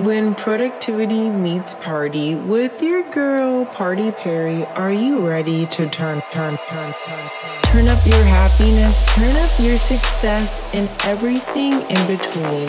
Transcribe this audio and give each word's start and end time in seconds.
When 0.00 0.34
productivity 0.34 1.28
meets 1.28 1.74
party 1.74 2.34
with 2.34 2.82
your 2.82 3.08
girl 3.12 3.64
Party 3.64 4.10
Perry, 4.10 4.66
are 4.74 4.92
you 4.92 5.24
ready 5.24 5.66
to 5.66 5.88
turn, 5.88 6.20
turn, 6.32 6.58
turn, 6.68 6.92
turn, 7.06 7.30
turn 7.62 7.86
up 7.86 8.04
your 8.04 8.24
happiness, 8.24 9.06
turn 9.14 9.36
up 9.36 9.50
your 9.60 9.78
success, 9.78 10.60
and 10.74 10.90
everything 11.04 11.74
in 11.74 12.06
between? 12.08 12.66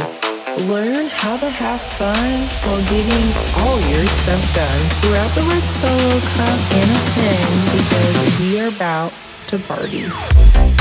Learn 0.69 1.07
how 1.07 1.35
to 1.37 1.49
have 1.49 1.81
fun 1.93 2.47
while 2.63 2.83
getting 2.91 3.33
all 3.57 3.81
your 3.89 4.05
stuff 4.05 4.53
done. 4.53 4.79
Grab 5.01 5.33
the 5.33 5.41
red 5.49 5.67
solo 5.71 6.19
cup 6.19 6.59
and 6.73 6.91
a 6.91 7.01
pen 7.15 7.47
because 7.73 8.39
we 8.39 8.59
are 8.59 8.67
about 8.67 9.11
to 9.47 9.57
party. 9.57 10.74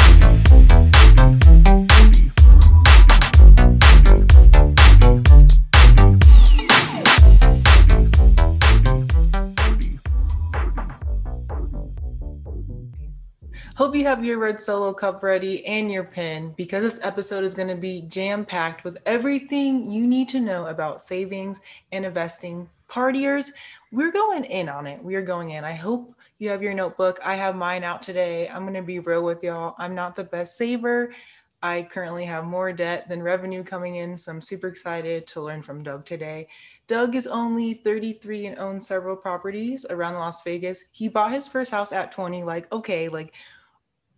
Hope 13.77 13.97
you 13.97 14.05
have 14.05 14.25
your 14.25 14.39
red 14.39 14.63
solo 14.63 14.93
cup 14.93 15.21
ready 15.25 15.67
and 15.67 15.91
your 15.91 16.05
pen 16.05 16.55
because 16.57 16.85
this 16.85 17.01
episode 17.03 17.43
is 17.43 17.55
going 17.55 17.67
to 17.67 17.75
be 17.75 18.03
jam 18.03 18.45
packed 18.45 18.85
with 18.85 18.99
everything 19.05 19.91
you 19.91 20.07
need 20.07 20.29
to 20.29 20.39
know 20.39 20.67
about 20.67 21.03
savings 21.03 21.59
and 21.91 22.07
investing. 22.07 22.71
Partiers, 22.89 23.51
we're 23.91 24.13
going 24.13 24.45
in 24.45 24.69
on 24.69 24.87
it. 24.87 25.03
We 25.03 25.17
are 25.17 25.23
going 25.23 25.51
in. 25.51 25.65
I 25.65 25.73
hope 25.73 26.15
you 26.39 26.51
have 26.51 26.63
your 26.63 26.73
notebook. 26.73 27.19
I 27.25 27.35
have 27.35 27.57
mine 27.57 27.83
out 27.83 28.01
today. 28.01 28.49
I'm 28.49 28.63
going 28.63 28.75
to 28.75 28.83
be 28.83 29.01
real 29.01 29.25
with 29.25 29.43
y'all. 29.43 29.75
I'm 29.77 29.97
not 29.97 30.15
the 30.15 30.23
best 30.23 30.57
saver. 30.57 31.13
I 31.61 31.89
currently 31.91 32.27
have 32.27 32.45
more 32.45 32.73
debt 32.73 33.09
than 33.09 33.23
revenue 33.23 33.65
coming 33.65 33.97
in, 33.97 34.19
so 34.19 34.31
I'm 34.31 34.43
super 34.43 34.69
excited 34.69 35.27
to 35.29 35.41
learn 35.41 35.63
from 35.63 35.83
Doug 35.83 36.05
today. 36.05 36.47
Doug 36.87 37.17
is 37.17 37.27
only 37.27 37.73
33 37.73 38.49
and 38.49 38.59
owns 38.59 38.87
several 38.87 39.17
properties 39.17 39.87
around 39.89 40.15
Las 40.17 40.43
Vegas. 40.43 40.85
He 40.93 41.09
bought 41.09 41.33
his 41.33 41.49
first 41.49 41.71
house 41.71 41.91
at 41.91 42.13
20, 42.13 42.45
like, 42.45 42.71
okay, 42.71 43.09
like 43.09 43.33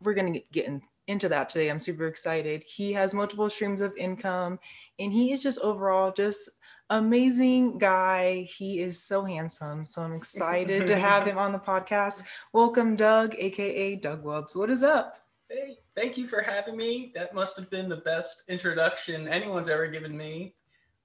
we're 0.03 0.15
going 0.15 0.33
to 0.33 0.41
get 0.53 0.67
in, 0.67 0.83
into 1.07 1.29
that 1.29 1.49
today. 1.49 1.69
I'm 1.69 1.81
super 1.81 2.07
excited. 2.07 2.65
He 2.67 2.93
has 2.93 3.15
multiple 3.15 3.49
streams 3.51 3.81
of 3.81 3.97
income 3.97 4.59
and 4.99 5.13
he 5.13 5.33
is 5.33 5.43
just 5.43 5.61
overall 5.61 6.13
just 6.13 6.51
amazing 6.91 7.79
guy. 7.79 8.43
He 8.43 8.81
is 8.81 9.03
so 9.03 9.25
handsome. 9.25 9.87
So 9.87 10.03
I'm 10.03 10.15
excited 10.15 10.87
to 10.87 10.99
have 10.99 11.25
him 11.27 11.39
on 11.39 11.53
the 11.53 11.59
podcast. 11.59 12.23
Welcome, 12.53 12.97
Doug, 12.97 13.35
aka 13.39 13.97
Doug 13.97 14.25
Wubbs. 14.25 14.57
What 14.57 14.71
is 14.71 14.83
up? 14.83 15.19
Hey, 15.49 15.79
thank 15.95 16.17
you 16.17 16.27
for 16.27 16.43
having 16.43 16.77
me. 16.77 17.13
That 17.15 17.35
must 17.35 17.57
have 17.57 17.71
been 17.71 17.89
the 17.89 17.99
best 17.99 18.43
introduction 18.49 19.29
anyone's 19.29 19.69
ever 19.69 19.87
given 19.87 20.17
me. 20.17 20.55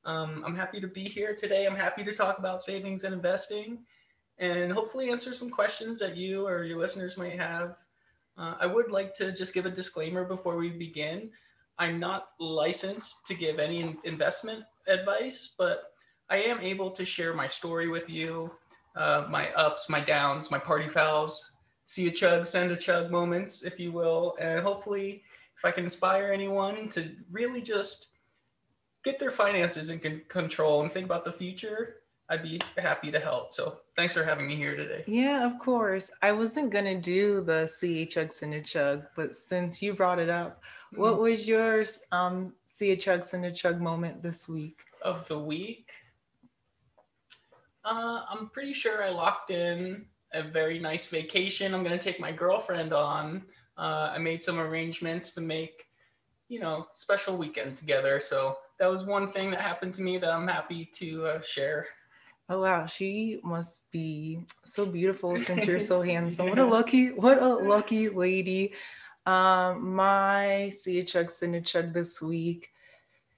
Um, 0.03 0.44
I'm 0.45 0.55
happy 0.55 0.81
to 0.81 0.88
be 0.88 1.03
here 1.03 1.36
today. 1.36 1.67
I'm 1.67 1.76
happy 1.76 2.03
to 2.03 2.11
talk 2.11 2.39
about 2.39 2.61
savings 2.61 3.03
and 3.03 3.14
investing 3.14 3.80
and 4.39 4.72
hopefully 4.72 5.11
answer 5.11 5.33
some 5.33 5.52
questions 5.52 6.00
that 6.00 6.17
you 6.17 6.48
or 6.48 6.64
your 6.64 6.80
listeners 6.80 7.17
might 7.17 7.39
have. 7.39 7.76
Uh, 8.42 8.56
I 8.59 8.66
would 8.66 8.89
like 8.89 9.14
to 9.16 9.31
just 9.31 9.53
give 9.53 9.67
a 9.67 9.70
disclaimer 9.70 10.25
before 10.25 10.58
we 10.58 10.70
begin. 10.70 11.30
I'm 11.78 12.00
not 12.00 12.30
licensed 12.39 13.28
to 13.28 13.36
give 13.36 13.59
any 13.59 13.95
investment 14.03 14.64
advice, 14.88 15.53
but 15.59 15.94
I 16.28 16.38
am 16.38 16.59
able 16.59 16.89
to 16.89 17.06
share 17.06 17.36
my 17.36 17.45
story 17.45 17.88
with 17.88 18.09
you, 18.09 18.52
uh, 18.95 19.25
my 19.30 19.52
ups, 19.52 19.89
my 19.89 20.00
downs, 20.00 20.50
my 20.50 20.58
party 20.58 20.89
fouls, 20.89 21.53
see 21.86 22.08
a 22.08 22.11
chug, 22.11 22.48
send 22.48 22.72
a 22.72 22.75
chug 22.75 23.11
moments, 23.11 23.64
if 23.64 23.80
you 23.80 23.92
will. 23.92 24.36
And 24.39 24.64
hopefully, 24.64 25.22
if 25.55 25.64
I 25.64 25.70
can 25.70 25.83
inspire 25.83 26.31
anyone 26.31 26.89
to 26.89 27.11
really 27.30 27.61
just 27.61 28.08
get 29.03 29.20
their 29.20 29.30
finances 29.30 29.92
in 29.92 30.23
control 30.30 30.81
and 30.81 30.92
think 30.92 31.05
about 31.05 31.26
the 31.26 31.33
future, 31.33 31.98
I'd 32.28 32.42
be 32.42 32.59
happy 32.78 33.11
to 33.11 33.20
help. 33.20 33.53
So 33.53 33.81
thanks 34.02 34.16
for 34.16 34.23
having 34.23 34.47
me 34.47 34.55
here 34.55 34.75
today. 34.75 35.03
Yeah, 35.05 35.45
of 35.45 35.59
course. 35.59 36.09
I 36.23 36.31
wasn't 36.31 36.71
gonna 36.71 36.99
do 36.99 37.41
the 37.41 37.67
see 37.67 38.02
a 38.02 38.05
chug 38.08 38.33
send 38.33 38.55
a 38.55 38.61
chug, 38.61 39.03
but 39.16 39.36
since 39.36 39.80
you 39.80 39.93
brought 39.93 40.17
it 40.17 40.27
up, 40.27 40.59
mm-hmm. 40.92 41.02
what 41.02 41.20
was 41.20 41.48
yours 41.48 42.02
um 42.11 42.53
see 42.65 42.93
a 42.93 42.98
chug 42.98 43.23
send 43.23 43.45
a 43.45 43.52
chug 43.52 43.80
moment 43.80 44.23
this 44.23 44.49
week? 44.49 44.80
Of 45.03 45.27
the 45.27 45.37
week? 45.37 45.92
Uh, 47.86 48.21
I'm 48.27 48.49
pretty 48.49 48.73
sure 48.73 49.03
I 49.03 49.09
locked 49.09 49.52
in 49.52 50.05
a 50.33 50.42
very 50.42 50.80
nice 50.80 51.05
vacation. 51.05 51.76
I'm 51.76 51.83
gonna 51.83 51.99
take 51.99 52.20
my 52.20 52.31
girlfriend 52.31 52.93
on. 52.93 53.43
Uh, 53.77 54.14
I 54.15 54.17
made 54.17 54.42
some 54.42 54.59
arrangements 54.59 55.36
to 55.36 55.42
make, 55.42 55.86
you 56.49 56.59
know, 56.59 56.87
special 56.92 57.37
weekend 57.37 57.77
together. 57.77 58.20
So 58.20 58.58
that 58.80 58.89
was 58.89 59.05
one 59.05 59.31
thing 59.31 59.52
that 59.52 59.61
happened 59.61 59.93
to 59.93 60.02
me 60.02 60.17
that 60.17 60.33
I'm 60.33 60.47
happy 60.47 60.86
to 60.93 61.27
uh, 61.27 61.42
share. 61.42 61.86
Oh 62.52 62.60
wow, 62.60 62.86
she 62.86 63.39
must 63.45 63.89
be 63.92 64.42
so 64.66 64.86
beautiful 64.86 65.39
since 65.39 65.66
you're 65.66 65.80
so 65.80 66.02
handsome. 66.02 66.50
What 66.50 66.60
a 66.60 66.66
lucky, 66.78 67.12
what 67.12 67.42
a 67.42 67.48
lucky 67.48 68.10
lady. 68.10 68.73
Um, 69.26 69.95
my 69.95 70.70
see 70.72 71.00
a 71.00 71.06
chug 71.06 71.32
send 71.32 71.56
a 71.56 71.62
chug 71.62 71.94
this 71.94 72.22
week 72.22 72.72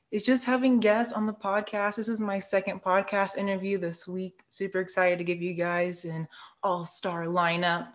is 0.09 0.23
just 0.23 0.45
having 0.45 0.79
guests 0.79 1.13
on 1.13 1.27
the 1.27 1.33
podcast. 1.33 1.97
This 1.97 2.09
is 2.09 2.19
my 2.19 2.39
second 2.39 2.81
podcast 2.81 3.37
interview 3.37 3.77
this 3.77 4.07
week. 4.07 4.39
Super 4.49 4.79
excited 4.79 5.19
to 5.19 5.23
give 5.23 5.43
you 5.43 5.53
guys 5.53 6.05
an 6.05 6.27
all-star 6.63 7.25
lineup. 7.25 7.89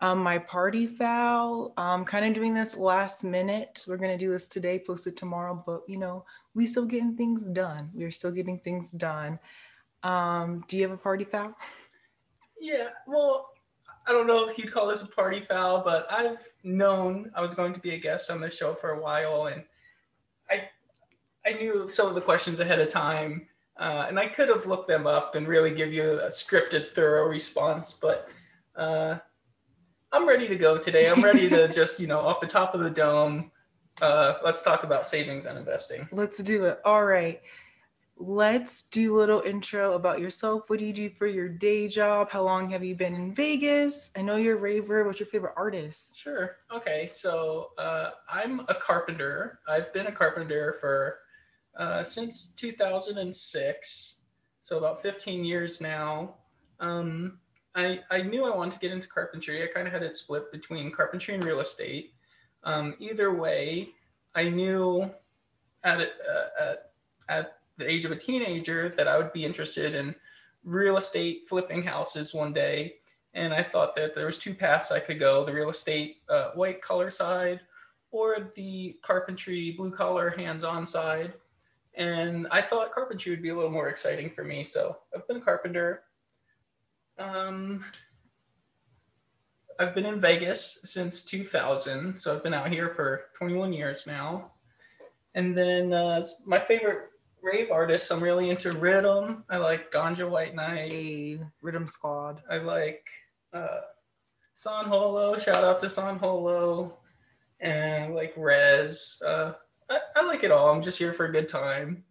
Um, 0.00 0.20
my 0.20 0.38
party 0.38 0.86
foul, 0.86 1.72
um, 1.76 2.04
kind 2.04 2.24
of 2.24 2.34
doing 2.34 2.54
this 2.54 2.76
last 2.76 3.24
minute. 3.24 3.84
We're 3.88 3.96
gonna 3.96 4.16
do 4.16 4.30
this 4.30 4.46
today, 4.46 4.78
post 4.78 5.08
it 5.08 5.16
tomorrow, 5.16 5.60
but 5.66 5.82
you 5.88 5.96
know, 5.96 6.24
we 6.54 6.68
still 6.68 6.86
getting 6.86 7.16
things 7.16 7.46
done. 7.46 7.90
We're 7.94 8.12
still 8.12 8.30
getting 8.30 8.60
things 8.60 8.92
done. 8.92 9.40
Um, 10.02 10.64
do 10.68 10.76
you 10.76 10.82
have 10.82 10.92
a 10.92 10.96
party 10.96 11.24
foul? 11.24 11.56
Yeah, 12.60 12.88
well, 13.06 13.50
I 14.06 14.12
don't 14.12 14.26
know 14.26 14.48
if 14.48 14.58
you'd 14.58 14.72
call 14.72 14.88
this 14.88 15.02
a 15.02 15.06
party 15.06 15.40
foul, 15.40 15.82
but 15.82 16.10
I've 16.10 16.38
known 16.64 17.30
I 17.34 17.40
was 17.40 17.54
going 17.54 17.72
to 17.72 17.80
be 17.80 17.94
a 17.94 17.98
guest 17.98 18.30
on 18.30 18.40
the 18.40 18.50
show 18.50 18.74
for 18.74 18.90
a 18.90 19.00
while, 19.00 19.46
and 19.46 19.62
I 20.50 20.68
I 21.46 21.54
knew 21.54 21.88
some 21.88 22.08
of 22.08 22.14
the 22.14 22.20
questions 22.20 22.60
ahead 22.60 22.80
of 22.80 22.88
time, 22.88 23.46
uh, 23.76 24.06
and 24.08 24.18
I 24.18 24.26
could 24.26 24.48
have 24.48 24.66
looked 24.66 24.88
them 24.88 25.06
up 25.06 25.34
and 25.34 25.46
really 25.46 25.74
give 25.74 25.92
you 25.92 26.20
a 26.20 26.28
scripted, 26.28 26.94
thorough 26.94 27.26
response, 27.26 27.98
but 28.00 28.28
uh, 28.76 29.18
I'm 30.12 30.28
ready 30.28 30.48
to 30.48 30.56
go 30.56 30.78
today. 30.78 31.08
I'm 31.08 31.22
ready 31.22 31.48
to 31.48 31.68
just 31.72 32.00
you 32.00 32.08
know 32.08 32.20
off 32.20 32.40
the 32.40 32.46
top 32.46 32.74
of 32.74 32.80
the 32.80 32.90
dome. 32.90 33.50
Uh, 34.00 34.34
let's 34.44 34.62
talk 34.62 34.84
about 34.84 35.06
savings 35.06 35.46
and 35.46 35.58
investing. 35.58 36.08
Let's 36.10 36.38
do 36.38 36.64
it. 36.64 36.80
All 36.84 37.04
right 37.04 37.40
let's 38.22 38.84
do 38.88 39.16
a 39.16 39.18
little 39.18 39.40
intro 39.40 39.94
about 39.94 40.20
yourself. 40.20 40.70
What 40.70 40.78
do 40.78 40.84
you 40.84 40.92
do 40.92 41.10
for 41.10 41.26
your 41.26 41.48
day 41.48 41.88
job? 41.88 42.30
How 42.30 42.42
long 42.42 42.70
have 42.70 42.84
you 42.84 42.94
been 42.94 43.14
in 43.14 43.34
Vegas? 43.34 44.10
I 44.16 44.22
know 44.22 44.36
you're 44.36 44.56
a 44.56 44.60
raver. 44.60 45.04
What's 45.04 45.18
your 45.18 45.26
favorite 45.26 45.54
artist? 45.56 46.16
Sure. 46.16 46.56
Okay. 46.72 47.08
So 47.08 47.70
uh, 47.78 48.10
I'm 48.28 48.60
a 48.68 48.74
carpenter. 48.74 49.58
I've 49.68 49.92
been 49.92 50.06
a 50.06 50.12
carpenter 50.12 50.76
for 50.80 51.18
uh, 51.76 52.04
since 52.04 52.52
2006. 52.52 54.20
So 54.62 54.78
about 54.78 55.02
15 55.02 55.44
years 55.44 55.80
now. 55.80 56.36
Um, 56.78 57.38
I, 57.74 58.00
I 58.10 58.22
knew 58.22 58.44
I 58.44 58.54
wanted 58.54 58.74
to 58.74 58.78
get 58.78 58.92
into 58.92 59.08
carpentry. 59.08 59.64
I 59.64 59.66
kind 59.66 59.86
of 59.88 59.92
had 59.92 60.02
it 60.02 60.16
split 60.16 60.52
between 60.52 60.92
carpentry 60.92 61.34
and 61.34 61.44
real 61.44 61.60
estate. 61.60 62.12
Um, 62.62 62.94
either 63.00 63.32
way, 63.32 63.88
I 64.34 64.48
knew 64.48 65.10
at, 65.82 66.00
uh, 66.00 66.04
at, 66.60 66.92
at 67.28 67.61
the 67.82 67.90
age 67.90 68.04
of 68.04 68.12
a 68.12 68.16
teenager 68.16 68.94
that 68.96 69.08
I 69.08 69.18
would 69.18 69.32
be 69.32 69.44
interested 69.44 69.94
in 69.94 70.14
real 70.64 70.96
estate 70.96 71.48
flipping 71.48 71.82
houses 71.82 72.32
one 72.32 72.52
day. 72.52 72.94
And 73.34 73.52
I 73.52 73.62
thought 73.62 73.96
that 73.96 74.14
there 74.14 74.26
was 74.26 74.38
two 74.38 74.54
paths 74.54 74.92
I 74.92 75.00
could 75.00 75.18
go, 75.18 75.44
the 75.44 75.52
real 75.52 75.70
estate 75.70 76.18
uh, 76.28 76.50
white 76.50 76.80
collar 76.82 77.10
side 77.10 77.60
or 78.10 78.50
the 78.54 78.96
carpentry 79.02 79.72
blue 79.72 79.90
collar 79.90 80.30
hands-on 80.30 80.84
side. 80.86 81.32
And 81.94 82.46
I 82.50 82.60
thought 82.60 82.92
carpentry 82.92 83.30
would 83.30 83.42
be 83.42 83.48
a 83.48 83.54
little 83.54 83.70
more 83.70 83.88
exciting 83.88 84.30
for 84.30 84.44
me. 84.44 84.64
So 84.64 84.98
I've 85.14 85.26
been 85.26 85.38
a 85.38 85.40
carpenter. 85.40 86.04
Um, 87.18 87.84
I've 89.78 89.94
been 89.94 90.06
in 90.06 90.20
Vegas 90.20 90.80
since 90.84 91.24
2000. 91.24 92.18
So 92.18 92.34
I've 92.34 92.42
been 92.42 92.54
out 92.54 92.70
here 92.70 92.90
for 92.90 93.24
21 93.38 93.72
years 93.72 94.06
now. 94.06 94.52
And 95.34 95.56
then 95.56 95.92
uh, 95.94 96.22
my 96.44 96.60
favorite 96.60 97.11
rave 97.42 97.70
artists. 97.70 98.10
I'm 98.10 98.22
really 98.22 98.50
into 98.50 98.72
riddim. 98.72 99.42
I 99.50 99.56
like 99.58 99.90
Ganja 99.90 100.28
White 100.28 100.54
Night. 100.54 100.92
Hey, 100.92 101.40
riddim 101.62 101.88
Squad. 101.88 102.42
I 102.48 102.58
like 102.58 103.04
uh, 103.52 103.80
San 104.54 104.86
Holo. 104.86 105.38
Shout 105.38 105.56
out 105.56 105.80
to 105.80 105.88
San 105.88 106.18
Holo. 106.18 106.98
And 107.60 108.14
like 108.14 108.34
Rezz. 108.36 109.22
Uh, 109.22 109.52
I, 109.90 109.98
I 110.16 110.24
like 110.24 110.44
it 110.44 110.50
all. 110.50 110.70
I'm 110.70 110.82
just 110.82 110.98
here 110.98 111.12
for 111.12 111.26
a 111.26 111.32
good 111.32 111.48
time. 111.48 112.04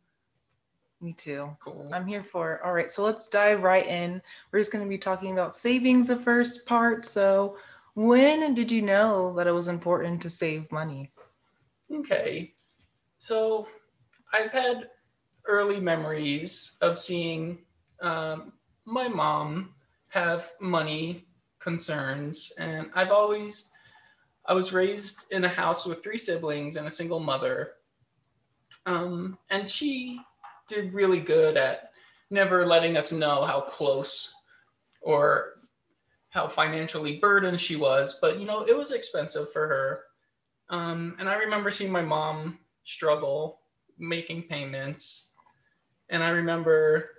Me 1.02 1.14
too. 1.14 1.50
Cool. 1.64 1.90
I'm 1.92 2.06
here 2.06 2.24
for 2.24 2.54
it. 2.54 2.62
All 2.64 2.74
right, 2.74 2.92
so 2.92 3.04
let's 3.04 3.28
dive 3.28 3.64
right 3.64 3.88
in. 3.88 4.22
We're 4.52 4.60
just 4.60 4.72
going 4.72 4.86
to 4.86 4.90
be 4.90 5.00
talking 5.00 5.34
about 5.34 5.56
savings 5.56 6.10
the 6.10 6.16
first 6.16 6.68
part. 6.68 7.06
So, 7.06 7.58
when 7.96 8.54
did 8.54 8.72
you 8.72 8.84
know 8.84 9.34
that 9.36 9.48
it 9.48 9.52
was 9.52 9.68
important 9.68 10.22
to 10.22 10.30
save 10.30 10.72
money? 10.72 11.12
Okay. 11.92 12.54
So, 13.18 13.68
I've 14.32 14.52
had 14.52 14.90
early 15.46 15.80
memories 15.80 16.74
of 16.82 17.00
seeing 17.00 17.60
um, 18.02 18.54
my 18.86 19.08
mom 19.08 19.74
have 20.10 20.52
money 20.60 21.26
concerns, 21.60 22.52
and 22.58 22.90
I've 22.96 23.12
always 23.12 23.70
I 24.46 24.54
was 24.54 24.74
raised 24.74 25.32
in 25.32 25.44
a 25.44 25.50
house 25.50 25.86
with 25.86 26.04
three 26.04 26.18
siblings 26.18 26.76
and 26.76 26.88
a 26.88 26.92
single 26.92 27.20
mother, 27.20 27.74
um, 28.86 29.38
and 29.50 29.70
she 29.70 30.20
did 30.68 30.94
really 30.94 31.20
good 31.20 31.58
at 31.58 31.92
never 32.30 32.66
letting 32.66 32.98
us 32.98 33.12
know 33.12 33.44
how 33.44 33.62
close 33.62 34.34
or 35.02 35.54
how 36.30 36.48
financially 36.48 37.18
burdened 37.20 37.60
she 37.60 37.76
was. 37.76 38.18
But 38.22 38.40
you 38.40 38.46
know, 38.46 38.64
it 38.64 38.76
was 38.76 38.92
expensive 38.92 39.52
for 39.52 39.68
her. 39.68 40.04
Um, 40.70 41.16
and 41.20 41.28
I 41.28 41.36
remember 41.36 41.70
seeing 41.70 41.92
my 41.92 42.02
mom 42.02 42.60
struggle 42.84 43.60
making 44.00 44.44
payments. 44.44 45.30
And 46.12 46.24
I 46.24 46.30
remember 46.30 47.10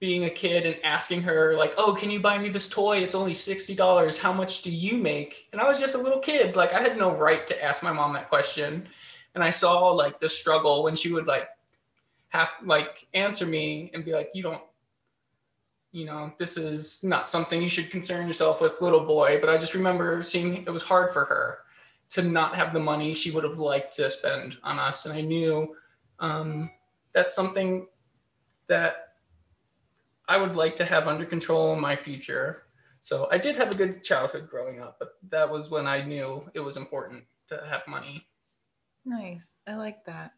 being 0.00 0.24
a 0.24 0.30
kid 0.30 0.66
and 0.66 0.76
asking 0.84 1.22
her, 1.22 1.56
like, 1.56 1.72
oh, 1.78 1.94
can 1.94 2.10
you 2.10 2.20
buy 2.20 2.36
me 2.36 2.50
this 2.50 2.68
toy? 2.68 2.98
It's 2.98 3.14
only 3.14 3.32
$60. 3.32 4.18
How 4.18 4.32
much 4.32 4.60
do 4.60 4.70
you 4.70 4.98
make? 4.98 5.48
And 5.52 5.62
I 5.62 5.68
was 5.68 5.80
just 5.80 5.94
a 5.94 5.98
little 5.98 6.18
kid. 6.18 6.56
Like, 6.56 6.74
I 6.74 6.82
had 6.82 6.98
no 6.98 7.14
right 7.14 7.46
to 7.46 7.64
ask 7.64 7.82
my 7.82 7.92
mom 7.92 8.12
that 8.12 8.28
question. 8.28 8.86
And 9.34 9.42
I 9.42 9.50
saw 9.50 9.90
like 9.92 10.20
the 10.20 10.28
struggle 10.28 10.82
when 10.82 10.94
she 10.94 11.12
would 11.12 11.26
like 11.26 11.48
have 12.28 12.50
like 12.64 13.06
answer 13.14 13.46
me 13.46 13.90
and 13.94 14.04
be 14.04 14.12
like, 14.12 14.30
you 14.34 14.42
don't, 14.42 14.62
you 15.92 16.04
know, 16.04 16.32
this 16.38 16.56
is 16.56 17.02
not 17.04 17.26
something 17.26 17.62
you 17.62 17.68
should 17.68 17.90
concern 17.90 18.26
yourself 18.26 18.60
with, 18.60 18.80
little 18.80 19.06
boy. 19.06 19.38
But 19.40 19.48
I 19.48 19.56
just 19.56 19.74
remember 19.74 20.22
seeing 20.22 20.64
it 20.64 20.70
was 20.70 20.82
hard 20.82 21.12
for 21.12 21.24
her 21.24 21.58
to 22.10 22.22
not 22.22 22.56
have 22.56 22.72
the 22.72 22.80
money 22.80 23.14
she 23.14 23.30
would 23.30 23.44
have 23.44 23.58
liked 23.58 23.94
to 23.94 24.10
spend 24.10 24.58
on 24.62 24.78
us. 24.78 25.06
And 25.06 25.16
I 25.16 25.20
knew 25.20 25.74
um, 26.18 26.70
that's 27.12 27.34
something 27.34 27.86
that 28.68 29.14
I 30.28 30.38
would 30.38 30.56
like 30.56 30.76
to 30.76 30.84
have 30.84 31.06
under 31.08 31.24
control 31.24 31.74
in 31.74 31.80
my 31.80 31.96
future. 31.96 32.62
So 33.00 33.28
I 33.30 33.38
did 33.38 33.56
have 33.56 33.70
a 33.70 33.76
good 33.76 34.02
childhood 34.02 34.48
growing 34.48 34.80
up, 34.80 34.96
but 34.98 35.18
that 35.28 35.50
was 35.50 35.70
when 35.70 35.86
I 35.86 36.02
knew 36.02 36.48
it 36.54 36.60
was 36.60 36.76
important 36.76 37.24
to 37.48 37.62
have 37.68 37.86
money. 37.86 38.26
Nice. 39.04 39.58
I 39.66 39.74
like 39.74 40.04
that. 40.06 40.32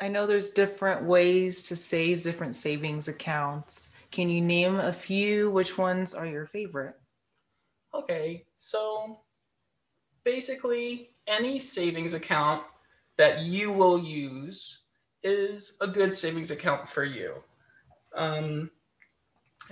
I 0.00 0.08
know 0.08 0.26
there's 0.26 0.50
different 0.50 1.04
ways 1.04 1.62
to 1.64 1.74
save 1.74 2.22
different 2.22 2.54
savings 2.54 3.08
accounts. 3.08 3.92
Can 4.10 4.28
you 4.28 4.40
name 4.40 4.76
a 4.76 4.92
few? 4.92 5.50
Which 5.50 5.76
ones 5.76 6.14
are 6.14 6.26
your 6.26 6.46
favorite? 6.46 6.94
Okay, 7.94 8.44
so 8.58 9.20
basically 10.22 11.10
any 11.26 11.58
savings 11.58 12.14
account 12.14 12.62
that 13.16 13.40
you 13.40 13.72
will 13.72 13.98
use 13.98 14.80
is 15.26 15.76
a 15.80 15.88
good 15.88 16.14
savings 16.14 16.52
account 16.52 16.88
for 16.88 17.04
you. 17.04 17.34
Um, 18.14 18.70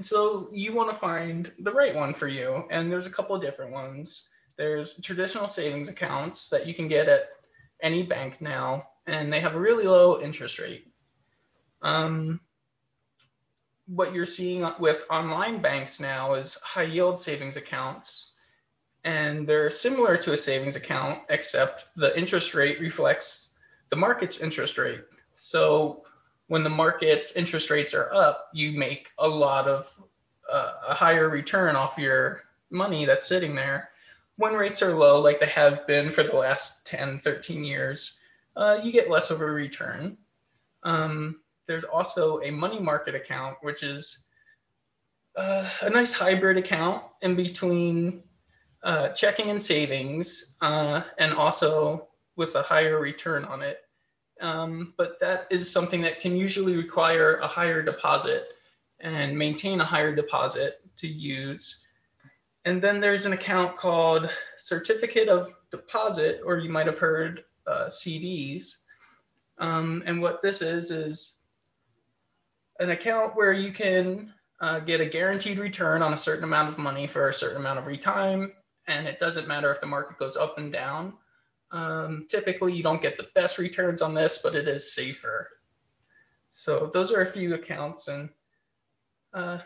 so 0.00 0.48
you 0.52 0.74
want 0.74 0.90
to 0.90 0.98
find 0.98 1.52
the 1.60 1.70
right 1.70 1.94
one 1.94 2.12
for 2.12 2.26
you, 2.26 2.64
and 2.70 2.90
there's 2.90 3.06
a 3.06 3.10
couple 3.10 3.36
of 3.36 3.42
different 3.42 3.70
ones. 3.70 4.28
There's 4.56 5.00
traditional 5.00 5.48
savings 5.48 5.88
accounts 5.88 6.48
that 6.48 6.66
you 6.66 6.74
can 6.74 6.88
get 6.88 7.08
at 7.08 7.28
any 7.80 8.02
bank 8.02 8.40
now, 8.40 8.88
and 9.06 9.32
they 9.32 9.40
have 9.40 9.54
a 9.54 9.60
really 9.60 9.84
low 9.84 10.20
interest 10.20 10.58
rate. 10.58 10.88
Um, 11.82 12.40
what 13.86 14.12
you're 14.12 14.26
seeing 14.26 14.68
with 14.80 15.04
online 15.10 15.62
banks 15.62 16.00
now 16.00 16.34
is 16.34 16.54
high 16.64 16.82
yield 16.82 17.18
savings 17.18 17.56
accounts, 17.56 18.32
and 19.04 19.46
they're 19.46 19.70
similar 19.70 20.16
to 20.16 20.32
a 20.32 20.36
savings 20.36 20.74
account, 20.74 21.20
except 21.28 21.94
the 21.94 22.18
interest 22.18 22.54
rate 22.54 22.80
reflects 22.80 23.50
the 23.90 23.96
market's 23.96 24.40
interest 24.40 24.78
rate. 24.78 25.04
So 25.34 26.04
when 26.48 26.64
the 26.64 26.70
market's 26.70 27.36
interest 27.36 27.70
rates 27.70 27.94
are 27.94 28.12
up, 28.12 28.48
you 28.52 28.72
make 28.72 29.08
a 29.19 29.28
lot 29.28 29.69
of 29.69 29.92
uh, 30.50 30.72
a 30.88 30.94
higher 30.94 31.28
return 31.28 31.76
off 31.76 31.98
your 31.98 32.44
money 32.70 33.04
that's 33.04 33.26
sitting 33.26 33.54
there 33.54 33.90
when 34.36 34.54
rates 34.54 34.82
are 34.82 34.94
low, 34.94 35.20
like 35.20 35.40
they 35.40 35.46
have 35.46 35.86
been 35.86 36.10
for 36.10 36.22
the 36.22 36.34
last 36.34 36.84
10, 36.86 37.20
13 37.20 37.64
years, 37.64 38.14
uh, 38.56 38.78
you 38.82 38.92
get 38.92 39.10
less 39.10 39.31
of 39.31 39.40
a 39.40 39.46
return. 39.46 40.16
Um, 40.82 41.40
there's 41.66 41.84
also 41.84 42.40
a 42.42 42.50
money 42.50 42.81
market 42.81 43.14
account, 43.14 43.56
which 43.62 43.82
is 43.82 44.25
uh, 45.36 45.69
a 45.82 45.90
nice 45.90 46.12
hybrid 46.12 46.56
account 46.56 47.02
in 47.22 47.34
between 47.34 48.22
uh, 48.82 49.08
checking 49.10 49.50
and 49.50 49.62
savings, 49.62 50.56
uh, 50.60 51.02
and 51.19 51.32
also 51.32 52.08
with 52.36 52.54
a 52.54 52.62
higher 52.62 53.00
return 53.00 53.44
on 53.44 53.62
it. 53.62 53.83
Um, 54.44 54.94
but 54.96 55.19
that 55.20 55.46
is 55.50 55.73
something 55.73 56.02
that 56.02 56.20
can 56.20 56.37
usually 56.37 56.76
require 56.76 57.37
a 57.37 57.46
higher 57.46 57.82
deposit 57.82 58.49
and 59.00 59.37
maintain 59.37 59.81
a 59.81 59.85
higher 59.85 60.14
deposit 60.14 60.81
to 60.96 61.08
use 61.08 61.85
and 62.64 62.81
then 62.81 63.00
there's 63.00 63.26
an 63.26 63.32
account 63.35 63.76
called 63.76 64.31
Certificate 64.56 65.29
of 65.29 65.55
Deposit, 65.70 66.41
or 66.44 66.58
you 66.58 66.70
might 66.70 66.87
have 66.87 66.99
heard 66.99 67.44
uh, 67.67 67.87
CDs. 67.88 68.79
Um, 69.58 70.02
and 70.06 70.20
what 70.20 70.41
this 70.43 70.62
is, 70.62 70.91
is 70.91 71.37
an 72.81 72.91
account 72.91 73.37
where 73.37 73.52
you 73.52 73.70
can 73.70 74.32
uh, 74.61 74.79
get 74.81 75.02
a 75.02 75.06
guaranteed 75.06 75.58
return 75.58 76.00
on 76.00 76.14
a 76.14 76.17
certain 76.17 76.44
amount 76.44 76.70
of 76.70 76.79
money 76.79 77.06
for 77.06 77.29
a 77.29 77.35
certain 77.35 77.58
amount 77.58 77.79
of 77.79 78.00
time. 78.00 78.52
And 78.87 79.06
it 79.06 79.19
doesn't 79.19 79.49
matter 79.49 79.70
if 79.70 79.81
the 79.81 79.87
market 79.87 80.19
goes 80.19 80.37
up 80.37 80.56
and 80.58 80.73
down. 80.73 81.14
Um, 81.74 82.26
typically, 82.28 82.72
you 82.72 82.82
don't 82.82 83.02
get 83.02 83.16
the 83.16 83.28
best 83.34 83.58
returns 83.58 84.00
on 84.00 84.14
this, 84.14 84.40
but 84.42 84.54
it 84.54 84.68
is 84.68 84.94
safer. 84.94 85.48
So, 86.52 86.90
those 86.94 87.12
are 87.12 87.20
a 87.20 87.26
few 87.26 87.54
accounts. 87.54 88.08
And 88.08 88.30
uh, 89.32 89.58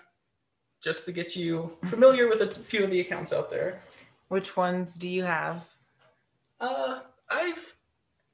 just 0.81 1.05
to 1.05 1.13
get 1.13 1.37
you 1.37 1.77
familiar 1.85 2.29
with 2.29 2.41
a 2.41 2.47
few 2.49 2.85
of 2.85 2.91
the 2.91 3.01
accounts 3.01 3.33
out 3.33 3.51
there. 3.51 3.81
Which 4.29 4.57
ones 4.57 4.95
do 4.95 5.09
you 5.09 5.23
have? 5.25 5.63
Uh, 6.61 7.01
I've 7.31 7.77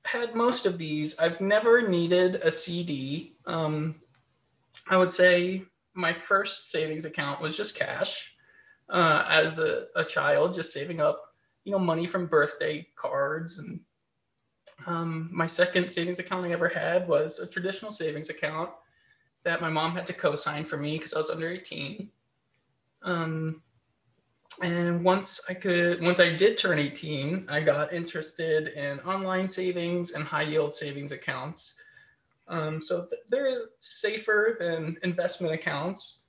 had 0.04 0.34
most 0.34 0.66
of 0.66 0.78
these. 0.78 1.18
I've 1.18 1.40
never 1.40 1.88
needed 1.88 2.36
a 2.36 2.50
CD. 2.50 3.34
Um, 3.46 3.96
I 4.88 4.96
would 4.96 5.12
say 5.12 5.64
my 5.94 6.12
first 6.12 6.70
savings 6.70 7.04
account 7.04 7.40
was 7.40 7.56
just 7.56 7.78
cash 7.78 8.34
uh, 8.88 9.24
as 9.28 9.58
a, 9.58 9.86
a, 9.96 10.04
child, 10.04 10.54
just 10.54 10.72
saving 10.72 11.00
up, 11.00 11.33
you 11.64 11.72
know, 11.72 11.78
money 11.78 12.06
from 12.06 12.26
birthday 12.26 12.86
cards. 12.96 13.58
And 13.58 13.80
um, 14.86 15.28
my 15.32 15.46
second 15.46 15.90
savings 15.90 16.18
account 16.18 16.46
I 16.46 16.52
ever 16.52 16.68
had 16.68 17.08
was 17.08 17.38
a 17.38 17.46
traditional 17.46 17.92
savings 17.92 18.30
account 18.30 18.70
that 19.44 19.60
my 19.60 19.68
mom 19.68 19.94
had 19.94 20.06
to 20.06 20.12
co-sign 20.12 20.64
for 20.64 20.76
me 20.76 20.96
because 20.96 21.14
I 21.14 21.18
was 21.18 21.30
under 21.30 21.48
18. 21.50 22.08
Um, 23.02 23.62
and 24.62 25.04
once 25.04 25.40
I 25.48 25.54
could, 25.54 26.00
once 26.00 26.20
I 26.20 26.34
did 26.34 26.56
turn 26.56 26.78
18, 26.78 27.46
I 27.48 27.60
got 27.60 27.92
interested 27.92 28.68
in 28.68 29.00
online 29.00 29.48
savings 29.48 30.12
and 30.12 30.24
high 30.24 30.42
yield 30.42 30.72
savings 30.72 31.12
accounts. 31.12 31.74
Um, 32.46 32.80
so 32.80 33.06
th- 33.06 33.22
they're 33.28 33.66
safer 33.80 34.56
than 34.58 34.96
investment 35.02 35.54
accounts, 35.54 36.20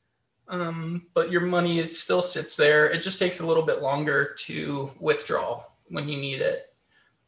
um, 0.47 1.07
but 1.13 1.31
your 1.31 1.41
money 1.41 1.79
is 1.79 2.01
still 2.01 2.21
sits 2.21 2.55
there. 2.55 2.89
It 2.89 3.01
just 3.01 3.19
takes 3.19 3.39
a 3.39 3.45
little 3.45 3.63
bit 3.63 3.81
longer 3.81 4.35
to 4.45 4.91
withdraw 4.99 5.63
when 5.89 6.07
you 6.07 6.17
need 6.17 6.41
it. 6.41 6.73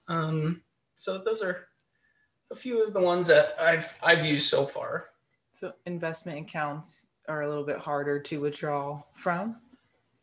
Um, 0.08 0.62
so 0.98 1.18
those 1.18 1.42
are 1.42 1.68
a 2.52 2.56
few 2.56 2.86
of 2.86 2.94
the 2.94 3.02
ones 3.02 3.28
that 3.28 3.56
I've 3.60 3.98
I've 4.02 4.26
used 4.26 4.50
so 4.50 4.66
far. 4.66 5.10
So 5.54 5.74
investment 5.86 6.40
accounts 6.40 7.08
are 7.28 7.42
a 7.42 7.50
little 7.50 7.64
bit 7.64 7.78
harder 7.78 8.20
to 8.20 8.40
withdraw 8.40 9.02
from? 9.14 9.58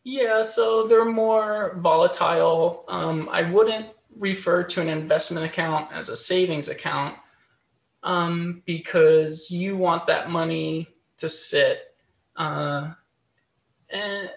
Yeah, 0.05 0.43
so 0.43 0.87
they're 0.87 1.05
more 1.05 1.77
volatile. 1.79 2.85
Um, 2.89 3.29
I 3.31 3.43
wouldn't 3.51 3.87
refer 4.19 4.63
to 4.63 4.81
an 4.81 4.89
investment 4.89 5.47
account 5.47 5.91
as 5.93 6.09
a 6.09 6.17
savings 6.17 6.69
account 6.69 7.17
um, 8.03 8.63
because 8.67 9.51
you 9.51 9.77
want 9.77 10.07
that 10.07 10.31
money 10.31 10.89
to 11.19 11.29
sit 11.29 11.94
uh, 12.37 12.93
and 13.91 14.31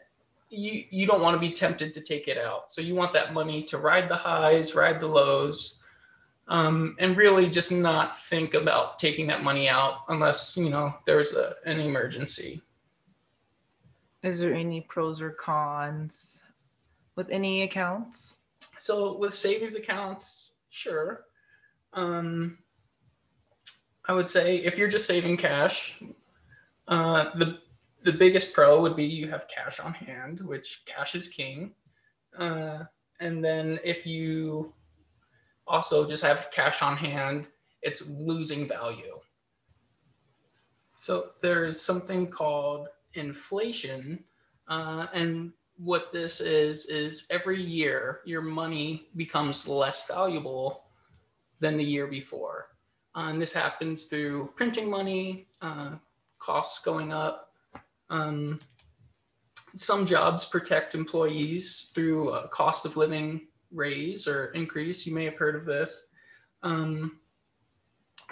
you, 0.50 0.84
you 0.90 1.06
don't 1.06 1.22
want 1.22 1.36
to 1.36 1.40
be 1.40 1.52
tempted 1.52 1.94
to 1.94 2.02
take 2.02 2.28
it 2.28 2.38
out. 2.38 2.72
So 2.72 2.82
you 2.82 2.96
want 2.96 3.14
that 3.14 3.34
money 3.34 3.64
to 3.64 3.78
ride 3.78 4.10
the 4.10 4.16
highs, 4.16 4.76
ride 4.76 5.00
the 5.00 5.08
lows, 5.08 5.80
um, 6.48 6.96
and 7.00 7.18
really 7.18 7.50
just 7.50 7.72
not 7.72 8.20
think 8.20 8.54
about 8.54 9.00
taking 9.00 9.28
that 9.28 9.44
money 9.44 9.68
out 9.68 10.00
unless 10.08 10.56
you 10.56 10.70
know 10.70 10.94
there's 11.06 11.34
a, 11.34 11.56
an 11.66 11.80
emergency. 11.80 12.62
Is 14.24 14.40
there 14.40 14.54
any 14.54 14.82
pros 14.82 15.22
or 15.22 15.32
cons 15.32 16.44
with 17.16 17.30
any 17.30 17.64
accounts? 17.64 18.38
So 18.80 19.18
with 19.18 19.34
savings 19.34 19.76
accounts, 19.76 20.54
sure. 20.70 21.26
Um, 21.94 22.60
I 24.06 24.14
would 24.14 24.30
say 24.30 24.58
if 24.58 24.78
you're 24.78 24.88
just 24.88 25.08
saving 25.08 25.38
cash, 25.38 26.02
uh, 26.88 27.36
the 27.36 27.60
the 28.08 28.14
biggest 28.14 28.54
pro 28.54 28.82
would 28.82 28.96
be 28.96 29.04
you 29.04 29.30
have 29.30 29.50
cash 29.50 29.82
on 29.82 29.94
hand, 29.94 30.40
which 30.40 30.84
cash 30.86 31.14
is 31.14 31.28
king. 31.28 31.74
Uh, 32.40 32.86
and 33.20 33.44
then 33.44 33.82
if 33.84 34.06
you 34.08 34.74
also 35.68 36.08
just 36.08 36.24
have 36.24 36.50
cash 36.50 36.82
on 36.82 36.96
hand, 36.96 37.48
it's 37.82 38.10
losing 38.10 38.66
value. 38.66 39.20
So 40.98 41.32
there 41.42 41.66
is 41.66 41.82
something 41.82 42.28
called 42.28 42.88
inflation, 43.14 44.24
uh, 44.70 45.08
and 45.14 45.52
what 45.76 46.14
this 46.14 46.40
is 46.40 46.86
is 46.86 47.28
every 47.30 47.62
year 47.62 48.22
your 48.26 48.42
money 48.42 49.10
becomes 49.18 49.68
less 49.68 50.08
valuable 50.08 50.86
than 51.60 51.76
the 51.76 51.84
year 51.84 52.08
before. 52.08 52.70
Uh, 53.18 53.32
and 53.32 53.42
this 53.42 53.52
happens 53.52 54.06
through 54.06 54.54
printing 54.56 54.90
money, 54.90 55.50
uh, 55.62 55.96
costs 56.40 56.80
going 56.86 57.12
up. 57.12 57.47
Um, 58.10 58.60
some 59.76 60.06
jobs 60.06 60.46
protect 60.46 60.96
employees 60.96 61.92
through 61.94 62.32
a 62.32 62.48
cost 62.48 62.86
of 62.86 62.98
living 62.98 63.48
raise 63.72 64.28
or 64.28 64.48
increase. 64.48 65.06
You 65.06 65.14
may 65.14 65.26
have 65.26 65.38
heard 65.38 65.56
of 65.56 65.66
this. 65.66 66.06
Um, 66.64 67.20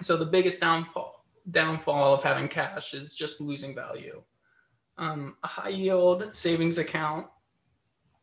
so 0.01 0.17
the 0.17 0.25
biggest 0.25 0.61
downfall 0.61 1.25
downfall 1.51 2.15
of 2.15 2.23
having 2.23 2.47
cash 2.47 2.95
is 2.95 3.15
just 3.15 3.39
losing 3.39 3.75
value. 3.75 4.21
Um, 4.97 5.35
a 5.43 5.47
high 5.47 5.69
yield 5.69 6.35
savings 6.35 6.79
account 6.79 7.27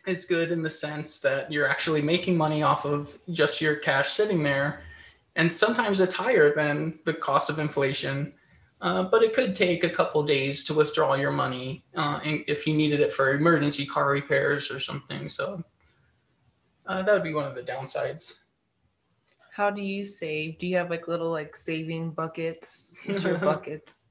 is 0.06 0.25
good 0.25 0.50
in 0.50 0.62
the 0.62 0.71
sense 0.71 1.21
that 1.21 1.52
you're 1.52 1.68
actually 1.68 2.02
making 2.02 2.37
money 2.37 2.62
off 2.62 2.85
of 2.85 3.16
just 3.30 3.61
your 3.61 3.76
cash 3.76 4.11
sitting 4.11 4.42
there. 4.42 4.82
And 5.37 5.50
sometimes 5.52 6.00
it's 6.00 6.14
higher 6.14 6.54
than 6.54 6.99
the 7.04 7.14
cost 7.14 7.49
of 7.49 7.59
inflation. 7.59 8.32
Uh, 8.83 9.05
but 9.05 9.23
it 9.23 9.33
could 9.33 9.55
take 9.55 9.85
a 9.85 9.89
couple 9.89 10.21
days 10.25 10.65
to 10.65 10.75
withdraw 10.75 11.15
your 11.15 11.31
money 11.31 11.85
uh, 11.95 12.19
if 12.25 12.67
you 12.67 12.75
needed 12.75 12.99
it 12.99 13.12
for 13.12 13.33
emergency 13.33 13.87
car 13.87 14.11
repairs 14.11 14.73
or 14.73 14.81
something. 14.81 15.29
So 15.29 15.62
uh, 16.87 17.03
that 17.03 17.12
would 17.12 17.23
be 17.23 17.33
one 17.33 17.45
of 17.45 17.55
the 17.55 17.62
downsides. 17.62 18.33
How 19.53 19.71
do 19.71 19.81
you 19.81 20.05
save? 20.05 20.59
Do 20.59 20.67
you 20.67 20.77
have 20.79 20.91
like 20.91 21.07
little 21.07 21.31
like 21.31 21.55
saving 21.55 22.11
buckets? 22.11 22.99
Your 23.05 23.39
buckets? 23.39 24.07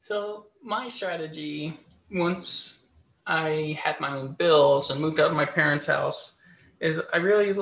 So 0.00 0.46
my 0.62 0.88
strategy 0.88 1.78
once 2.10 2.78
I 3.26 3.78
had 3.82 4.00
my 4.00 4.16
own 4.16 4.32
bills 4.32 4.90
and 4.90 4.98
moved 4.98 5.20
out 5.20 5.30
of 5.30 5.36
my 5.36 5.44
parents' 5.44 5.86
house 5.86 6.36
is 6.80 7.02
I 7.12 7.18
really 7.18 7.54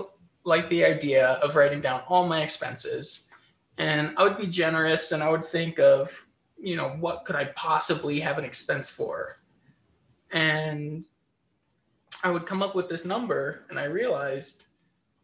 like 0.45 0.71
the 0.71 0.85
idea 0.85 1.31
of 1.43 1.57
writing 1.57 1.81
down 1.81 2.03
all 2.07 2.29
my 2.29 2.43
expenses. 2.43 3.27
And 3.77 4.15
I 4.17 4.23
would 4.23 4.39
be 4.39 4.47
generous 4.47 5.11
and 5.11 5.21
I 5.21 5.31
would 5.31 5.45
think 5.45 5.81
of 5.81 6.25
you 6.61 6.77
know, 6.77 6.97
what 7.01 7.25
could 7.25 7.37
I 7.37 7.47
possibly 7.57 8.21
have 8.21 8.39
an 8.39 8.45
expense 8.45 8.91
for? 8.91 9.39
And 10.31 11.05
I 12.23 12.31
would 12.31 12.47
come 12.47 12.63
up 12.63 12.75
with 12.75 12.89
this 12.89 13.05
number 13.05 13.65
and 13.71 13.79
I 13.79 13.85
realized 13.85 14.65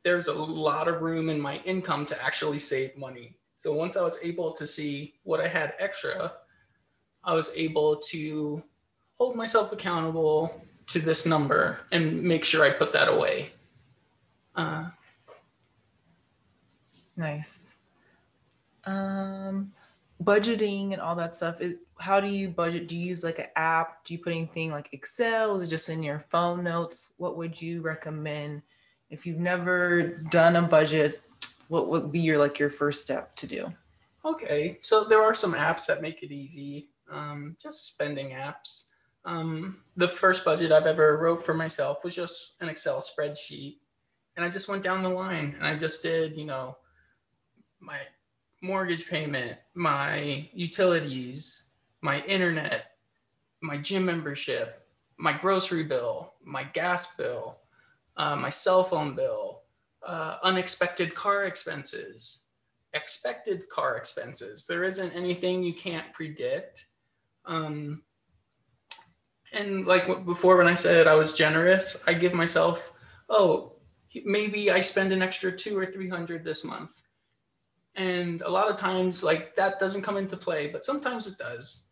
there's 0.03 0.29
a 0.29 0.33
lot 0.33 0.87
of 0.87 1.03
room 1.03 1.29
in 1.29 1.41
my 1.41 1.59
income 1.65 2.07
to 2.07 2.25
actually 2.25 2.59
save 2.59 2.97
money. 2.97 3.37
So 3.55 3.73
once 3.73 3.97
I 3.97 4.03
was 4.03 4.19
able 4.23 4.53
to 4.53 4.67
see 4.67 5.15
what 5.25 5.41
I 5.41 5.49
had 5.49 5.75
extra, 5.79 6.33
I 7.25 7.35
was 7.35 7.53
able 7.57 7.97
to 7.97 8.63
hold 9.19 9.37
myself 9.37 9.73
accountable 9.73 10.61
to 10.89 11.01
this 11.01 11.25
number 11.25 11.81
and 11.91 12.23
make 12.23 12.45
sure 12.45 12.65
I 12.65 12.71
put 12.71 12.93
that 12.93 13.09
away. 13.09 13.53
Uh, 14.55 14.91
nice. 17.17 17.77
Um, 18.85 19.73
budgeting 20.23 20.93
and 20.93 21.01
all 21.01 21.17
that 21.17 21.35
stuff 21.35 21.61
is 21.61 21.77
how 21.99 22.21
do 22.21 22.29
you 22.29 22.49
budget? 22.49 22.89
Do 22.89 22.97
you 22.97 23.07
use 23.07 23.25
like 23.25 23.39
an 23.39 23.47
app? 23.57 24.05
Do 24.05 24.15
you 24.15 24.21
put 24.21 24.33
anything 24.33 24.71
like 24.71 24.89
excel? 24.93 25.57
Is 25.57 25.63
it 25.63 25.71
just 25.71 25.89
in 25.89 26.03
your 26.03 26.25
phone 26.31 26.65
notes? 26.65 27.13
What 27.17 27.37
would 27.37 27.61
you 27.61 27.83
recommend? 27.83 28.63
If 29.11 29.27
you've 29.27 29.39
never 29.39 30.09
done 30.31 30.57
a 30.57 30.63
budget 30.63 31.21
what 31.69 31.89
would 31.89 32.13
be 32.13 32.21
your 32.21 32.39
like 32.39 32.59
your 32.59 32.71
first 32.71 33.03
step 33.03 33.35
to 33.37 33.47
do? 33.47 33.73
Okay 34.25 34.79
so 34.81 35.05
there 35.05 35.23
are 35.23 35.35
some 35.35 35.55
apps 35.55 35.87
that 35.87 36.03
make 36.03 36.23
it 36.23 36.33
easy 36.33 36.91
um, 37.11 37.57
just 37.63 37.87
spending 37.87 38.31
apps. 38.31 38.85
Um, 39.25 39.79
the 39.97 40.09
first 40.09 40.45
budget 40.45 40.71
i've 40.71 40.87
ever 40.87 41.17
wrote 41.17 41.47
for 41.47 41.55
myself 41.55 42.05
was 42.05 42.15
just 42.15 42.57
an 42.61 42.69
excel 42.69 43.01
spreadsheet 43.01 43.79
and 44.37 44.45
i 44.45 44.51
just 44.51 44.69
went 44.69 44.83
down 44.83 45.03
the 45.03 45.09
line 45.09 45.55
and 45.57 45.67
i 45.67 45.75
just 45.75 46.03
did 46.03 46.37
you 46.37 46.45
know 46.45 46.77
my 47.81 48.01
mortgage 48.65 49.07
payment, 49.07 49.59
my 49.75 50.49
utilities, 50.55 51.65
my 52.01 52.23
internet, 52.23 52.93
my 53.61 53.77
gym 53.77 54.07
membership, 54.07 54.89
my 55.19 55.35
grocery 55.35 55.83
bill, 55.83 56.33
my 56.43 56.65
gas 56.65 57.15
bill, 57.15 57.59
uh, 58.17 58.35
my 58.35 58.49
cell 58.49 58.83
phone 58.83 59.15
bill, 59.15 59.61
uh, 60.07 60.39
unexpected 60.43 61.15
car 61.15 61.45
expenses, 61.45 62.45
expected 62.95 63.69
car 63.69 63.99
expenses. 63.99 64.65
There 64.65 64.85
isn't 64.85 65.13
anything 65.13 65.63
you 65.63 65.75
can't 65.75 66.11
predict. 66.15 66.87
Um, 67.45 68.03
and 69.53 69.87
like 69.87 70.25
before, 70.25 70.57
when 70.57 70.69
I 70.69 70.75
said 70.75 71.07
I 71.07 71.15
was 71.15 71.35
generous, 71.35 72.03
I 72.07 72.15
give 72.15 72.33
myself, 72.33 72.95
oh, 73.29 73.75
maybe 74.25 74.71
I 74.71 74.81
spend 74.81 75.13
an 75.13 75.21
extra 75.21 75.53
two 75.53 75.79
or 75.79 75.85
three 75.85 76.09
hundred 76.09 76.45
this 76.45 76.65
month 76.65 77.04
and 77.97 78.43
a 78.43 78.49
lot 78.49 78.71
of 78.71 78.77
times 78.77 79.23
like 79.23 79.55
that 79.57 79.79
doesn't 79.79 80.03
come 80.03 80.17
into 80.17 80.37
play 80.37 80.69
but 80.69 80.85
sometimes 80.85 81.27
it 81.27 81.39
does. 81.39 81.83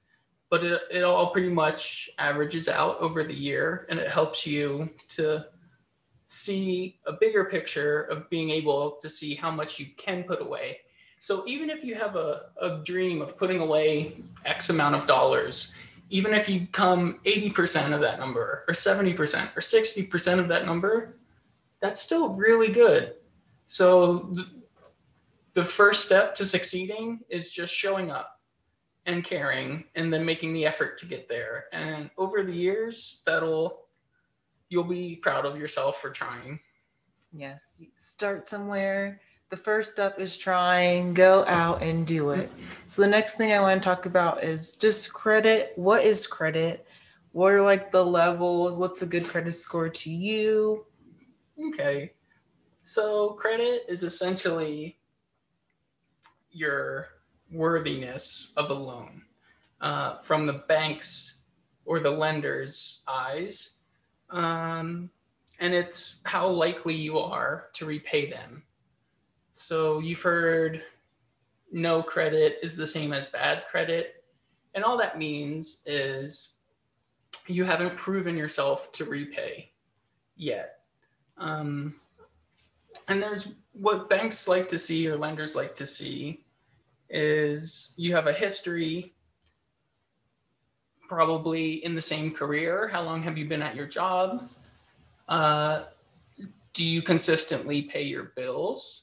But 0.50 0.64
it, 0.64 0.82
it 0.90 1.02
all 1.02 1.30
pretty 1.30 1.48
much 1.48 2.10
averages 2.18 2.68
out 2.68 2.98
over 2.98 3.24
the 3.24 3.34
year 3.34 3.86
and 3.88 3.98
it 3.98 4.08
helps 4.08 4.46
you 4.46 4.90
to 5.10 5.46
see 6.28 6.98
a 7.06 7.12
bigger 7.12 7.44
picture 7.46 8.02
of 8.02 8.28
being 8.28 8.50
able 8.50 8.92
to 9.00 9.08
see 9.08 9.34
how 9.34 9.50
much 9.50 9.78
you 9.78 9.86
can 9.96 10.24
put 10.24 10.42
away. 10.42 10.78
So 11.20 11.44
even 11.46 11.70
if 11.70 11.84
you 11.84 11.94
have 11.94 12.16
a, 12.16 12.46
a 12.60 12.82
dream 12.84 13.22
of 13.22 13.38
putting 13.38 13.60
away 13.60 14.16
x 14.44 14.70
amount 14.70 14.94
of 14.96 15.06
dollars 15.06 15.72
even 16.10 16.34
if 16.34 16.46
you 16.46 16.66
come 16.72 17.18
80% 17.24 17.94
of 17.94 18.02
that 18.02 18.18
number 18.18 18.64
or 18.68 18.74
70% 18.74 19.16
or 19.56 19.60
60% 19.60 20.38
of 20.38 20.48
that 20.48 20.66
number 20.66 21.14
that's 21.82 22.00
still 22.00 22.34
really 22.34 22.72
good. 22.72 23.14
So 23.66 24.36
the 25.54 25.64
first 25.64 26.06
step 26.06 26.34
to 26.36 26.46
succeeding 26.46 27.20
is 27.28 27.50
just 27.50 27.74
showing 27.74 28.10
up 28.10 28.40
and 29.06 29.24
caring 29.24 29.84
and 29.94 30.12
then 30.12 30.24
making 30.24 30.52
the 30.52 30.64
effort 30.64 30.96
to 30.98 31.06
get 31.06 31.28
there. 31.28 31.66
And 31.72 32.10
over 32.16 32.42
the 32.42 32.54
years 32.54 33.22
that'll 33.26 33.80
you'll 34.68 34.84
be 34.84 35.16
proud 35.16 35.44
of 35.44 35.58
yourself 35.58 36.00
for 36.00 36.10
trying. 36.10 36.60
Yes 37.32 37.80
start 37.98 38.46
somewhere. 38.46 39.20
The 39.50 39.56
first 39.58 39.92
step 39.92 40.18
is 40.18 40.38
trying. 40.38 41.12
Go 41.12 41.44
out 41.46 41.82
and 41.82 42.06
do 42.06 42.30
it. 42.30 42.50
So 42.86 43.02
the 43.02 43.08
next 43.08 43.36
thing 43.36 43.52
i 43.52 43.60
want 43.60 43.82
to 43.82 43.86
talk 43.86 44.06
about 44.06 44.42
is 44.42 44.76
just 44.76 45.12
credit. 45.12 45.72
What 45.76 46.04
is 46.04 46.26
credit? 46.26 46.86
What 47.32 47.52
are 47.52 47.62
like 47.62 47.92
the 47.92 48.04
levels? 48.04 48.78
What's 48.78 49.02
a 49.02 49.06
good 49.06 49.24
credit 49.24 49.52
score 49.52 49.90
to 49.90 50.10
you? 50.10 50.86
Okay. 51.68 52.12
So 52.84 53.30
credit 53.30 53.82
is 53.88 54.02
essentially 54.02 54.98
your 56.52 57.08
worthiness 57.50 58.52
of 58.56 58.70
a 58.70 58.74
loan 58.74 59.22
uh, 59.80 60.18
from 60.22 60.46
the 60.46 60.64
bank's 60.68 61.38
or 61.84 62.00
the 62.00 62.10
lender's 62.10 63.02
eyes. 63.08 63.76
Um, 64.30 65.10
and 65.58 65.74
it's 65.74 66.20
how 66.24 66.48
likely 66.48 66.94
you 66.94 67.18
are 67.18 67.68
to 67.74 67.86
repay 67.86 68.30
them. 68.30 68.62
So 69.54 70.00
you've 70.00 70.22
heard 70.22 70.82
no 71.70 72.02
credit 72.02 72.58
is 72.62 72.76
the 72.76 72.86
same 72.86 73.12
as 73.12 73.26
bad 73.26 73.64
credit. 73.70 74.24
And 74.74 74.84
all 74.84 74.98
that 74.98 75.18
means 75.18 75.82
is 75.86 76.52
you 77.46 77.64
haven't 77.64 77.96
proven 77.96 78.36
yourself 78.36 78.92
to 78.92 79.04
repay 79.04 79.70
yet. 80.36 80.80
Um, 81.36 81.96
and 83.08 83.22
there's 83.22 83.48
what 83.72 84.08
banks 84.08 84.48
like 84.48 84.68
to 84.68 84.78
see 84.78 85.08
or 85.08 85.16
lenders 85.16 85.54
like 85.54 85.74
to 85.76 85.86
see 85.86 86.44
is 87.08 87.94
you 87.96 88.14
have 88.14 88.26
a 88.26 88.32
history 88.32 89.14
probably 91.08 91.84
in 91.84 91.94
the 91.94 92.00
same 92.00 92.30
career. 92.30 92.88
How 92.88 93.02
long 93.02 93.22
have 93.22 93.36
you 93.36 93.46
been 93.46 93.60
at 93.62 93.76
your 93.76 93.86
job? 93.86 94.48
Uh, 95.28 95.84
do 96.72 96.84
you 96.84 97.02
consistently 97.02 97.82
pay 97.82 98.02
your 98.02 98.32
bills? 98.34 99.02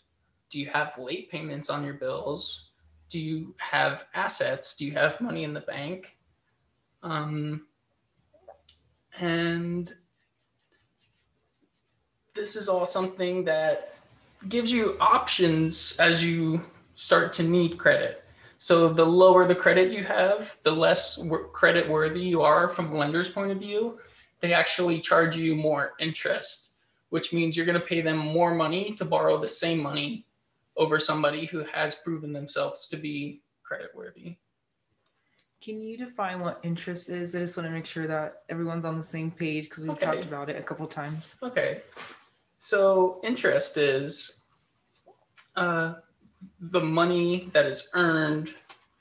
Do 0.50 0.60
you 0.60 0.68
have 0.70 0.98
late 0.98 1.30
payments 1.30 1.70
on 1.70 1.86
your 1.86 1.94
bills? 1.94 2.72
Do 3.10 3.20
you 3.20 3.54
have 3.58 4.08
assets? 4.16 4.76
Do 4.76 4.86
you 4.86 4.94
have 4.94 5.22
money 5.22 5.44
in 5.44 5.54
the 5.54 5.62
bank? 5.62 6.16
Um, 7.04 7.68
and 9.20 9.94
this 12.40 12.56
is 12.56 12.70
all 12.70 12.86
something 12.86 13.44
that 13.44 13.96
gives 14.48 14.72
you 14.72 14.96
options 15.02 15.98
as 16.00 16.24
you 16.24 16.64
start 16.94 17.34
to 17.34 17.44
need 17.44 17.78
credit. 17.78 18.24
So 18.60 18.88
the 18.88 19.06
lower 19.06 19.46
the 19.46 19.56
credit 19.56 19.92
you 19.92 20.06
have, 20.06 20.58
the 20.64 20.72
less 20.72 21.22
credit 21.52 21.90
worthy 21.90 22.22
you 22.22 22.42
are 22.42 22.70
from 22.70 22.94
a 22.94 22.96
lender's 22.96 23.30
point 23.30 23.52
of 23.52 23.60
view. 23.60 24.00
They 24.40 24.54
actually 24.54 25.02
charge 25.02 25.36
you 25.36 25.54
more 25.54 25.94
interest, 26.00 26.70
which 27.10 27.34
means 27.34 27.58
you're 27.58 27.66
going 27.66 27.80
to 27.80 27.86
pay 27.86 28.00
them 28.00 28.18
more 28.18 28.56
money 28.56 28.94
to 28.96 29.04
borrow 29.04 29.38
the 29.38 29.48
same 29.48 29.80
money 29.82 30.26
over 30.78 30.98
somebody 30.98 31.46
who 31.46 31.66
has 31.66 31.96
proven 31.96 32.32
themselves 32.32 32.88
to 32.88 32.96
be 32.96 33.42
credit 33.64 33.90
worthy. 33.94 34.38
Can 35.62 35.82
you 35.82 35.98
define 35.98 36.40
what 36.40 36.62
interest 36.64 37.10
is? 37.10 37.36
I 37.36 37.40
just 37.40 37.58
want 37.58 37.68
to 37.68 37.74
make 37.74 37.86
sure 37.86 38.08
that 38.08 38.44
everyone's 38.48 38.86
on 38.86 38.96
the 38.98 39.04
same 39.04 39.30
page 39.30 39.66
because 39.66 39.84
we've 39.84 39.92
Okay. 39.92 40.06
talked 40.06 40.24
about 40.24 40.50
it 40.50 40.56
a 40.56 40.64
couple 40.64 40.88
times. 40.88 41.36
Okay. 41.44 41.82
So 42.60 43.22
interest 43.24 43.78
is 43.78 44.42
uh, 45.56 45.94
the 46.60 46.82
money 46.82 47.50
that 47.54 47.66
is 47.66 47.90
earned 47.94 48.54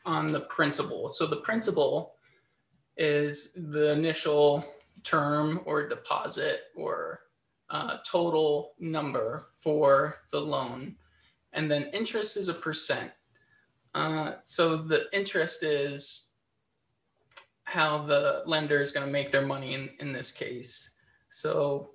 on 0.07 0.29
the 0.29 0.41
principal. 0.41 1.09
So 1.09 1.27
the 1.27 1.37
principal 1.37 2.15
is 2.97 3.53
the 3.55 3.91
initial 3.93 4.65
term 5.03 5.61
or 5.65 5.89
deposit 5.89 6.63
or 6.77 7.21
uh, 7.71 7.99
total 8.07 8.75
number 8.79 9.49
for 9.61 10.19
the 10.31 10.41
loan. 10.41 10.95
And 11.53 11.71
then 11.71 11.91
interest 11.93 12.37
is 12.37 12.49
a 12.49 12.55
percent. 12.55 13.11
Uh, 13.95 14.35
so 14.45 14.77
the 14.77 15.07
interest 15.13 15.63
is 15.63 16.29
how 17.65 18.07
the 18.07 18.45
lender 18.47 18.81
is 18.81 18.93
going 18.93 19.05
to 19.05 19.13
make 19.13 19.31
their 19.31 19.47
money 19.47 19.75
in, 19.75 19.91
in 19.99 20.13
this 20.13 20.31
case. 20.31 20.91
So 21.31 21.91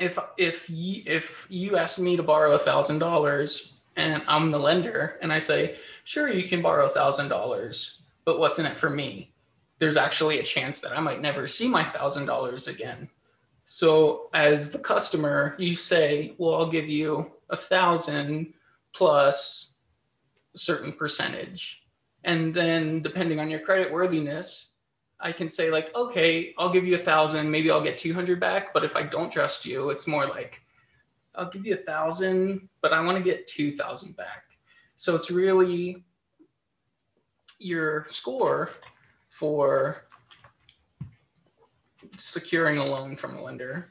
if 0.00 0.18
if 0.36 0.68
you 0.70 1.02
if 1.06 1.46
you 1.48 1.76
ask 1.76 1.98
me 1.98 2.16
to 2.16 2.22
borrow 2.22 2.52
a 2.52 2.58
thousand 2.58 2.98
dollars 2.98 3.74
and 3.96 4.22
I'm 4.26 4.50
the 4.50 4.58
lender 4.58 5.18
and 5.22 5.32
I 5.32 5.38
say, 5.38 5.76
sure, 6.04 6.32
you 6.32 6.48
can 6.48 6.62
borrow 6.62 6.86
a 6.86 6.94
thousand 6.94 7.28
dollars, 7.28 8.00
but 8.24 8.38
what's 8.38 8.58
in 8.58 8.66
it 8.66 8.76
for 8.76 8.90
me? 8.90 9.32
There's 9.78 9.96
actually 9.96 10.38
a 10.38 10.44
chance 10.44 10.80
that 10.80 10.96
I 10.96 11.00
might 11.00 11.20
never 11.20 11.46
see 11.46 11.68
my 11.68 11.84
thousand 11.90 12.26
dollars 12.26 12.68
again. 12.68 13.08
So 13.66 14.30
as 14.32 14.70
the 14.70 14.78
customer, 14.78 15.54
you 15.58 15.76
say, 15.76 16.34
well, 16.38 16.54
I'll 16.54 16.70
give 16.70 16.88
you 16.88 17.32
a 17.50 17.56
thousand 17.56 18.54
plus 18.94 19.74
a 20.54 20.58
certain 20.58 20.92
percentage. 20.92 21.82
And 22.24 22.54
then 22.54 23.02
depending 23.02 23.40
on 23.40 23.50
your 23.50 23.60
credit 23.60 23.92
worthiness, 23.92 24.72
I 25.20 25.32
can 25.32 25.48
say 25.48 25.70
like, 25.70 25.94
okay, 25.96 26.54
I'll 26.58 26.72
give 26.72 26.86
you 26.86 26.94
a 26.94 26.98
thousand, 26.98 27.50
maybe 27.50 27.70
I'll 27.70 27.82
get 27.82 27.98
200 27.98 28.38
back. 28.38 28.72
But 28.72 28.84
if 28.84 28.96
I 28.96 29.02
don't 29.02 29.30
trust 29.30 29.66
you, 29.66 29.90
it's 29.90 30.06
more 30.06 30.26
like, 30.26 30.60
I'll 31.34 31.50
give 31.50 31.66
you 31.66 31.74
a 31.74 31.78
thousand, 31.78 32.68
but 32.80 32.92
I 32.92 33.00
want 33.00 33.18
to 33.18 33.24
get 33.24 33.46
2000 33.46 34.16
back. 34.16 34.44
So 34.96 35.14
it's 35.14 35.30
really 35.30 36.04
your 37.58 38.06
score 38.08 38.70
for 39.28 40.08
securing 42.16 42.78
a 42.78 42.84
loan 42.84 43.16
from 43.16 43.36
a 43.36 43.42
lender. 43.42 43.90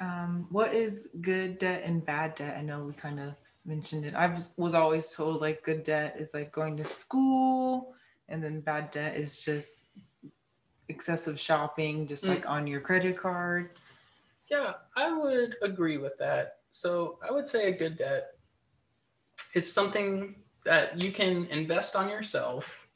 Um, 0.00 0.46
what 0.50 0.74
is 0.74 1.08
good 1.20 1.58
debt 1.58 1.82
and 1.84 2.04
bad 2.04 2.34
debt? 2.34 2.56
I 2.58 2.62
know 2.62 2.84
we 2.84 2.92
kind 2.92 3.20
of 3.20 3.34
mentioned 3.64 4.04
it. 4.04 4.14
I 4.14 4.26
was, 4.26 4.52
was 4.56 4.74
always 4.74 5.14
told 5.14 5.40
like 5.40 5.62
good 5.62 5.84
debt 5.84 6.16
is 6.18 6.34
like 6.34 6.52
going 6.52 6.76
to 6.76 6.84
school, 6.84 7.93
and 8.28 8.42
then 8.42 8.60
bad 8.60 8.90
debt 8.90 9.16
is 9.16 9.38
just 9.38 9.86
excessive 10.88 11.38
shopping, 11.38 12.06
just 12.06 12.24
Mm. 12.24 12.28
like 12.30 12.46
on 12.48 12.66
your 12.66 12.80
credit 12.80 13.16
card. 13.16 13.78
Yeah, 14.48 14.74
I 14.96 15.10
would 15.12 15.56
agree 15.62 15.96
with 15.96 16.18
that. 16.18 16.60
So 16.70 17.18
I 17.26 17.32
would 17.32 17.46
say 17.46 17.68
a 17.68 17.76
good 17.76 17.96
debt 17.98 18.36
is 19.54 19.72
something 19.72 20.42
that 20.64 21.00
you 21.00 21.12
can 21.12 21.46
invest 21.46 21.96
on 21.96 22.08
yourself 22.08 22.88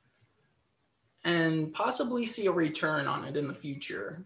and 1.25 1.73
possibly 1.73 2.27
see 2.27 2.47
a 2.47 2.53
return 2.53 3.07
on 3.07 3.25
it 3.25 3.37
in 3.37 3.49
the 3.49 3.55
future. 3.55 4.25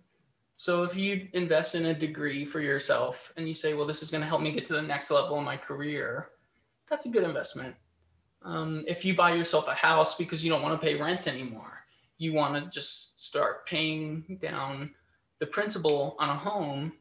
So 0.55 0.83
if 0.83 0.97
you 0.97 1.29
invest 1.33 1.75
in 1.75 1.87
a 1.87 1.95
degree 1.95 2.45
for 2.45 2.61
yourself 2.61 3.33
and 3.37 3.49
you 3.49 3.55
say, 3.55 3.75
well, 3.75 3.87
this 3.87 4.03
is 4.03 4.11
going 4.11 4.21
to 4.21 4.27
help 4.29 4.43
me 4.43 4.53
get 4.53 4.67
to 4.67 4.75
the 4.75 4.83
next 4.83 5.11
level 5.11 5.39
in 5.39 5.45
my 5.45 5.57
career, 5.57 6.31
that's 6.89 7.07
a 7.07 7.09
good 7.09 7.25
investment. 7.25 7.75
Um, 8.45 8.85
if 8.87 9.05
you 9.05 9.15
buy 9.15 9.35
yourself 9.35 9.69
a 9.69 9.75
house 9.75 10.17
because 10.17 10.45
you 10.45 10.51
don't 10.51 10.63
want 10.63 10.81
to 10.81 10.85
pay 10.85 11.01
rent 11.01 11.29
anymore, 11.29 11.85
you 12.19 12.33
want 12.33 12.55
to 12.55 12.71
just 12.71 13.25
start 13.25 13.67
paying 13.67 14.39
down 14.41 14.91
the 15.39 15.47
principal 15.47 16.17
on 16.19 16.31
a 16.31 16.37
home, 16.37 16.93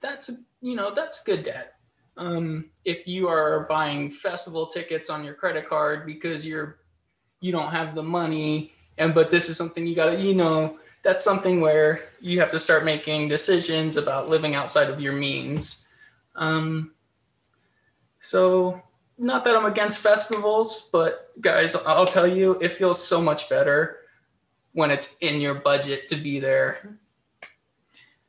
that's 0.00 0.30
you 0.60 0.76
know 0.76 0.92
that's 0.94 1.22
good 1.22 1.42
debt. 1.42 1.74
Um, 2.16 2.66
if 2.84 3.06
you 3.06 3.28
are 3.28 3.66
buying 3.68 4.10
festival 4.10 4.66
tickets 4.66 5.10
on 5.10 5.24
your 5.24 5.34
credit 5.34 5.68
card 5.68 6.06
because 6.06 6.46
you're 6.46 6.78
you 7.40 7.50
don't 7.52 7.70
have 7.70 7.94
the 7.94 8.02
money, 8.02 8.72
and 8.98 9.14
but 9.14 9.30
this 9.30 9.48
is 9.48 9.56
something 9.56 9.86
you 9.86 9.94
gotta 9.94 10.20
you 10.20 10.34
know 10.34 10.78
that's 11.02 11.24
something 11.24 11.60
where 11.60 12.04
you 12.20 12.38
have 12.38 12.50
to 12.52 12.58
start 12.58 12.84
making 12.84 13.28
decisions 13.28 13.96
about 13.96 14.28
living 14.28 14.54
outside 14.54 14.88
of 14.88 15.00
your 15.00 15.12
means. 15.12 15.88
Um, 16.36 16.92
so 18.20 18.80
not 19.18 19.44
that 19.44 19.56
I'm 19.56 19.66
against 19.66 20.00
festivals, 20.00 20.88
but 20.92 21.30
guys, 21.40 21.74
I'll 21.74 22.06
tell 22.06 22.26
you, 22.26 22.58
it 22.60 22.72
feels 22.72 23.02
so 23.02 23.20
much 23.20 23.48
better 23.48 23.98
when 24.72 24.90
it's 24.90 25.18
in 25.18 25.40
your 25.40 25.54
budget 25.54 26.08
to 26.08 26.16
be 26.16 26.40
there. 26.40 26.98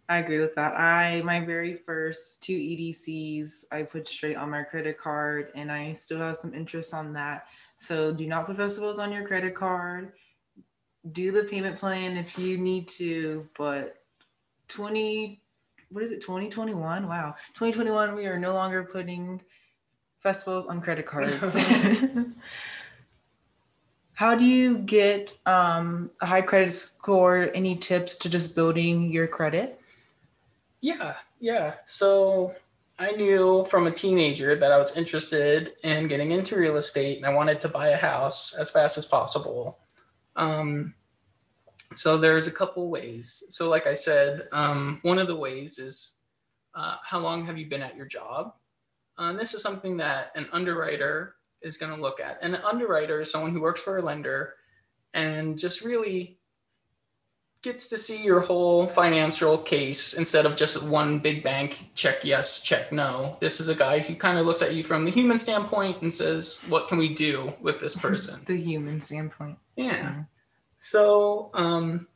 I 0.10 0.18
agree 0.18 0.40
with 0.40 0.54
that. 0.56 0.76
I 0.76 1.22
my 1.22 1.40
very 1.40 1.76
first 1.76 2.44
two 2.44 2.58
EDCs 2.58 3.66
I 3.72 3.84
put 3.84 4.08
straight 4.08 4.36
on 4.36 4.50
my 4.50 4.64
credit 4.64 4.98
card, 4.98 5.52
and 5.56 5.72
I 5.72 5.94
still 5.94 6.20
have 6.20 6.38
some 6.38 6.54
interest 6.54 6.94
on 6.94 7.14
that. 7.14 7.48
So 7.78 8.14
do 8.14 8.28
not 8.28 8.46
put 8.46 8.58
festivals 8.58 9.00
on 9.00 9.12
your 9.12 9.26
credit 9.26 9.56
card. 9.56 10.12
Do 11.14 11.32
the 11.32 11.46
payment 11.46 11.78
plan 11.78 12.18
if 12.18 12.38
you 12.38 12.58
need 12.58 12.88
to, 12.90 13.48
but 13.58 14.04
20 14.70 15.42
what 15.90 16.04
is 16.04 16.12
it 16.12 16.22
2021 16.22 17.08
wow 17.08 17.36
2021 17.54 18.16
we 18.16 18.26
are 18.26 18.40
no 18.40 18.54
longer 18.54 18.84
putting 18.84 19.40
festivals 20.24 20.66
on 20.66 20.82
credit 20.82 21.06
cards 21.06 21.56
how 24.14 24.36
do 24.36 24.46
you 24.46 24.78
get 24.80 25.36
um, 25.46 26.10
a 26.22 26.26
high 26.26 26.42
credit 26.42 26.72
score 26.72 27.50
any 27.54 27.76
tips 27.76 28.16
to 28.16 28.30
just 28.30 28.56
building 28.56 29.10
your 29.10 29.28
credit 29.28 29.80
Yeah, 30.84 31.16
yeah. 31.40 31.76
So 31.86 32.54
I 33.00 33.12
knew 33.12 33.66
from 33.70 33.88
a 33.88 33.92
teenager 33.92 34.56
that 34.58 34.72
I 34.72 34.78
was 34.78 34.98
interested 34.98 35.74
in 35.84 36.10
getting 36.10 36.32
into 36.32 36.58
real 36.58 36.76
estate 36.76 37.18
and 37.18 37.26
I 37.26 37.34
wanted 37.34 37.62
to 37.62 37.70
buy 37.70 37.90
a 37.90 37.98
house 37.98 38.54
as 38.54 38.70
fast 38.70 38.98
as 38.98 39.06
possible. 39.06 39.80
Um, 40.36 40.94
so 41.96 42.18
there's 42.18 42.48
a 42.48 42.52
couple 42.52 42.90
ways. 42.90 43.44
So, 43.50 43.70
like 43.70 43.88
I 43.88 43.94
said, 43.94 44.48
um, 44.52 45.00
one 45.04 45.20
of 45.20 45.28
the 45.28 45.36
ways 45.36 45.80
is 45.80 46.18
uh, 46.76 46.98
how 47.04 47.20
long 47.20 47.46
have 47.46 47.58
you 47.58 47.68
been 47.68 47.82
at 47.82 47.96
your 47.96 48.06
job? 48.06 48.54
Uh, 49.18 49.24
and 49.24 49.40
this 49.40 49.54
is 49.54 49.62
something 49.62 49.98
that 49.98 50.32
an 50.36 50.48
underwriter 50.52 51.36
is 51.62 51.78
going 51.78 51.96
to 51.96 52.02
look 52.02 52.20
at. 52.20 52.40
And 52.42 52.56
an 52.56 52.62
underwriter 52.64 53.22
is 53.22 53.32
someone 53.32 53.52
who 53.52 53.62
works 53.62 53.82
for 53.82 53.98
a 53.98 54.02
lender 54.02 54.56
and 55.14 55.58
just 55.58 55.84
really 55.84 56.40
gets 57.62 57.88
to 57.88 57.98
see 57.98 58.22
your 58.22 58.42
whole 58.42 58.86
financial 58.86 59.58
case 59.58 60.16
instead 60.16 60.46
of 60.46 60.58
just 60.58 60.84
one 60.84 61.18
big 61.18 61.42
bank 61.44 61.90
check 61.96 62.18
yes, 62.24 62.62
check 62.62 62.92
no. 62.92 63.38
This 63.40 63.62
is 63.62 63.70
a 63.70 63.76
guy 63.76 64.00
who 64.00 64.16
kind 64.16 64.38
of 64.38 64.46
looks 64.46 64.62
at 64.62 64.74
you 64.74 64.84
from 64.84 65.06
the 65.06 65.12
human 65.12 65.40
standpoint 65.40 66.02
and 66.02 66.14
says, 66.14 66.62
what 66.68 66.90
can 66.90 66.98
we 66.98 67.14
do 67.14 67.54
with 67.62 67.80
this 67.80 67.96
person? 68.08 68.42
the 68.46 68.58
human 68.58 69.00
standpoint 69.00 69.58
Yeah. 69.78 70.24
So, 70.78 71.50
um, 71.54 72.08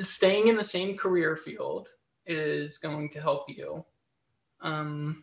staying 0.00 0.48
in 0.48 0.56
the 0.56 0.62
same 0.62 0.96
career 0.96 1.36
field 1.36 1.88
is 2.26 2.78
going 2.78 3.08
to 3.10 3.20
help 3.20 3.44
you. 3.48 3.84
Um, 4.60 5.22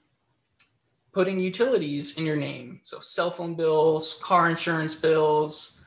putting 1.17 1.39
utilities 1.39 2.19
in 2.19 2.27
your 2.27 2.35
name, 2.35 2.79
so 2.83 2.99
cell 2.99 3.31
phone 3.31 3.55
bills, 3.55 4.19
car 4.21 4.51
insurance 4.51 4.93
bills, 4.93 5.79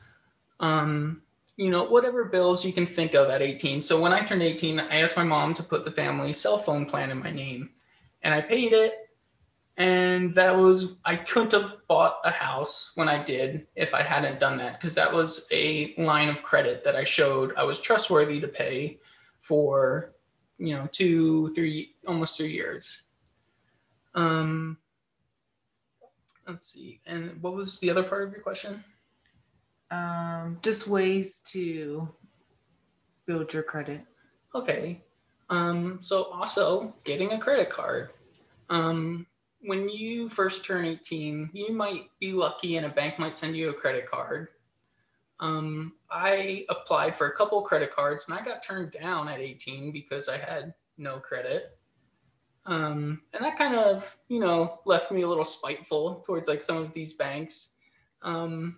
um, 0.59 1.21
you 1.55 1.69
know, 1.69 1.85
whatever 1.85 2.25
bills 2.25 2.65
you 2.65 2.73
can 2.73 2.85
think 2.85 3.13
of 3.13 3.29
at 3.29 3.41
18. 3.41 3.81
So 3.81 3.97
when 3.97 4.11
I 4.11 4.25
turned 4.25 4.43
18, 4.43 4.81
I 4.81 4.99
asked 4.99 5.15
my 5.15 5.23
mom 5.23 5.53
to 5.53 5.63
put 5.63 5.85
the 5.85 5.91
family 5.91 6.33
cell 6.33 6.57
phone 6.57 6.85
plan 6.85 7.11
in 7.11 7.19
my 7.19 7.31
name, 7.31 7.69
and 8.23 8.33
I 8.33 8.41
paid 8.41 8.73
it. 8.73 9.09
And 9.77 10.35
that 10.35 10.53
was, 10.53 10.97
I 11.05 11.15
couldn't 11.15 11.53
have 11.53 11.77
bought 11.87 12.17
a 12.25 12.31
house 12.31 12.91
when 12.95 13.07
I 13.07 13.23
did 13.23 13.67
if 13.77 13.93
I 13.93 14.01
hadn't 14.01 14.41
done 14.41 14.57
that, 14.57 14.81
because 14.81 14.95
that 14.95 15.13
was 15.13 15.47
a 15.53 15.95
line 15.97 16.27
of 16.27 16.43
credit 16.43 16.83
that 16.83 16.97
I 16.97 17.05
showed 17.05 17.55
I 17.55 17.63
was 17.63 17.79
trustworthy 17.79 18.41
to 18.41 18.49
pay 18.49 18.99
for, 19.39 20.11
you 20.57 20.75
know, 20.75 20.89
two, 20.91 21.53
three, 21.53 21.95
almost 22.05 22.35
two 22.35 22.47
years. 22.47 23.03
Um, 24.13 24.77
let's 26.51 26.71
see. 26.71 27.01
And 27.05 27.41
what 27.41 27.53
was 27.53 27.79
the 27.79 27.89
other 27.89 28.03
part 28.03 28.27
of 28.27 28.31
your 28.31 28.41
question? 28.41 28.83
um, 29.91 30.57
just 30.61 30.87
ways 30.87 31.39
to 31.39 32.09
build 33.27 33.53
your 33.53 33.63
credit 33.63 34.01
Okay. 34.53 35.01
Um, 35.49 35.99
so 36.01 36.23
also 36.23 36.93
getting 37.05 37.31
a 37.31 37.39
credit 37.39 37.69
card. 37.69 38.09
Um, 38.69 39.25
when 39.61 39.87
you 39.87 40.27
first 40.27 40.65
turn 40.65 40.85
18, 40.85 41.51
you 41.53 41.71
might 41.71 42.09
be 42.19 42.33
lucky 42.33 42.75
and 42.75 42.85
a 42.85 42.89
bank 42.89 43.17
might 43.17 43.33
send 43.33 43.55
you 43.55 43.69
a 43.69 43.73
credit 43.73 44.11
card. 44.11 44.49
Um, 45.39 45.93
I 46.09 46.65
applied 46.67 47.15
for 47.15 47.27
a 47.27 47.35
couple 47.35 47.61
credit 47.61 47.95
cards 47.95 48.25
and 48.27 48.37
I 48.37 48.43
got 48.43 48.61
turned 48.61 48.91
down 48.91 49.29
at 49.29 49.39
18 49.39 49.93
because 49.93 50.27
I 50.27 50.37
had 50.37 50.73
no 50.97 51.19
credit. 51.19 51.77
Um, 52.65 53.21
and 53.33 53.43
that 53.43 53.57
kind 53.57 53.75
of, 53.75 54.17
you 54.27 54.39
know, 54.39 54.79
left 54.85 55.11
me 55.11 55.23
a 55.23 55.27
little 55.27 55.45
spiteful 55.45 56.23
towards 56.25 56.47
like 56.47 56.61
some 56.61 56.77
of 56.77 56.93
these 56.93 57.13
banks. 57.13 57.71
Um, 58.21 58.77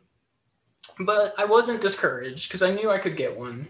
but 0.99 1.33
I 1.37 1.45
wasn't 1.45 1.81
discouraged 1.81 2.49
because 2.49 2.61
I 2.61 2.73
knew 2.73 2.89
I 2.89 2.99
could 2.99 3.17
get 3.17 3.37
one. 3.37 3.67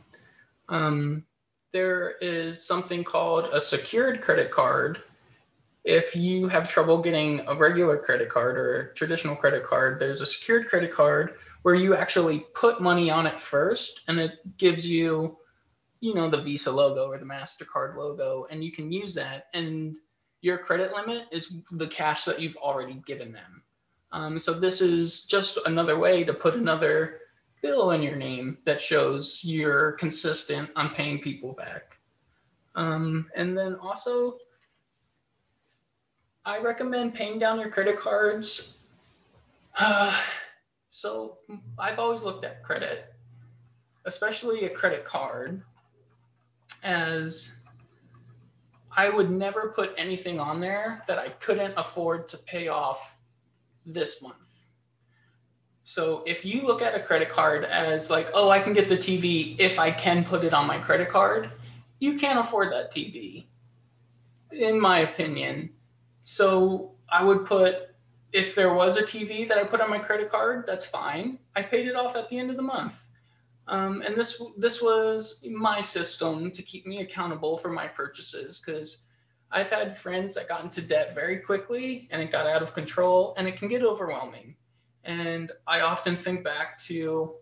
Um, 0.70 1.26
there 1.72 2.16
is 2.22 2.64
something 2.64 3.04
called 3.04 3.50
a 3.52 3.60
secured 3.60 4.22
credit 4.22 4.52
card. 4.52 5.02
If 5.84 6.16
you 6.16 6.48
have 6.48 6.70
trouble 6.70 7.02
getting 7.02 7.42
a 7.48 7.56
regular 7.56 7.98
credit 7.98 8.30
card 8.30 8.58
or 8.58 8.80
a 8.80 8.94
traditional 8.94 9.36
credit 9.36 9.64
card, 9.64 10.00
there's 10.00 10.22
a 10.22 10.26
secured 10.26 10.70
credit 10.70 10.92
card 10.92 11.36
where 11.64 11.76
you 11.76 11.96
actually 11.96 12.46
put 12.54 12.82
money 12.82 13.10
on 13.10 13.26
it 13.26 13.40
first 13.40 14.02
and 14.08 14.20
it 14.20 14.58
gives 14.58 14.88
you, 14.88 15.38
you 16.04 16.14
know, 16.14 16.30
the 16.30 16.42
Visa 16.42 16.70
logo 16.70 17.08
or 17.08 17.18
the 17.18 17.24
MasterCard 17.26 17.96
logo, 17.96 18.46
and 18.52 18.62
you 18.62 18.74
can 18.74 18.92
use 18.92 19.14
that. 19.14 19.48
And 19.54 19.96
your 20.42 20.58
credit 20.58 20.92
limit 20.92 21.28
is 21.32 21.56
the 21.72 21.88
cash 21.88 22.26
that 22.26 22.42
you've 22.42 22.58
already 22.58 22.96
given 23.06 23.32
them. 23.32 23.64
Um, 24.12 24.38
so 24.38 24.52
this 24.52 24.82
is 24.82 25.24
just 25.24 25.58
another 25.66 25.98
way 25.98 26.26
to 26.26 26.34
put 26.34 26.56
another 26.56 27.22
bill 27.62 27.92
in 27.92 28.04
your 28.04 28.18
name 28.18 28.58
that 28.66 28.82
shows 28.82 29.46
you're 29.46 29.94
consistent 29.94 30.70
on 30.76 30.90
paying 30.90 31.20
people 31.20 31.54
back. 31.54 31.98
Um, 32.76 33.32
and 33.34 33.58
then 33.58 33.76
also, 33.76 34.40
I 36.44 36.60
recommend 36.60 37.14
paying 37.14 37.40
down 37.40 37.62
your 37.62 37.70
credit 37.70 37.98
cards. 37.98 38.74
Uh, 39.80 40.14
so 40.90 41.38
I've 41.80 41.98
always 41.98 42.24
looked 42.24 42.44
at 42.44 42.62
credit, 42.62 43.14
especially 44.04 44.66
a 44.66 44.70
credit 44.70 45.06
card, 45.06 45.64
as 46.84 47.58
I 48.96 49.10
would 49.10 49.32
never 49.32 49.70
put 49.70 49.94
anything 49.98 50.40
on 50.40 50.60
there 50.60 51.04
that 51.08 51.18
I 51.18 51.30
couldn't 51.30 51.74
afford 51.78 52.28
to 52.30 52.38
pay 52.38 52.68
off 52.68 53.18
this 53.86 54.22
month. 54.22 54.36
So 55.84 56.24
if 56.26 56.46
you 56.46 56.66
look 56.66 56.82
at 56.82 56.96
a 56.96 57.00
credit 57.00 57.30
card 57.30 57.66
as 57.66 58.10
like, 58.10 58.30
oh, 58.34 58.50
I 58.50 58.60
can 58.60 58.74
get 58.74 58.88
the 58.88 58.98
TV 58.98 59.56
if 59.60 59.80
I 59.80 59.92
can 59.92 60.24
put 60.24 60.44
it 60.44 60.54
on 60.54 60.66
my 60.66 60.78
credit 60.78 61.10
card, 61.10 61.52
you 62.00 62.18
can't 62.18 62.40
afford 62.40 62.72
that 62.72 62.92
TV, 62.92 63.46
in 64.52 64.80
my 64.80 65.00
opinion. 65.00 65.72
So 66.22 66.94
I 67.10 67.24
would 67.24 67.46
put, 67.46 67.90
if 68.32 68.56
there 68.56 68.74
was 68.74 68.98
a 68.98 69.04
TV 69.04 69.48
that 69.48 69.58
I 69.58 69.64
put 69.64 69.82
on 69.82 69.90
my 69.90 70.00
credit 70.00 70.32
card, 70.32 70.66
that's 70.66 70.86
fine. 70.86 71.40
I 71.56 71.62
paid 71.64 71.88
it 71.88 71.96
off 71.96 72.16
at 72.16 72.30
the 72.30 72.38
end 72.38 72.50
of 72.50 72.56
the 72.56 72.62
month. 72.62 73.03
Um, 73.68 74.02
and 74.02 74.16
this 74.16 74.42
this 74.58 74.82
was 74.82 75.44
my 75.50 75.80
system 75.80 76.52
to 76.52 76.62
keep 76.62 76.86
me 76.86 77.02
accountable 77.02 77.58
for 77.58 77.70
my 77.70 77.88
purchases 77.88 78.62
because 78.62 79.04
I've 79.52 79.70
had 79.70 79.98
friends 79.98 80.34
that 80.36 80.50
got 80.50 80.64
into 80.64 80.82
debt 80.82 81.16
very 81.16 81.38
quickly 81.38 82.08
and 82.12 82.22
it 82.22 82.32
got 82.32 82.48
out 82.48 82.64
of 82.64 82.74
control 82.74 83.34
and 83.38 83.48
it 83.48 83.56
can 83.56 83.70
get 83.70 83.84
overwhelming. 83.84 84.56
And 85.04 85.52
I 85.68 85.82
often 85.82 86.18
think 86.18 86.44
back 86.44 86.80
to 86.86 87.36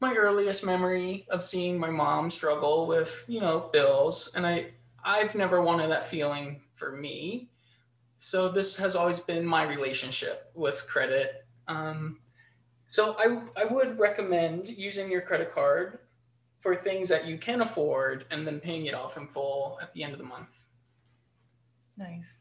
my 0.00 0.14
earliest 0.14 0.64
memory 0.64 1.26
of 1.30 1.44
seeing 1.44 1.78
my 1.78 1.90
mom 1.90 2.30
struggle 2.30 2.86
with, 2.86 3.24
you 3.28 3.40
know, 3.40 3.70
bills. 3.72 4.32
And 4.34 4.46
I, 4.46 4.72
I've 5.04 5.34
never 5.34 5.62
wanted 5.62 5.90
that 5.90 6.06
feeling 6.06 6.62
for 6.74 6.92
me. 6.92 7.50
So 8.18 8.48
this 8.48 8.76
has 8.76 8.96
always 8.96 9.20
been 9.20 9.44
my 9.44 9.62
relationship 9.64 10.50
with 10.54 10.86
credit. 10.88 11.46
Um, 11.68 12.18
so 12.88 13.16
I, 13.18 13.40
I 13.60 13.64
would 13.64 13.98
recommend 13.98 14.68
using 14.68 15.10
your 15.10 15.20
credit 15.20 15.52
card 15.52 15.98
for 16.60 16.74
things 16.74 17.08
that 17.08 17.26
you 17.26 17.38
can 17.38 17.60
afford 17.60 18.24
and 18.30 18.46
then 18.46 18.60
paying 18.60 18.86
it 18.86 18.94
off 18.94 19.16
in 19.16 19.28
full 19.28 19.78
at 19.80 19.92
the 19.94 20.02
end 20.02 20.12
of 20.12 20.18
the 20.18 20.24
month. 20.24 20.48
Nice 21.96 22.38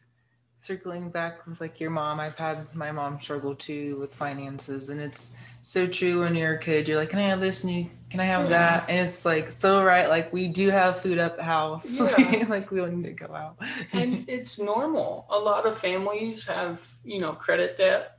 circling 0.67 1.09
back 1.09 1.47
with 1.47 1.61
like 1.61 1.79
your 1.79 1.89
mom, 1.89 2.19
I've 2.19 2.35
had 2.35 2.73
my 2.75 2.91
mom 2.91 3.21
struggle 3.21 3.55
too 3.55 3.97
with 3.99 4.13
finances, 4.13 4.89
and 4.89 4.99
it's 4.99 5.33
so 5.61 5.87
true 5.87 6.21
when 6.21 6.35
you're 6.35 6.55
a 6.55 6.59
kid. 6.59 6.87
You're 6.87 6.97
like, 6.97 7.09
can 7.09 7.19
I 7.19 7.29
have 7.29 7.39
this? 7.39 7.63
And 7.63 7.73
you, 7.73 7.89
can 8.09 8.19
I 8.19 8.25
have 8.25 8.49
yeah. 8.49 8.49
that? 8.49 8.89
And 8.89 8.99
it's 8.99 9.23
like 9.23 9.49
so 9.49 9.81
right. 9.81 10.09
Like 10.09 10.33
we 10.33 10.49
do 10.49 10.69
have 10.69 10.99
food 10.99 11.19
at 11.19 11.37
the 11.37 11.43
house. 11.43 11.99
Yeah. 11.99 12.45
like 12.49 12.69
we 12.69 12.79
don't 12.79 12.97
need 12.97 13.17
to 13.17 13.27
go 13.27 13.33
out. 13.33 13.57
and 13.93 14.25
it's 14.27 14.59
normal. 14.59 15.25
A 15.29 15.37
lot 15.37 15.65
of 15.65 15.77
families 15.77 16.45
have 16.47 16.85
you 17.05 17.21
know 17.21 17.31
credit 17.31 17.77
debt, 17.77 18.17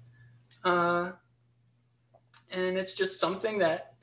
uh, 0.64 1.12
and 2.50 2.78
it's 2.78 2.94
just 2.94 3.20
something 3.20 3.58
that 3.58 3.94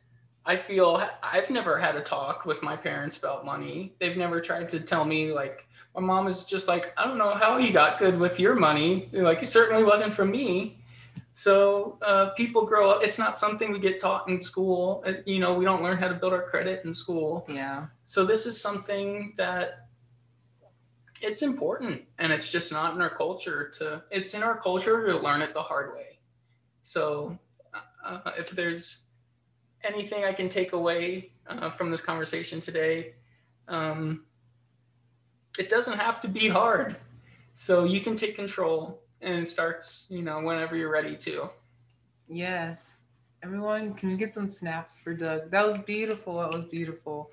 I 0.45 0.55
feel 0.55 1.03
I've 1.23 1.49
never 1.49 1.79
had 1.79 1.95
a 1.95 2.01
talk 2.01 2.45
with 2.45 2.61
my 2.61 2.75
parents 2.75 3.17
about 3.17 3.45
money. 3.45 3.95
They've 3.99 4.17
never 4.17 4.39
tried 4.41 4.69
to 4.69 4.79
tell 4.79 5.03
me 5.05 5.31
like 5.31 5.67
my 5.95 6.01
mom 6.01 6.27
is 6.27 6.45
just 6.45 6.67
like, 6.67 6.93
I 6.97 7.05
don't 7.05 7.17
know 7.17 7.33
how 7.33 7.57
you 7.57 7.71
got 7.71 7.97
good 7.97 8.19
with 8.19 8.39
your 8.39 8.53
money. 8.53 9.09
Like 9.11 9.41
it 9.41 9.49
certainly 9.49 9.83
wasn't 9.83 10.13
from 10.13 10.29
me. 10.31 10.77
So 11.33 11.97
uh, 12.01 12.29
people 12.31 12.65
grow 12.65 12.91
up. 12.91 13.03
It's 13.03 13.17
not 13.17 13.37
something 13.37 13.71
we 13.71 13.79
get 13.79 13.99
taught 13.99 14.29
in 14.29 14.41
school. 14.41 15.03
Uh, 15.05 15.13
you 15.25 15.39
know, 15.39 15.53
we 15.53 15.65
don't 15.65 15.83
learn 15.83 15.97
how 15.97 16.07
to 16.07 16.13
build 16.13 16.33
our 16.33 16.43
credit 16.43 16.85
in 16.85 16.93
school. 16.93 17.45
Yeah. 17.49 17.87
So 18.05 18.25
this 18.25 18.45
is 18.45 18.61
something 18.61 19.33
that 19.37 19.87
it's 21.21 21.41
important, 21.41 22.03
and 22.19 22.31
it's 22.31 22.51
just 22.51 22.71
not 22.71 22.93
in 22.93 23.01
our 23.01 23.09
culture 23.09 23.69
to. 23.79 24.03
It's 24.11 24.33
in 24.33 24.43
our 24.43 24.61
culture 24.61 25.07
to 25.07 25.17
learn 25.17 25.41
it 25.41 25.53
the 25.53 25.61
hard 25.61 25.93
way. 25.93 26.19
So 26.83 27.37
uh 28.05 28.31
if 28.37 28.51
there's 28.51 29.05
anything 29.83 30.23
I 30.23 30.33
can 30.33 30.49
take 30.49 30.73
away 30.73 31.31
uh, 31.47 31.69
from 31.69 31.91
this 31.91 32.01
conversation 32.01 32.59
today, 32.59 33.13
um, 33.67 34.23
it 35.57 35.69
doesn't 35.69 35.97
have 35.99 36.21
to 36.21 36.27
be 36.27 36.47
hard. 36.47 36.95
So 37.53 37.83
you 37.85 38.01
can 38.01 38.15
take 38.15 38.35
control 38.35 39.01
and 39.21 39.39
it 39.39 39.47
starts, 39.47 40.07
you 40.09 40.21
know, 40.21 40.41
whenever 40.41 40.75
you're 40.75 40.91
ready 40.91 41.15
to. 41.17 41.49
Yes. 42.27 43.01
Everyone, 43.43 43.93
can 43.93 44.09
we 44.09 44.17
get 44.17 44.33
some 44.33 44.49
snaps 44.49 44.97
for 44.97 45.13
Doug? 45.13 45.51
That 45.51 45.65
was 45.65 45.77
beautiful. 45.79 46.39
That 46.39 46.51
was 46.51 46.65
beautiful. 46.65 47.31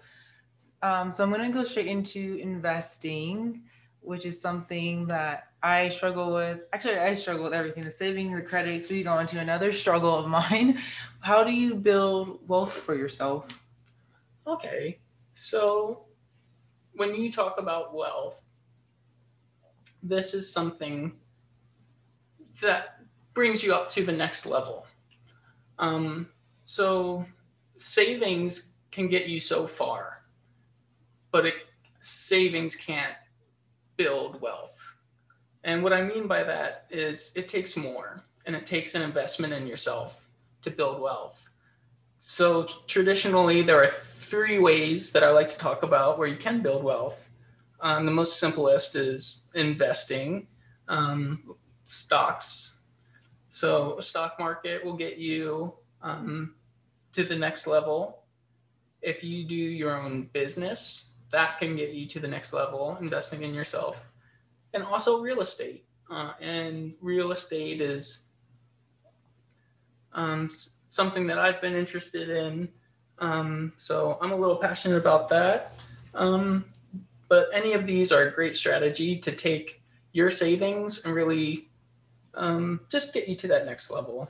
Um, 0.82 1.12
so 1.12 1.24
I'm 1.24 1.30
going 1.30 1.50
to 1.50 1.58
go 1.58 1.64
straight 1.64 1.86
into 1.86 2.38
investing, 2.40 3.62
which 4.00 4.26
is 4.26 4.40
something 4.40 5.06
that 5.06 5.51
I 5.62 5.88
struggle 5.88 6.34
with. 6.34 6.60
Actually, 6.72 6.98
I 6.98 7.14
struggle 7.14 7.44
with 7.44 7.54
everything 7.54 7.84
the 7.84 7.90
saving, 7.90 8.34
the 8.34 8.42
credits. 8.42 8.88
We 8.88 9.02
go 9.02 9.18
into 9.18 9.38
another 9.38 9.72
struggle 9.72 10.18
of 10.18 10.28
mine. 10.28 10.78
How 11.20 11.44
do 11.44 11.52
you 11.52 11.74
build 11.74 12.40
wealth 12.48 12.72
for 12.72 12.96
yourself? 12.96 13.46
Okay. 14.46 14.98
So 15.34 16.04
when 16.94 17.14
you 17.14 17.30
talk 17.30 17.58
about 17.58 17.94
wealth, 17.94 18.42
this 20.02 20.34
is 20.34 20.52
something 20.52 21.12
that 22.60 23.00
brings 23.34 23.62
you 23.62 23.74
up 23.74 23.88
to 23.90 24.04
the 24.04 24.12
next 24.12 24.46
level. 24.46 24.86
Um, 25.78 26.28
so 26.64 27.24
savings 27.76 28.72
can 28.90 29.08
get 29.08 29.28
you 29.28 29.40
so 29.40 29.66
far, 29.66 30.22
but 31.30 31.46
it, 31.46 31.54
savings 32.00 32.76
can't 32.76 33.14
build 33.96 34.40
wealth. 34.40 34.81
And 35.64 35.82
what 35.82 35.92
I 35.92 36.02
mean 36.02 36.26
by 36.26 36.42
that 36.42 36.86
is 36.90 37.32
it 37.36 37.48
takes 37.48 37.76
more 37.76 38.24
and 38.46 38.56
it 38.56 38.66
takes 38.66 38.94
an 38.94 39.02
investment 39.02 39.52
in 39.52 39.66
yourself 39.66 40.28
to 40.62 40.70
build 40.70 41.00
wealth. 41.00 41.48
So 42.18 42.66
traditionally, 42.86 43.62
there 43.62 43.82
are 43.82 43.88
three 43.88 44.58
ways 44.58 45.12
that 45.12 45.24
I 45.24 45.30
like 45.30 45.48
to 45.50 45.58
talk 45.58 45.82
about 45.82 46.18
where 46.18 46.28
you 46.28 46.36
can 46.36 46.62
build 46.62 46.82
wealth. 46.82 47.28
Um, 47.80 48.06
the 48.06 48.12
most 48.12 48.38
simplest 48.38 48.94
is 48.94 49.48
investing, 49.54 50.46
um, 50.88 51.54
stocks. 51.84 52.78
So 53.50 53.98
a 53.98 54.02
stock 54.02 54.38
market 54.38 54.84
will 54.84 54.96
get 54.96 55.18
you 55.18 55.74
um, 56.00 56.54
to 57.12 57.24
the 57.24 57.36
next 57.36 57.66
level. 57.66 58.22
If 59.00 59.24
you 59.24 59.44
do 59.44 59.56
your 59.56 60.00
own 60.00 60.30
business, 60.32 61.10
that 61.32 61.58
can 61.58 61.76
get 61.76 61.90
you 61.90 62.06
to 62.06 62.20
the 62.20 62.28
next 62.28 62.52
level, 62.52 62.96
investing 63.00 63.42
in 63.42 63.52
yourself. 63.52 64.11
And 64.74 64.82
also 64.82 65.20
real 65.20 65.40
estate. 65.40 65.84
Uh, 66.10 66.32
and 66.40 66.94
real 67.00 67.32
estate 67.32 67.80
is 67.80 68.26
um, 70.12 70.50
something 70.88 71.26
that 71.26 71.38
I've 71.38 71.60
been 71.60 71.74
interested 71.74 72.28
in 72.28 72.68
um, 73.22 73.72
so 73.76 74.18
I'm 74.20 74.32
a 74.32 74.36
little 74.36 74.56
passionate 74.56 74.96
about 74.96 75.28
that. 75.28 75.74
Um, 76.14 76.64
but 77.28 77.48
any 77.54 77.72
of 77.72 77.86
these 77.86 78.12
are 78.12 78.24
a 78.24 78.30
great 78.30 78.56
strategy 78.56 79.16
to 79.16 79.32
take 79.32 79.80
your 80.12 80.28
savings 80.28 81.04
and 81.04 81.14
really 81.14 81.68
um, 82.34 82.80
just 82.90 83.14
get 83.14 83.28
you 83.28 83.36
to 83.36 83.48
that 83.48 83.64
next 83.64 83.90
level. 83.90 84.28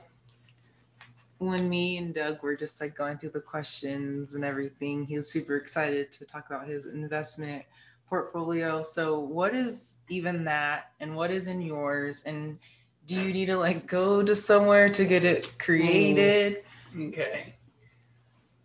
When 1.39 1.67
me 1.67 1.97
and 1.97 2.13
Doug 2.13 2.41
were 2.43 2.55
just 2.55 2.79
like 2.79 2.95
going 2.95 3.17
through 3.17 3.31
the 3.31 3.41
questions 3.41 4.35
and 4.35 4.45
everything, 4.45 5.05
he 5.05 5.17
was 5.17 5.29
super 5.29 5.57
excited 5.57 6.11
to 6.13 6.25
talk 6.25 6.45
about 6.49 6.67
his 6.67 6.85
investment 6.85 7.65
portfolio. 8.13 8.83
So, 8.83 9.19
what 9.19 9.55
is 9.55 9.97
even 10.07 10.43
that, 10.43 10.91
and 10.99 11.15
what 11.15 11.31
is 11.31 11.47
in 11.47 11.59
yours? 11.63 12.21
And 12.27 12.59
do 13.07 13.15
you 13.15 13.33
need 13.33 13.47
to 13.47 13.57
like 13.57 13.87
go 13.87 14.21
to 14.21 14.35
somewhere 14.35 14.87
to 14.89 15.03
get 15.03 15.25
it 15.25 15.55
created? 15.57 16.63
Ooh. 16.95 17.07
Okay. 17.07 17.55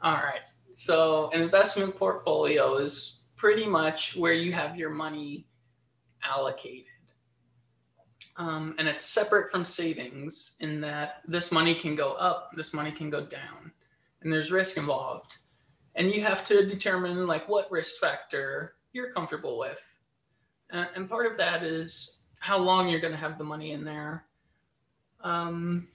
All 0.03 0.13
right. 0.13 0.43
So 0.75 1.31
an 1.33 1.41
investment 1.41 1.97
portfolio 1.97 2.77
is 2.77 3.21
pretty 3.37 3.67
much 3.67 4.17
where 4.17 4.35
you 4.35 4.53
have 4.53 4.77
your 4.77 4.91
money 4.91 5.47
allocated. 6.23 6.85
Um, 8.37 8.75
and 8.79 8.87
it's 8.87 9.05
separate 9.05 9.51
from 9.51 9.65
savings 9.65 10.57
in 10.61 10.79
that 10.83 11.23
this 11.27 11.51
money 11.51 11.75
can 11.75 11.97
go 11.97 12.13
up, 12.13 12.51
this 12.55 12.75
money 12.75 12.93
can 12.93 13.09
go 13.09 13.23
down, 13.23 13.73
and 14.21 14.31
there's 14.31 14.53
risk 14.53 14.77
involved. 14.77 15.39
And 15.95 16.13
you 16.13 16.23
have 16.23 16.45
to 16.45 16.67
determine 16.67 17.27
like 17.27 17.49
what 17.49 17.73
risk 17.73 17.99
factor 17.99 18.75
you're 18.99 19.13
comfortable 19.13 19.59
with. 19.59 19.81
Uh, 20.73 20.87
and 20.95 21.09
part 21.09 21.31
of 21.31 21.39
that 21.39 21.63
is 21.63 22.23
how 22.41 22.59
long 22.59 22.89
you're 22.89 23.01
going 23.01 23.13
to 23.13 23.19
have 23.19 23.39
the 23.39 23.45
money 23.45 23.73
in 23.73 23.85
there. 23.85 24.25
Um, 25.23 25.89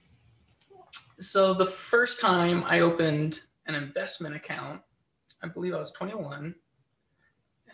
so 1.20 1.54
the 1.54 1.66
first 1.66 2.20
time 2.20 2.64
I 2.66 2.80
opened 2.80 3.42
an 3.66 3.74
investment 3.74 4.34
account, 4.34 4.80
I 5.42 5.48
believe 5.48 5.74
I 5.74 5.78
was 5.78 5.92
21, 5.92 6.54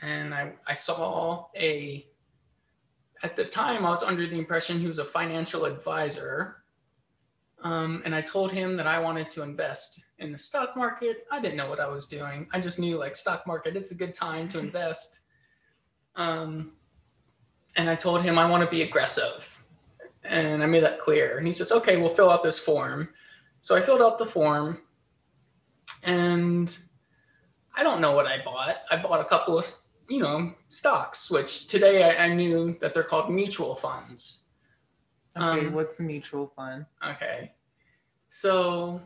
and 0.02 0.34
I, 0.34 0.52
I 0.66 0.74
saw 0.74 1.46
a 1.56 2.06
at 3.22 3.36
the 3.36 3.44
time, 3.44 3.84
I 3.84 3.90
was 3.90 4.02
under 4.02 4.26
the 4.26 4.38
impression 4.38 4.80
he 4.80 4.86
was 4.86 4.98
a 4.98 5.04
financial 5.04 5.66
advisor. 5.66 6.56
Um, 7.62 8.02
and 8.04 8.14
I 8.14 8.22
told 8.22 8.52
him 8.52 8.76
that 8.78 8.86
I 8.86 8.98
wanted 8.98 9.28
to 9.30 9.42
invest 9.42 10.02
in 10.18 10.32
the 10.32 10.38
stock 10.38 10.76
market. 10.76 11.26
I 11.30 11.40
didn't 11.40 11.58
know 11.58 11.68
what 11.68 11.80
I 11.80 11.88
was 11.88 12.06
doing. 12.08 12.46
I 12.52 12.60
just 12.60 12.78
knew 12.78 12.96
like 12.96 13.14
stock 13.16 13.46
market, 13.46 13.76
it's 13.76 13.92
a 13.92 13.94
good 13.94 14.14
time 14.14 14.48
to 14.48 14.58
invest. 14.66 15.19
Um, 16.16 16.72
and 17.76 17.88
I 17.88 17.94
told 17.94 18.22
him 18.22 18.38
I 18.38 18.48
want 18.48 18.64
to 18.64 18.70
be 18.70 18.82
aggressive. 18.82 19.62
And 20.24 20.62
I 20.62 20.66
made 20.66 20.82
that 20.84 21.00
clear. 21.00 21.38
And 21.38 21.46
he 21.46 21.52
says, 21.52 21.72
okay, 21.72 21.96
we'll 21.96 22.10
fill 22.10 22.30
out 22.30 22.42
this 22.42 22.58
form. 22.58 23.08
So 23.62 23.76
I 23.76 23.80
filled 23.80 24.02
out 24.02 24.18
the 24.18 24.26
form 24.26 24.82
and 26.02 26.76
I 27.74 27.82
don't 27.82 28.00
know 28.00 28.12
what 28.12 28.26
I 28.26 28.42
bought. 28.42 28.76
I 28.90 28.96
bought 28.96 29.20
a 29.20 29.24
couple 29.24 29.58
of 29.58 29.64
you 30.10 30.18
know, 30.18 30.52
stocks, 30.68 31.30
which 31.30 31.68
today 31.68 32.02
I, 32.02 32.24
I 32.24 32.34
knew 32.34 32.76
that 32.80 32.92
they're 32.92 33.04
called 33.04 33.32
mutual 33.32 33.76
funds. 33.76 34.42
Okay, 35.36 35.66
um, 35.66 35.72
what's 35.72 36.00
a 36.00 36.02
mutual 36.02 36.52
fund? 36.56 36.84
Okay. 37.06 37.52
So 38.28 39.00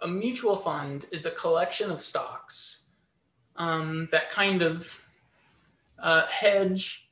a 0.00 0.08
mutual 0.08 0.56
fund 0.56 1.04
is 1.12 1.26
a 1.26 1.30
collection 1.32 1.90
of 1.90 2.00
stocks 2.00 2.84
um, 3.56 4.08
that 4.10 4.30
kind 4.30 4.62
of 4.62 4.98
uh, 6.02 6.26
hedge 6.26 7.10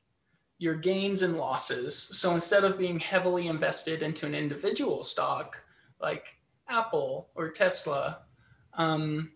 your 0.57 0.75
gains 0.75 1.21
and 1.21 1.37
losses. 1.37 1.95
So 1.95 2.33
instead 2.33 2.63
of 2.63 2.77
being 2.77 2.99
heavily 2.99 3.47
invested 3.47 4.03
into 4.03 4.25
an 4.25 4.35
individual 4.35 5.03
stock 5.03 5.57
like 6.01 6.35
Apple 6.67 7.29
or 7.33 7.49
Tesla, 7.49 8.19
um, 8.73 9.31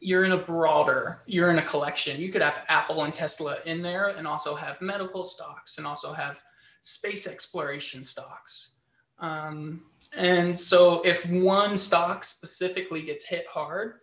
you're 0.00 0.24
in 0.24 0.32
a 0.32 0.38
broader, 0.38 1.22
you're 1.26 1.50
in 1.50 1.58
a 1.58 1.66
collection. 1.66 2.20
You 2.20 2.30
could 2.30 2.42
have 2.42 2.62
Apple 2.68 3.02
and 3.04 3.14
Tesla 3.14 3.56
in 3.66 3.82
there 3.82 4.08
and 4.08 4.26
also 4.26 4.54
have 4.54 4.80
medical 4.80 5.24
stocks 5.24 5.78
and 5.78 5.86
also 5.86 6.12
have 6.12 6.36
space 6.82 7.26
exploration 7.26 8.04
stocks. 8.04 8.76
Um, 9.18 9.82
and 10.16 10.58
so 10.58 11.02
if 11.04 11.28
one 11.28 11.76
stock 11.78 12.24
specifically 12.24 13.02
gets 13.02 13.24
hit 13.24 13.46
hard, 13.50 13.94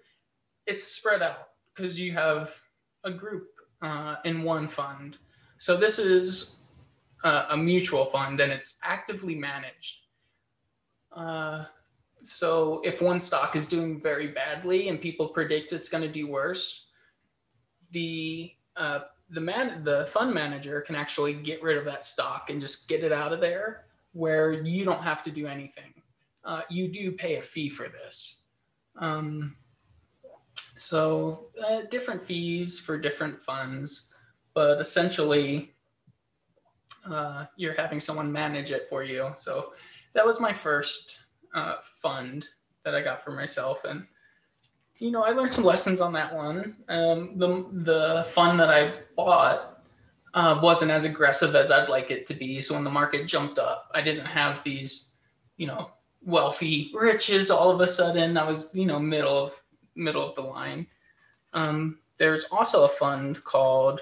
it's 0.65 0.83
spread 0.83 1.21
out 1.21 1.49
because 1.73 1.99
you 1.99 2.13
have 2.13 2.53
a 3.03 3.11
group 3.11 3.49
uh, 3.81 4.15
in 4.25 4.43
one 4.43 4.67
fund. 4.67 5.17
So 5.57 5.77
this 5.77 5.99
is 5.99 6.61
uh, 7.23 7.45
a 7.49 7.57
mutual 7.57 8.05
fund 8.05 8.39
and 8.39 8.51
it's 8.51 8.79
actively 8.83 9.35
managed. 9.35 10.05
Uh, 11.15 11.65
so 12.23 12.81
if 12.83 13.01
one 13.01 13.19
stock 13.19 13.55
is 13.55 13.67
doing 13.67 13.99
very 13.99 14.27
badly 14.27 14.89
and 14.89 15.01
people 15.01 15.27
predict 15.27 15.73
it's 15.73 15.89
going 15.89 16.03
to 16.03 16.11
do 16.11 16.27
worse, 16.27 16.87
the 17.91 18.51
uh, 18.77 18.99
the 19.29 19.41
man 19.41 19.83
the 19.83 20.05
fund 20.07 20.33
manager 20.33 20.81
can 20.81 20.95
actually 20.95 21.33
get 21.33 21.61
rid 21.63 21.77
of 21.77 21.85
that 21.85 22.05
stock 22.05 22.49
and 22.49 22.61
just 22.61 22.87
get 22.87 23.03
it 23.03 23.11
out 23.11 23.33
of 23.33 23.41
there, 23.41 23.85
where 24.13 24.53
you 24.53 24.85
don't 24.85 25.03
have 25.03 25.23
to 25.23 25.31
do 25.31 25.47
anything. 25.47 25.93
Uh, 26.43 26.61
you 26.69 26.87
do 26.87 27.11
pay 27.11 27.35
a 27.35 27.41
fee 27.41 27.69
for 27.69 27.87
this. 27.89 28.41
Um, 28.97 29.55
so 30.81 31.45
uh, 31.63 31.81
different 31.91 32.23
fees 32.23 32.79
for 32.79 32.97
different 32.97 33.39
funds, 33.39 34.07
but 34.55 34.81
essentially 34.81 35.75
uh, 37.09 37.45
you're 37.55 37.75
having 37.75 37.99
someone 37.99 38.31
manage 38.31 38.71
it 38.71 38.89
for 38.89 39.03
you. 39.03 39.29
So 39.35 39.73
that 40.13 40.25
was 40.25 40.41
my 40.41 40.51
first 40.51 41.19
uh, 41.53 41.75
fund 42.01 42.47
that 42.83 42.95
I 42.95 43.01
got 43.01 43.23
for 43.23 43.31
myself, 43.31 43.85
and 43.85 44.07
you 44.97 45.11
know 45.11 45.23
I 45.23 45.29
learned 45.29 45.51
some 45.51 45.63
lessons 45.63 46.01
on 46.01 46.13
that 46.13 46.33
one. 46.33 46.75
Um, 46.89 47.37
the 47.37 47.67
the 47.71 48.25
fund 48.31 48.59
that 48.59 48.71
I 48.71 49.01
bought 49.15 49.83
uh, 50.33 50.59
wasn't 50.63 50.89
as 50.89 51.05
aggressive 51.05 51.53
as 51.53 51.71
I'd 51.71 51.89
like 51.89 52.09
it 52.09 52.25
to 52.27 52.33
be. 52.33 52.59
So 52.59 52.73
when 52.73 52.83
the 52.83 52.89
market 52.89 53.27
jumped 53.27 53.59
up, 53.59 53.91
I 53.93 54.01
didn't 54.01 54.25
have 54.25 54.63
these, 54.63 55.11
you 55.57 55.67
know, 55.67 55.91
wealthy 56.23 56.91
riches 56.95 57.51
all 57.51 57.69
of 57.69 57.81
a 57.81 57.87
sudden. 57.87 58.35
I 58.35 58.47
was 58.47 58.73
you 58.73 58.87
know 58.87 58.99
middle 58.99 59.45
of 59.45 59.61
middle 59.95 60.27
of 60.27 60.35
the 60.35 60.41
line. 60.41 60.87
Um, 61.53 61.99
there's 62.17 62.45
also 62.45 62.85
a 62.85 62.89
fund 62.89 63.43
called 63.43 64.01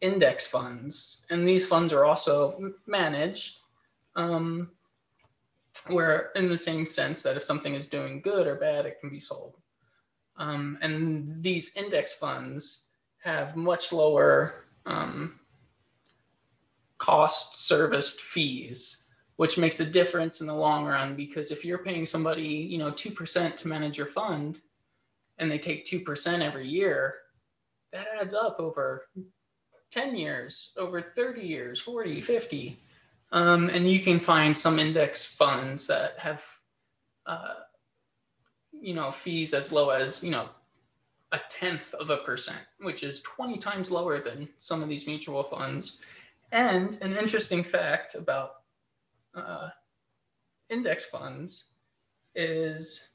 index 0.00 0.46
funds, 0.46 1.26
and 1.30 1.46
these 1.46 1.66
funds 1.66 1.92
are 1.92 2.04
also 2.04 2.74
managed. 2.86 3.58
Um, 4.14 4.70
where 5.88 6.30
in 6.36 6.48
the 6.48 6.58
same 6.58 6.86
sense 6.86 7.22
that 7.22 7.36
if 7.36 7.42
something 7.42 7.74
is 7.74 7.88
doing 7.88 8.20
good 8.20 8.46
or 8.46 8.56
bad, 8.56 8.86
it 8.86 9.00
can 9.00 9.10
be 9.10 9.18
sold. 9.18 9.56
Um, 10.36 10.78
and 10.80 11.42
these 11.42 11.76
index 11.76 12.12
funds 12.12 12.86
have 13.18 13.56
much 13.56 13.92
lower 13.92 14.66
um, 14.86 15.40
cost 16.98 17.66
serviced 17.66 18.20
fees, 18.20 19.04
which 19.36 19.58
makes 19.58 19.80
a 19.80 19.84
difference 19.84 20.40
in 20.40 20.46
the 20.46 20.54
long 20.54 20.84
run 20.84 21.14
because 21.14 21.50
if 21.50 21.64
you're 21.64 21.78
paying 21.78 22.06
somebody, 22.06 22.46
you 22.46 22.78
know, 22.78 22.90
2% 22.90 23.56
to 23.56 23.68
manage 23.68 23.98
your 23.98 24.06
fund 24.06 24.60
and 25.42 25.50
they 25.50 25.58
take 25.58 25.84
2% 25.84 26.40
every 26.40 26.68
year, 26.68 27.16
that 27.92 28.06
adds 28.18 28.32
up 28.32 28.60
over 28.60 29.08
10 29.90 30.16
years, 30.16 30.72
over 30.76 31.02
30 31.02 31.42
years, 31.42 31.80
40, 31.80 32.20
50. 32.20 32.76
Um, 33.32 33.68
and 33.68 33.90
you 33.90 33.98
can 34.00 34.20
find 34.20 34.56
some 34.56 34.78
index 34.78 35.26
funds 35.26 35.88
that 35.88 36.16
have, 36.18 36.44
uh, 37.26 37.54
you 38.72 38.94
know, 38.94 39.10
fees 39.10 39.52
as 39.52 39.72
low 39.72 39.90
as, 39.90 40.22
you 40.22 40.30
know, 40.30 40.48
a 41.32 41.40
tenth 41.50 41.92
of 41.94 42.10
a 42.10 42.18
percent, 42.18 42.60
which 42.80 43.02
is 43.02 43.20
20 43.22 43.58
times 43.58 43.90
lower 43.90 44.20
than 44.20 44.48
some 44.58 44.80
of 44.80 44.88
these 44.88 45.08
mutual 45.08 45.42
funds. 45.42 46.00
And 46.52 46.96
an 47.02 47.16
interesting 47.16 47.64
fact 47.64 48.14
about 48.14 48.52
uh, 49.34 49.70
index 50.70 51.06
funds 51.06 51.72
is 52.36 53.08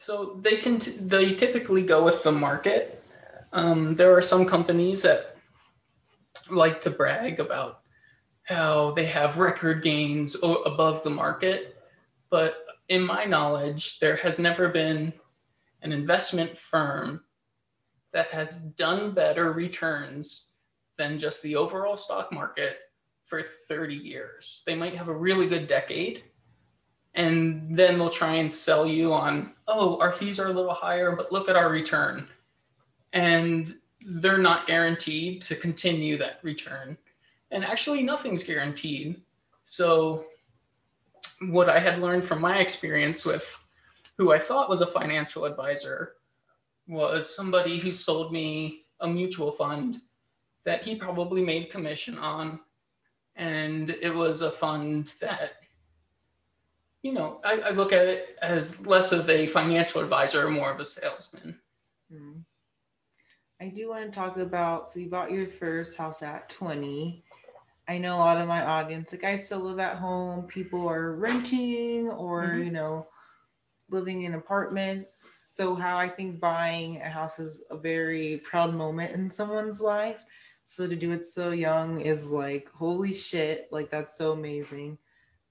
so 0.00 0.40
they 0.40 0.56
can 0.56 0.78
t- 0.78 0.92
they 0.92 1.34
typically 1.34 1.82
go 1.82 2.02
with 2.02 2.22
the 2.22 2.32
market. 2.32 3.04
Um, 3.52 3.94
there 3.94 4.16
are 4.16 4.22
some 4.22 4.46
companies 4.46 5.02
that 5.02 5.36
like 6.48 6.80
to 6.80 6.90
brag 6.90 7.38
about 7.38 7.82
how 8.44 8.92
they 8.92 9.04
have 9.04 9.36
record 9.36 9.82
gains 9.82 10.36
above 10.42 11.04
the 11.04 11.10
market. 11.10 11.76
But 12.30 12.64
in 12.88 13.02
my 13.02 13.26
knowledge, 13.26 14.00
there 14.00 14.16
has 14.16 14.38
never 14.38 14.70
been 14.70 15.12
an 15.82 15.92
investment 15.92 16.56
firm 16.56 17.22
that 18.12 18.28
has 18.28 18.64
done 18.64 19.12
better 19.12 19.52
returns 19.52 20.48
than 20.96 21.18
just 21.18 21.42
the 21.42 21.56
overall 21.56 21.98
stock 21.98 22.32
market 22.32 22.78
for 23.26 23.42
30 23.42 23.96
years. 23.96 24.62
They 24.64 24.74
might 24.74 24.96
have 24.96 25.08
a 25.08 25.16
really 25.16 25.46
good 25.46 25.68
decade 25.68 26.24
and 27.14 27.76
then 27.76 27.98
they'll 27.98 28.10
try 28.10 28.34
and 28.34 28.52
sell 28.52 28.86
you 28.86 29.12
on, 29.12 29.52
oh, 29.66 29.98
our 30.00 30.12
fees 30.12 30.38
are 30.38 30.48
a 30.48 30.52
little 30.52 30.74
higher, 30.74 31.16
but 31.16 31.32
look 31.32 31.48
at 31.48 31.56
our 31.56 31.68
return. 31.68 32.28
And 33.12 33.72
they're 34.06 34.38
not 34.38 34.66
guaranteed 34.66 35.42
to 35.42 35.56
continue 35.56 36.16
that 36.18 36.38
return. 36.42 36.96
And 37.50 37.64
actually, 37.64 38.02
nothing's 38.02 38.44
guaranteed. 38.44 39.20
So, 39.64 40.26
what 41.48 41.68
I 41.68 41.80
had 41.80 42.00
learned 42.00 42.24
from 42.24 42.40
my 42.40 42.58
experience 42.58 43.24
with 43.24 43.52
who 44.16 44.32
I 44.32 44.38
thought 44.38 44.68
was 44.68 44.82
a 44.82 44.86
financial 44.86 45.44
advisor 45.44 46.14
was 46.86 47.34
somebody 47.34 47.78
who 47.78 47.92
sold 47.92 48.32
me 48.32 48.84
a 49.00 49.08
mutual 49.08 49.52
fund 49.52 50.00
that 50.64 50.84
he 50.84 50.94
probably 50.94 51.42
made 51.42 51.70
commission 51.70 52.18
on. 52.18 52.60
And 53.36 53.90
it 54.02 54.14
was 54.14 54.42
a 54.42 54.50
fund 54.50 55.14
that, 55.20 55.59
you 57.02 57.12
know, 57.12 57.40
I, 57.44 57.60
I 57.60 57.70
look 57.70 57.92
at 57.92 58.06
it 58.06 58.36
as 58.42 58.86
less 58.86 59.12
of 59.12 59.28
a 59.30 59.46
financial 59.46 60.00
advisor, 60.00 60.48
more 60.50 60.70
of 60.70 60.80
a 60.80 60.84
salesman. 60.84 61.58
Mm-hmm. 62.12 62.40
I 63.60 63.68
do 63.68 63.90
want 63.90 64.06
to 64.06 64.10
talk 64.10 64.36
about 64.38 64.88
so 64.88 65.00
you 65.00 65.10
bought 65.10 65.30
your 65.30 65.46
first 65.46 65.96
house 65.96 66.22
at 66.22 66.48
20. 66.50 67.24
I 67.88 67.98
know 67.98 68.16
a 68.16 68.18
lot 68.18 68.40
of 68.40 68.48
my 68.48 68.64
audience, 68.64 69.12
like 69.12 69.24
I 69.24 69.36
still 69.36 69.60
live 69.60 69.78
at 69.78 69.96
home, 69.96 70.44
people 70.44 70.88
are 70.88 71.16
renting 71.16 72.08
or, 72.08 72.48
mm-hmm. 72.48 72.62
you 72.62 72.70
know, 72.70 73.06
living 73.90 74.22
in 74.22 74.34
apartments. 74.34 75.14
So, 75.54 75.74
how 75.74 75.98
I 75.98 76.08
think 76.08 76.40
buying 76.40 77.00
a 77.00 77.08
house 77.08 77.38
is 77.38 77.64
a 77.70 77.76
very 77.76 78.40
proud 78.44 78.74
moment 78.74 79.14
in 79.14 79.28
someone's 79.28 79.80
life. 79.80 80.24
So 80.62 80.86
to 80.86 80.94
do 80.94 81.10
it 81.10 81.24
so 81.24 81.50
young 81.50 82.00
is 82.00 82.30
like, 82.30 82.70
holy 82.70 83.12
shit, 83.12 83.68
like 83.72 83.90
that's 83.90 84.16
so 84.16 84.32
amazing. 84.32 84.98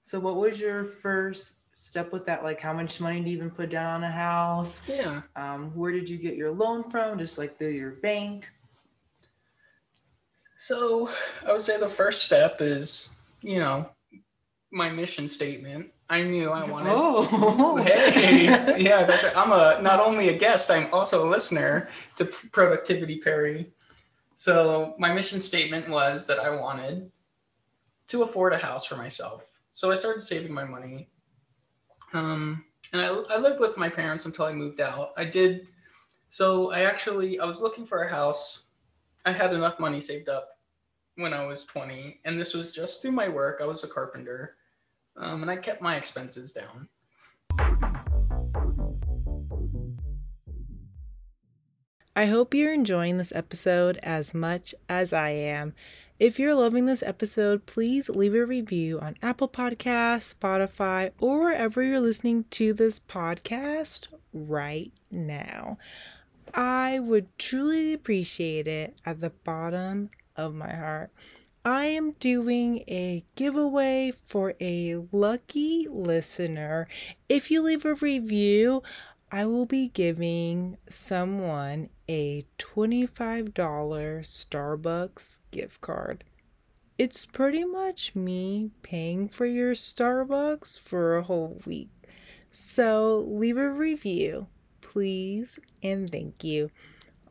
So 0.01 0.19
what 0.19 0.35
was 0.37 0.59
your 0.59 0.83
first 0.85 1.59
step 1.73 2.11
with 2.11 2.25
that? 2.25 2.43
Like 2.43 2.59
how 2.59 2.73
much 2.73 2.99
money 2.99 3.21
do 3.21 3.29
you 3.29 3.37
even 3.37 3.49
put 3.51 3.69
down 3.69 3.87
on 3.87 4.03
a 4.03 4.11
house? 4.11 4.87
Yeah. 4.87 5.21
Um, 5.35 5.71
where 5.75 5.91
did 5.91 6.09
you 6.09 6.17
get 6.17 6.35
your 6.35 6.51
loan 6.51 6.89
from? 6.89 7.17
Just 7.17 7.37
like 7.37 7.57
through 7.57 7.69
your 7.69 7.91
bank? 7.91 8.47
So 10.57 11.09
I 11.47 11.53
would 11.53 11.61
say 11.61 11.79
the 11.79 11.87
first 11.87 12.23
step 12.23 12.57
is, 12.59 13.15
you 13.41 13.59
know, 13.59 13.89
my 14.71 14.89
mission 14.89 15.27
statement. 15.27 15.91
I 16.09 16.23
knew 16.23 16.49
I 16.49 16.65
wanted. 16.65 16.91
Oh, 16.91 17.77
Hey, 17.83 18.45
yeah, 18.81 19.05
that's. 19.05 19.23
I'm 19.35 19.51
a 19.51 19.81
not 19.81 19.99
only 19.99 20.29
a 20.29 20.37
guest, 20.37 20.69
I'm 20.71 20.91
also 20.91 21.25
a 21.25 21.29
listener 21.29 21.89
to 22.17 22.25
Productivity 22.25 23.19
Perry. 23.19 23.71
So 24.35 24.95
my 24.97 25.13
mission 25.13 25.39
statement 25.39 25.87
was 25.87 26.25
that 26.27 26.39
I 26.39 26.49
wanted 26.49 27.11
to 28.07 28.23
afford 28.23 28.53
a 28.53 28.57
house 28.57 28.85
for 28.85 28.95
myself. 28.95 29.45
So 29.79 29.89
I 29.89 29.95
started 29.95 30.19
saving 30.19 30.51
my 30.51 30.65
money. 30.65 31.07
Um, 32.11 32.65
and 32.91 33.01
I, 33.01 33.07
I 33.07 33.37
lived 33.37 33.61
with 33.61 33.77
my 33.77 33.87
parents 33.87 34.25
until 34.25 34.43
I 34.43 34.51
moved 34.51 34.81
out. 34.81 35.13
I 35.15 35.23
did. 35.23 35.69
So 36.31 36.73
I 36.73 36.81
actually 36.81 37.39
I 37.39 37.45
was 37.45 37.61
looking 37.61 37.85
for 37.85 38.03
a 38.03 38.09
house. 38.09 38.63
I 39.25 39.31
had 39.31 39.53
enough 39.53 39.79
money 39.79 40.01
saved 40.01 40.27
up 40.27 40.49
when 41.15 41.33
I 41.33 41.45
was 41.45 41.63
20, 41.63 42.19
and 42.25 42.37
this 42.37 42.53
was 42.53 42.73
just 42.73 43.01
through 43.01 43.13
my 43.13 43.29
work. 43.29 43.59
I 43.61 43.65
was 43.65 43.85
a 43.85 43.87
carpenter, 43.87 44.57
um, 45.15 45.43
and 45.43 45.49
I 45.49 45.55
kept 45.55 45.81
my 45.81 45.95
expenses 45.95 46.51
down. 46.51 46.89
I 52.17 52.25
hope 52.25 52.53
you're 52.53 52.73
enjoying 52.73 53.17
this 53.17 53.31
episode 53.33 53.97
as 54.03 54.33
much 54.33 54.75
as 54.89 55.13
I 55.13 55.29
am. 55.29 55.73
If 56.19 56.37
you're 56.37 56.53
loving 56.53 56.85
this 56.85 57.01
episode, 57.01 57.65
please 57.65 58.09
leave 58.09 58.35
a 58.35 58.45
review 58.45 58.99
on 58.99 59.15
Apple 59.21 59.47
Podcasts, 59.47 60.35
Spotify, 60.35 61.11
or 61.17 61.39
wherever 61.39 61.81
you're 61.81 62.01
listening 62.01 62.43
to 62.49 62.73
this 62.73 62.99
podcast 62.99 64.09
right 64.33 64.91
now. 65.09 65.77
I 66.53 66.99
would 66.99 67.27
truly 67.37 67.93
appreciate 67.93 68.67
it 68.67 68.97
at 69.05 69.21
the 69.21 69.29
bottom 69.29 70.09
of 70.35 70.53
my 70.53 70.75
heart. 70.75 71.11
I 71.63 71.85
am 71.85 72.11
doing 72.19 72.79
a 72.89 73.23
giveaway 73.37 74.11
for 74.25 74.55
a 74.59 74.97
lucky 75.13 75.87
listener. 75.89 76.89
If 77.29 77.49
you 77.49 77.61
leave 77.61 77.85
a 77.85 77.93
review, 77.93 78.83
I 79.31 79.45
will 79.45 79.65
be 79.65 79.87
giving 79.87 80.79
someone 80.89 81.89
a 82.09 82.43
$25 82.57 83.53
Starbucks 83.53 85.39
gift 85.51 85.79
card. 85.79 86.23
It's 86.97 87.27
pretty 87.27 87.63
much 87.63 88.15
me 88.15 88.71
paying 88.81 89.29
for 89.29 89.45
your 89.45 89.73
Starbucks 89.73 90.79
for 90.79 91.17
a 91.17 91.23
whole 91.23 91.61
week. 91.67 91.89
So 92.49 93.25
leave 93.27 93.57
a 93.57 93.69
review, 93.69 94.47
please, 94.81 95.59
and 95.83 96.11
thank 96.11 96.43
you. 96.43 96.71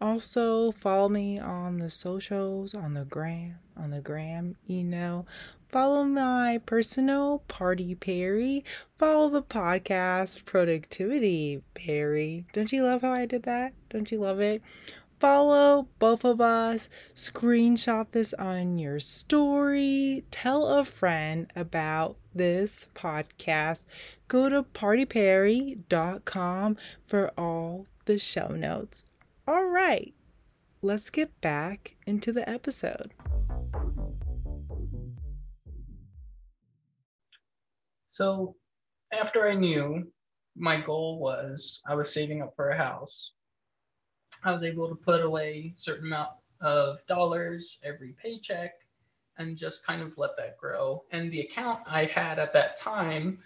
Also, 0.01 0.71
follow 0.71 1.09
me 1.09 1.41
on 1.41 1.79
the 1.79 1.91
socials, 1.91 2.73
on 2.73 2.95
the 2.95 3.05
gram, 3.05 3.57
on 3.77 3.91
the 3.91 4.01
gram, 4.01 4.55
you 4.65 4.85
know. 4.85 5.27
Follow 5.71 6.05
my 6.05 6.61
personal 6.65 7.41
party 7.41 7.95
Perry. 7.95 8.65
Follow 8.99 9.29
the 9.29 9.43
podcast 9.43 10.47
Productivity 10.47 11.61
Perry. 11.75 12.47
Don't 12.55 12.73
you 12.73 12.85
love 12.85 13.03
how 13.03 13.13
I 13.13 13.27
did 13.27 13.43
that? 13.43 13.75
Don't 13.91 14.11
you 14.11 14.19
love 14.19 14.41
it? 14.41 14.63
Follow 15.21 15.89
both 15.99 16.25
of 16.25 16.41
us. 16.41 16.89
Screenshot 17.15 18.13
this 18.13 18.33
on 18.35 18.79
your 18.79 18.99
story. 18.99 20.25
Tell 20.31 20.69
a 20.69 20.85
friend 20.85 21.53
about 21.55 22.17
this 22.35 22.89
podcast. 22.95 23.85
Go 24.29 24.49
to 24.49 24.63
partyperry.com 24.63 26.77
for 27.05 27.31
all 27.37 27.87
the 28.07 28.19
show 28.19 28.49
notes. 28.49 29.05
All 29.47 29.67
right, 29.67 30.15
let's 30.81 31.11
get 31.11 31.39
back 31.41 31.97
into 32.07 32.33
the 32.33 32.49
episode. 32.49 33.13
So 38.19 38.57
after 39.13 39.47
I 39.49 39.55
knew 39.55 40.05
my 40.57 40.81
goal 40.81 41.21
was 41.21 41.85
I 41.87 41.95
was 41.95 42.13
saving 42.13 42.43
up 42.43 42.53
for 42.57 42.71
a 42.71 42.77
house, 42.77 43.31
I 44.43 44.51
was 44.51 44.65
able 44.65 44.89
to 44.89 44.97
put 44.97 45.23
away 45.23 45.73
a 45.77 45.79
certain 45.79 46.09
amount 46.09 46.31
of 46.61 46.99
dollars 47.07 47.79
every 47.85 48.17
paycheck 48.21 48.73
and 49.37 49.57
just 49.57 49.87
kind 49.87 50.03
of 50.03 50.19
let 50.19 50.37
that 50.37 50.59
grow. 50.59 51.05
And 51.13 51.31
the 51.31 51.43
account 51.43 51.83
I 51.87 52.07
had 52.07 52.41
at 52.41 52.53
that 52.55 52.77
time 52.77 53.39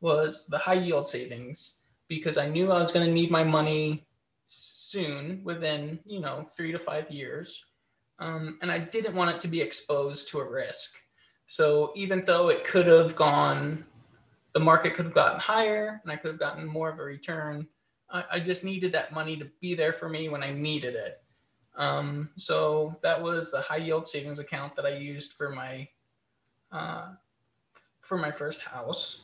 was 0.00 0.46
the 0.46 0.58
high 0.58 0.74
yield 0.74 1.08
savings 1.08 1.74
because 2.06 2.38
I 2.38 2.48
knew 2.48 2.70
I 2.70 2.78
was 2.78 2.92
going 2.92 3.04
to 3.04 3.12
need 3.12 3.32
my 3.32 3.42
money 3.42 4.06
soon 4.46 5.40
within, 5.42 5.98
you 6.06 6.20
know, 6.20 6.46
three 6.56 6.70
to 6.70 6.78
five 6.78 7.10
years. 7.10 7.64
Um, 8.20 8.58
and 8.62 8.70
I 8.70 8.78
didn't 8.78 9.16
want 9.16 9.34
it 9.34 9.40
to 9.40 9.48
be 9.48 9.60
exposed 9.60 10.28
to 10.28 10.38
a 10.38 10.48
risk. 10.48 10.94
So 11.48 11.92
even 11.96 12.24
though 12.24 12.50
it 12.50 12.62
could 12.62 12.86
have 12.86 13.16
gone 13.16 13.84
the 14.52 14.60
market 14.60 14.94
could 14.94 15.06
have 15.06 15.14
gotten 15.14 15.40
higher 15.40 16.00
and 16.02 16.12
I 16.12 16.16
could 16.16 16.30
have 16.30 16.40
gotten 16.40 16.66
more 16.66 16.90
of 16.90 16.98
a 16.98 17.02
return. 17.02 17.66
I, 18.10 18.24
I 18.32 18.40
just 18.40 18.64
needed 18.64 18.92
that 18.92 19.12
money 19.12 19.36
to 19.36 19.46
be 19.60 19.74
there 19.74 19.92
for 19.92 20.08
me 20.08 20.28
when 20.28 20.42
I 20.42 20.52
needed 20.52 20.94
it. 20.94 21.22
Um, 21.74 22.28
so 22.36 22.96
that 23.02 23.20
was 23.20 23.50
the 23.50 23.62
high 23.62 23.78
yield 23.78 24.06
savings 24.06 24.38
account 24.38 24.76
that 24.76 24.84
I 24.84 24.96
used 24.96 25.32
for 25.32 25.50
my 25.50 25.88
uh, 26.70 27.08
for 28.00 28.18
my 28.18 28.30
first 28.30 28.60
house. 28.62 29.22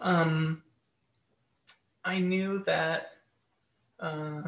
Um, 0.00 0.62
I 2.04 2.18
knew 2.18 2.58
that 2.64 3.12
uh, 4.00 4.42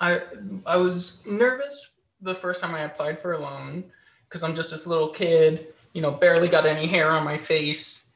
I 0.00 0.22
I 0.64 0.76
was 0.76 1.24
nervous 1.26 1.90
the 2.22 2.34
first 2.34 2.60
time 2.60 2.74
I 2.74 2.82
applied 2.82 3.20
for 3.20 3.34
a 3.34 3.38
loan 3.38 3.84
because 4.28 4.42
I'm 4.42 4.54
just 4.54 4.70
this 4.70 4.86
little 4.86 5.10
kid, 5.10 5.74
you 5.92 6.00
know, 6.00 6.10
barely 6.10 6.48
got 6.48 6.64
any 6.64 6.86
hair 6.86 7.10
on 7.10 7.22
my 7.22 7.36
face 7.36 8.11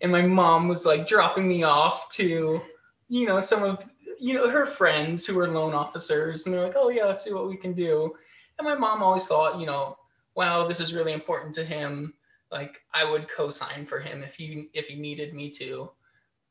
and 0.00 0.10
my 0.10 0.22
mom 0.22 0.68
was 0.68 0.86
like 0.86 1.06
dropping 1.06 1.46
me 1.48 1.62
off 1.62 2.08
to 2.10 2.60
you 3.08 3.26
know 3.26 3.40
some 3.40 3.62
of 3.62 3.90
you 4.18 4.34
know 4.34 4.48
her 4.48 4.66
friends 4.66 5.26
who 5.26 5.34
were 5.34 5.48
loan 5.48 5.74
officers 5.74 6.46
and 6.46 6.54
they're 6.54 6.64
like 6.64 6.76
oh 6.76 6.90
yeah 6.90 7.04
let's 7.04 7.24
see 7.24 7.32
what 7.32 7.48
we 7.48 7.56
can 7.56 7.72
do. 7.72 8.14
And 8.58 8.66
my 8.66 8.74
mom 8.74 9.02
always 9.02 9.26
thought 9.26 9.58
you 9.58 9.66
know 9.66 9.96
wow 10.34 10.66
this 10.66 10.80
is 10.80 10.94
really 10.94 11.12
important 11.12 11.54
to 11.56 11.64
him. 11.64 12.14
Like 12.50 12.80
i 12.94 13.08
would 13.08 13.28
co-sign 13.28 13.86
for 13.86 14.00
him 14.00 14.22
if 14.22 14.34
he 14.34 14.68
if 14.74 14.86
he 14.88 14.96
needed 14.96 15.34
me 15.34 15.50
to. 15.50 15.90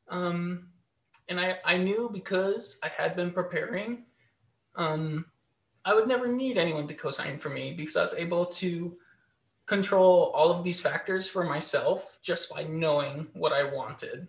Um 0.08 0.68
and 1.30 1.40
i 1.40 1.58
i 1.64 1.76
knew 1.76 2.10
because 2.12 2.78
i 2.82 2.88
had 2.88 3.16
been 3.16 3.30
preparing 3.30 4.04
um 4.76 5.24
i 5.84 5.94
would 5.94 6.08
never 6.08 6.28
need 6.28 6.58
anyone 6.58 6.86
to 6.88 6.94
co-sign 6.94 7.38
for 7.38 7.48
me 7.48 7.72
because 7.72 7.96
i 7.96 8.02
was 8.02 8.14
able 8.14 8.44
to 8.44 8.96
control 9.70 10.32
all 10.34 10.50
of 10.50 10.64
these 10.64 10.80
factors 10.80 11.28
for 11.28 11.44
myself 11.44 12.18
just 12.20 12.52
by 12.52 12.64
knowing 12.64 13.28
what 13.34 13.52
I 13.52 13.62
wanted 13.62 14.26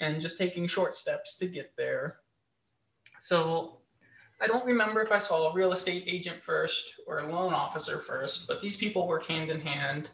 and 0.00 0.20
just 0.20 0.38
taking 0.38 0.66
short 0.66 0.96
steps 0.96 1.36
to 1.36 1.46
get 1.46 1.72
there. 1.76 2.16
So 3.20 3.78
I 4.40 4.48
don't 4.48 4.66
remember 4.66 5.00
if 5.02 5.12
I 5.12 5.18
saw 5.18 5.46
a 5.46 5.54
real 5.54 5.72
estate 5.72 6.02
agent 6.08 6.42
first 6.42 6.94
or 7.06 7.20
a 7.20 7.32
loan 7.32 7.54
officer 7.54 8.00
first, 8.00 8.48
but 8.48 8.60
these 8.60 8.76
people 8.76 9.06
work 9.06 9.26
hand 9.26 9.50
in 9.50 9.60
hand. 9.60 10.10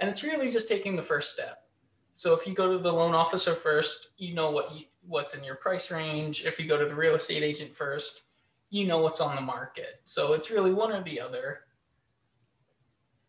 And 0.00 0.08
it's 0.08 0.24
really 0.24 0.50
just 0.50 0.68
taking 0.68 0.96
the 0.96 1.02
first 1.02 1.34
step. 1.34 1.68
So 2.14 2.32
if 2.32 2.46
you 2.46 2.54
go 2.54 2.72
to 2.72 2.78
the 2.78 2.90
loan 2.90 3.14
officer 3.14 3.52
first, 3.52 4.08
you 4.16 4.34
know 4.34 4.50
what 4.50 4.74
you, 4.74 4.86
what's 5.06 5.34
in 5.34 5.44
your 5.44 5.56
price 5.56 5.90
range. 5.90 6.46
If 6.46 6.58
you 6.58 6.66
go 6.66 6.78
to 6.78 6.86
the 6.86 6.94
real 6.94 7.14
estate 7.14 7.42
agent 7.42 7.76
first, 7.76 8.22
you 8.70 8.86
know 8.86 9.02
what's 9.02 9.20
on 9.20 9.36
the 9.36 9.42
market. 9.42 10.00
So 10.06 10.32
it's 10.32 10.50
really 10.50 10.72
one 10.72 10.92
or 10.92 11.04
the 11.04 11.20
other. 11.20 11.64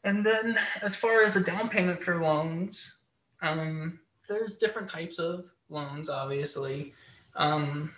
And 0.04 0.26
then 0.26 0.60
as 0.82 0.96
far 0.96 1.24
as 1.24 1.36
a 1.36 1.44
down 1.44 1.70
payment 1.70 2.04
for 2.04 2.22
loans, 2.22 2.98
um, 3.42 4.00
there's 4.28 4.58
different 4.58 4.90
types 4.90 5.18
of 5.18 5.46
loans, 5.70 6.10
obviously. 6.10 6.94
Um, 7.36 7.94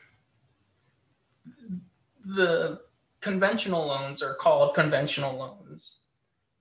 the 2.24 2.82
conventional 3.22 3.88
loans 3.88 4.22
are 4.22 4.36
called 4.36 4.76
conventional 4.76 5.36
loans. 5.36 6.00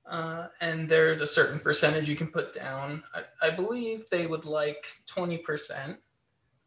Uh, 0.07 0.49
and 0.61 0.88
there's 0.88 1.22
a 1.22 1.26
certain 1.26 1.59
percentage 1.59 2.09
you 2.09 2.16
can 2.16 2.26
put 2.26 2.53
down. 2.53 3.03
I, 3.14 3.49
I 3.49 3.51
believe 3.51 4.07
they 4.11 4.26
would 4.26 4.45
like 4.45 4.86
20%, 5.07 5.97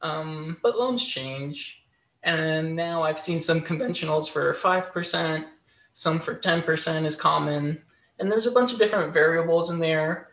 um, 0.01 0.57
but 0.63 0.78
loans 0.78 1.05
change. 1.05 1.84
And 2.23 2.75
now 2.75 3.03
I've 3.03 3.19
seen 3.19 3.39
some 3.39 3.61
conventionals 3.61 4.28
for 4.28 4.53
5%, 4.55 5.45
some 5.93 6.19
for 6.19 6.36
10% 6.36 7.05
is 7.05 7.15
common 7.15 7.82
and 8.20 8.32
there's 8.32 8.47
a 8.47 8.51
bunch 8.51 8.74
of 8.74 8.80
different 8.80 9.13
variables 9.13 9.70
in 9.70 9.80
there. 9.80 10.30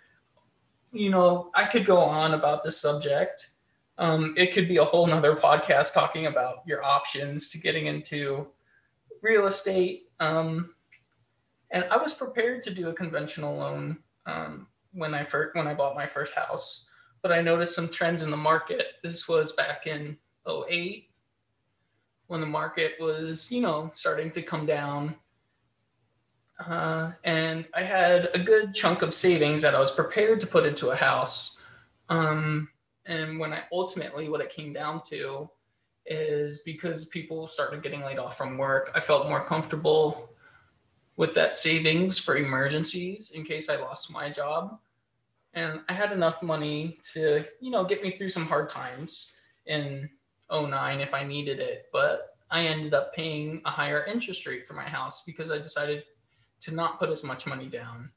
You 0.92 1.10
know, 1.10 1.50
I 1.54 1.66
could 1.66 1.86
go 1.86 1.98
on 1.98 2.34
about 2.34 2.64
this 2.64 2.80
subject. 2.80 3.50
Um, 3.98 4.34
it 4.36 4.52
could 4.52 4.68
be 4.68 4.78
a 4.78 4.84
whole 4.84 5.06
nother 5.06 5.36
podcast 5.36 5.92
talking 5.94 6.26
about 6.26 6.58
your 6.66 6.82
options 6.82 7.48
to 7.50 7.58
getting 7.58 7.86
into 7.86 8.48
real 9.22 9.46
estate. 9.46 10.08
Um, 10.20 10.74
And 11.70 11.84
I 11.90 11.96
was 11.96 12.12
prepared 12.12 12.62
to 12.64 12.70
do 12.74 12.88
a 12.88 12.94
conventional 12.94 13.56
loan 13.56 13.98
um, 14.26 14.68
when 14.92 15.14
I 15.14 15.24
first 15.24 15.56
when 15.56 15.66
I 15.66 15.74
bought 15.74 15.96
my 15.96 16.06
first 16.06 16.34
house, 16.34 16.86
but 17.22 17.32
I 17.32 17.42
noticed 17.42 17.74
some 17.74 17.88
trends 17.88 18.22
in 18.22 18.30
the 18.30 18.36
market. 18.36 18.86
This 19.02 19.26
was 19.28 19.52
back 19.52 19.86
in 19.86 20.16
08 20.48 21.10
when 22.28 22.40
the 22.40 22.46
market 22.46 22.94
was, 23.00 23.50
you 23.50 23.60
know, 23.60 23.90
starting 23.94 24.30
to 24.32 24.42
come 24.42 24.66
down. 24.66 25.16
Uh, 26.58 27.12
and 27.24 27.66
I 27.74 27.82
had 27.82 28.30
a 28.34 28.38
good 28.38 28.74
chunk 28.74 29.02
of 29.02 29.12
savings 29.12 29.62
that 29.62 29.74
I 29.74 29.80
was 29.80 29.92
prepared 29.92 30.40
to 30.40 30.46
put 30.46 30.66
into 30.66 30.90
a 30.90 30.96
house. 30.96 31.58
Um, 32.08 32.68
and 33.06 33.38
when 33.38 33.52
I 33.52 33.64
ultimately, 33.72 34.28
what 34.28 34.40
it 34.40 34.50
came 34.50 34.72
down 34.72 35.02
to 35.10 35.50
is 36.06 36.60
because 36.60 37.06
people 37.06 37.48
started 37.48 37.82
getting 37.82 38.02
laid 38.02 38.18
off 38.18 38.38
from 38.38 38.58
work, 38.58 38.90
I 38.94 39.00
felt 39.00 39.28
more 39.28 39.44
comfortable 39.44 40.30
with 41.16 41.34
that 41.34 41.56
savings 41.56 42.18
for 42.18 42.36
emergencies 42.36 43.32
in 43.32 43.44
case 43.44 43.68
I 43.68 43.76
lost 43.76 44.12
my 44.12 44.30
job. 44.30 44.78
And 45.54 45.80
I 45.88 45.92
had 45.92 46.12
enough 46.12 46.42
money 46.42 46.98
to, 47.12 47.44
you 47.60 47.70
know, 47.70 47.84
get 47.84 48.02
me 48.02 48.12
through 48.12 48.30
some 48.30 48.46
hard 48.46 48.68
times 48.68 49.32
in 49.66 50.08
09 50.52 51.00
if 51.00 51.14
I 51.14 51.24
needed 51.24 51.60
it. 51.60 51.86
But 51.92 52.36
I 52.50 52.66
ended 52.66 52.92
up 52.94 53.14
paying 53.14 53.62
a 53.64 53.70
higher 53.70 54.04
interest 54.04 54.46
rate 54.46 54.66
for 54.66 54.74
my 54.74 54.84
house 54.84 55.24
because 55.24 55.50
I 55.50 55.58
decided 55.58 56.04
to 56.64 56.74
not 56.74 56.98
put 56.98 57.10
as 57.10 57.24
much 57.24 57.46
money 57.46 57.66
down. 57.66 58.10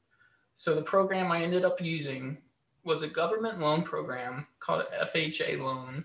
So 0.54 0.74
the 0.74 0.82
program 0.82 1.30
I 1.30 1.42
ended 1.42 1.64
up 1.64 1.80
using 1.80 2.38
was 2.84 3.02
a 3.02 3.08
government 3.08 3.60
loan 3.60 3.82
program 3.82 4.46
called 4.60 4.84
FHA 5.00 5.60
loan. 5.60 6.04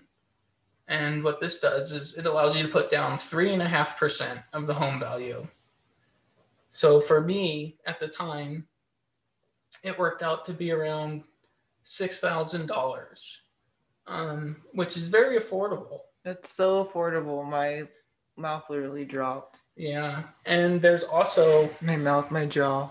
And 0.86 1.24
what 1.24 1.40
this 1.40 1.60
does 1.60 1.92
is 1.92 2.18
it 2.18 2.26
allows 2.26 2.54
you 2.54 2.62
to 2.62 2.68
put 2.68 2.90
down 2.90 3.18
three 3.18 3.52
and 3.52 3.62
a 3.62 3.68
half 3.68 3.98
percent 3.98 4.40
of 4.52 4.66
the 4.66 4.74
home 4.74 5.00
value. 5.00 5.46
So 6.70 7.00
for 7.00 7.20
me 7.20 7.78
at 7.86 8.00
the 8.00 8.08
time, 8.08 8.66
it 9.82 9.98
worked 9.98 10.22
out 10.22 10.44
to 10.46 10.52
be 10.52 10.72
around 10.72 11.22
six 11.84 12.20
thousand 12.20 12.62
um, 12.62 12.66
dollars, 12.66 13.40
which 14.72 14.96
is 14.96 15.08
very 15.08 15.38
affordable. 15.38 16.00
That's 16.22 16.50
so 16.50 16.84
affordable. 16.84 17.48
My 17.48 17.84
mouth 18.36 18.64
literally 18.68 19.04
dropped. 19.04 19.60
Yeah, 19.76 20.22
and 20.46 20.80
there's 20.80 21.04
also 21.04 21.68
my 21.80 21.96
mouth, 21.96 22.30
my 22.30 22.46
jaw. 22.46 22.90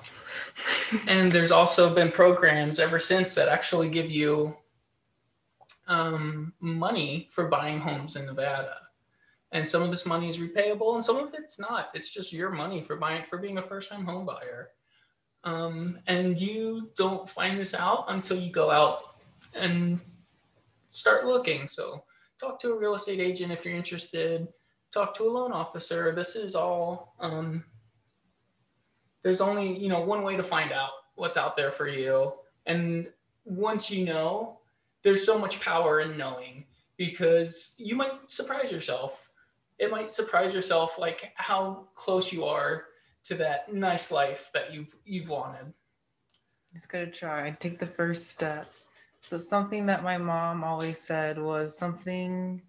and 1.07 1.31
there's 1.31 1.51
also 1.51 1.93
been 1.93 2.11
programs 2.11 2.79
ever 2.79 2.99
since 2.99 3.35
that 3.35 3.47
actually 3.47 3.89
give 3.89 4.09
you 4.09 4.57
um, 5.87 6.53
money 6.59 7.29
for 7.31 7.47
buying 7.47 7.79
homes 7.79 8.15
in 8.15 8.25
Nevada. 8.25 8.75
And 9.53 9.67
some 9.67 9.83
of 9.83 9.91
this 9.91 10.05
money 10.05 10.27
is 10.27 10.39
repayable, 10.39 10.95
and 10.95 11.05
some 11.05 11.17
of 11.17 11.33
it's 11.33 11.59
not. 11.59 11.89
It's 11.93 12.11
just 12.11 12.33
your 12.33 12.49
money 12.49 12.83
for 12.83 12.95
buying 12.97 13.23
for 13.23 13.37
being 13.37 13.59
a 13.59 13.61
first-time 13.61 14.03
home 14.03 14.25
buyer. 14.25 14.71
Um, 15.45 15.99
and 16.07 16.39
you 16.39 16.89
don't 16.97 17.29
find 17.29 17.59
this 17.59 17.73
out 17.73 18.05
until 18.07 18.37
you 18.37 18.51
go 18.51 18.71
out 18.71 19.15
and 19.53 19.99
start 20.89 21.27
looking. 21.27 21.67
So 21.67 22.03
talk 22.39 22.59
to 22.61 22.71
a 22.71 22.77
real 22.77 22.95
estate 22.95 23.19
agent 23.19 23.51
if 23.51 23.63
you're 23.63 23.75
interested 23.75 24.47
talk 24.93 25.15
to 25.15 25.23
a 25.23 25.31
loan 25.31 25.51
officer. 25.51 26.13
This 26.13 26.35
is 26.35 26.55
all, 26.55 27.15
um, 27.19 27.63
there's 29.23 29.41
only, 29.41 29.77
you 29.77 29.89
know, 29.89 30.01
one 30.01 30.23
way 30.23 30.35
to 30.37 30.43
find 30.43 30.71
out 30.71 30.91
what's 31.15 31.37
out 31.37 31.57
there 31.57 31.71
for 31.71 31.87
you. 31.87 32.33
And 32.65 33.09
once 33.45 33.89
you 33.89 34.05
know, 34.05 34.59
there's 35.01 35.25
so 35.25 35.37
much 35.37 35.59
power 35.59 36.01
in 36.01 36.17
knowing 36.17 36.65
because 36.97 37.75
you 37.77 37.95
might 37.95 38.29
surprise 38.29 38.71
yourself. 38.71 39.29
It 39.79 39.91
might 39.91 40.11
surprise 40.11 40.53
yourself 40.53 40.97
like 40.99 41.31
how 41.35 41.87
close 41.95 42.31
you 42.31 42.45
are 42.45 42.85
to 43.25 43.35
that 43.35 43.73
nice 43.73 44.11
life 44.11 44.51
that 44.53 44.73
you've 44.73 44.95
you've 45.05 45.29
wanted. 45.29 45.73
Just 46.73 46.89
gotta 46.89 47.07
try. 47.07 47.47
and 47.47 47.59
Take 47.59 47.79
the 47.79 47.87
first 47.87 48.29
step. 48.29 48.71
So 49.21 49.37
something 49.37 49.85
that 49.87 50.03
my 50.03 50.17
mom 50.17 50.63
always 50.63 50.99
said 50.99 51.37
was 51.39 51.77
something 51.77 52.61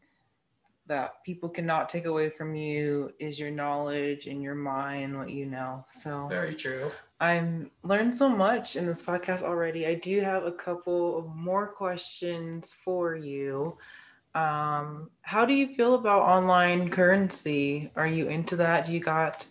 that 0.87 1.25
people 1.25 1.49
cannot 1.49 1.89
take 1.89 2.05
away 2.05 2.29
from 2.29 2.55
you 2.55 3.13
is 3.19 3.39
your 3.39 3.51
knowledge 3.51 4.27
and 4.27 4.43
your 4.43 4.55
mind, 4.55 5.17
what 5.17 5.31
you 5.31 5.47
know. 5.47 5.85
So 5.91 6.29
very 6.29 6.55
true. 6.55 6.91
I'm 7.21 7.71
learned 7.83 8.15
so 8.15 8.29
much 8.29 8.77
in 8.77 8.87
this 8.87 9.03
podcast 9.03 9.43
already. 9.43 9.87
I 9.87 9.95
do 9.95 10.21
have 10.21 10.45
a 10.45 10.53
couple 10.53 11.19
of 11.19 11.35
more 11.35 11.67
questions 11.67 12.75
for 12.85 13.17
you. 13.17 13.79
Um, 14.35 15.11
how 15.23 15.47
do 15.47 15.55
you 15.55 15.75
feel 15.75 15.95
about 15.95 16.23
online 16.23 16.91
currency? 16.91 17.91
Are 17.97 18.07
you 18.07 18.29
into 18.29 18.57
that? 18.57 18.87
Do 18.87 18.93
you 18.93 19.01
got 19.01 19.47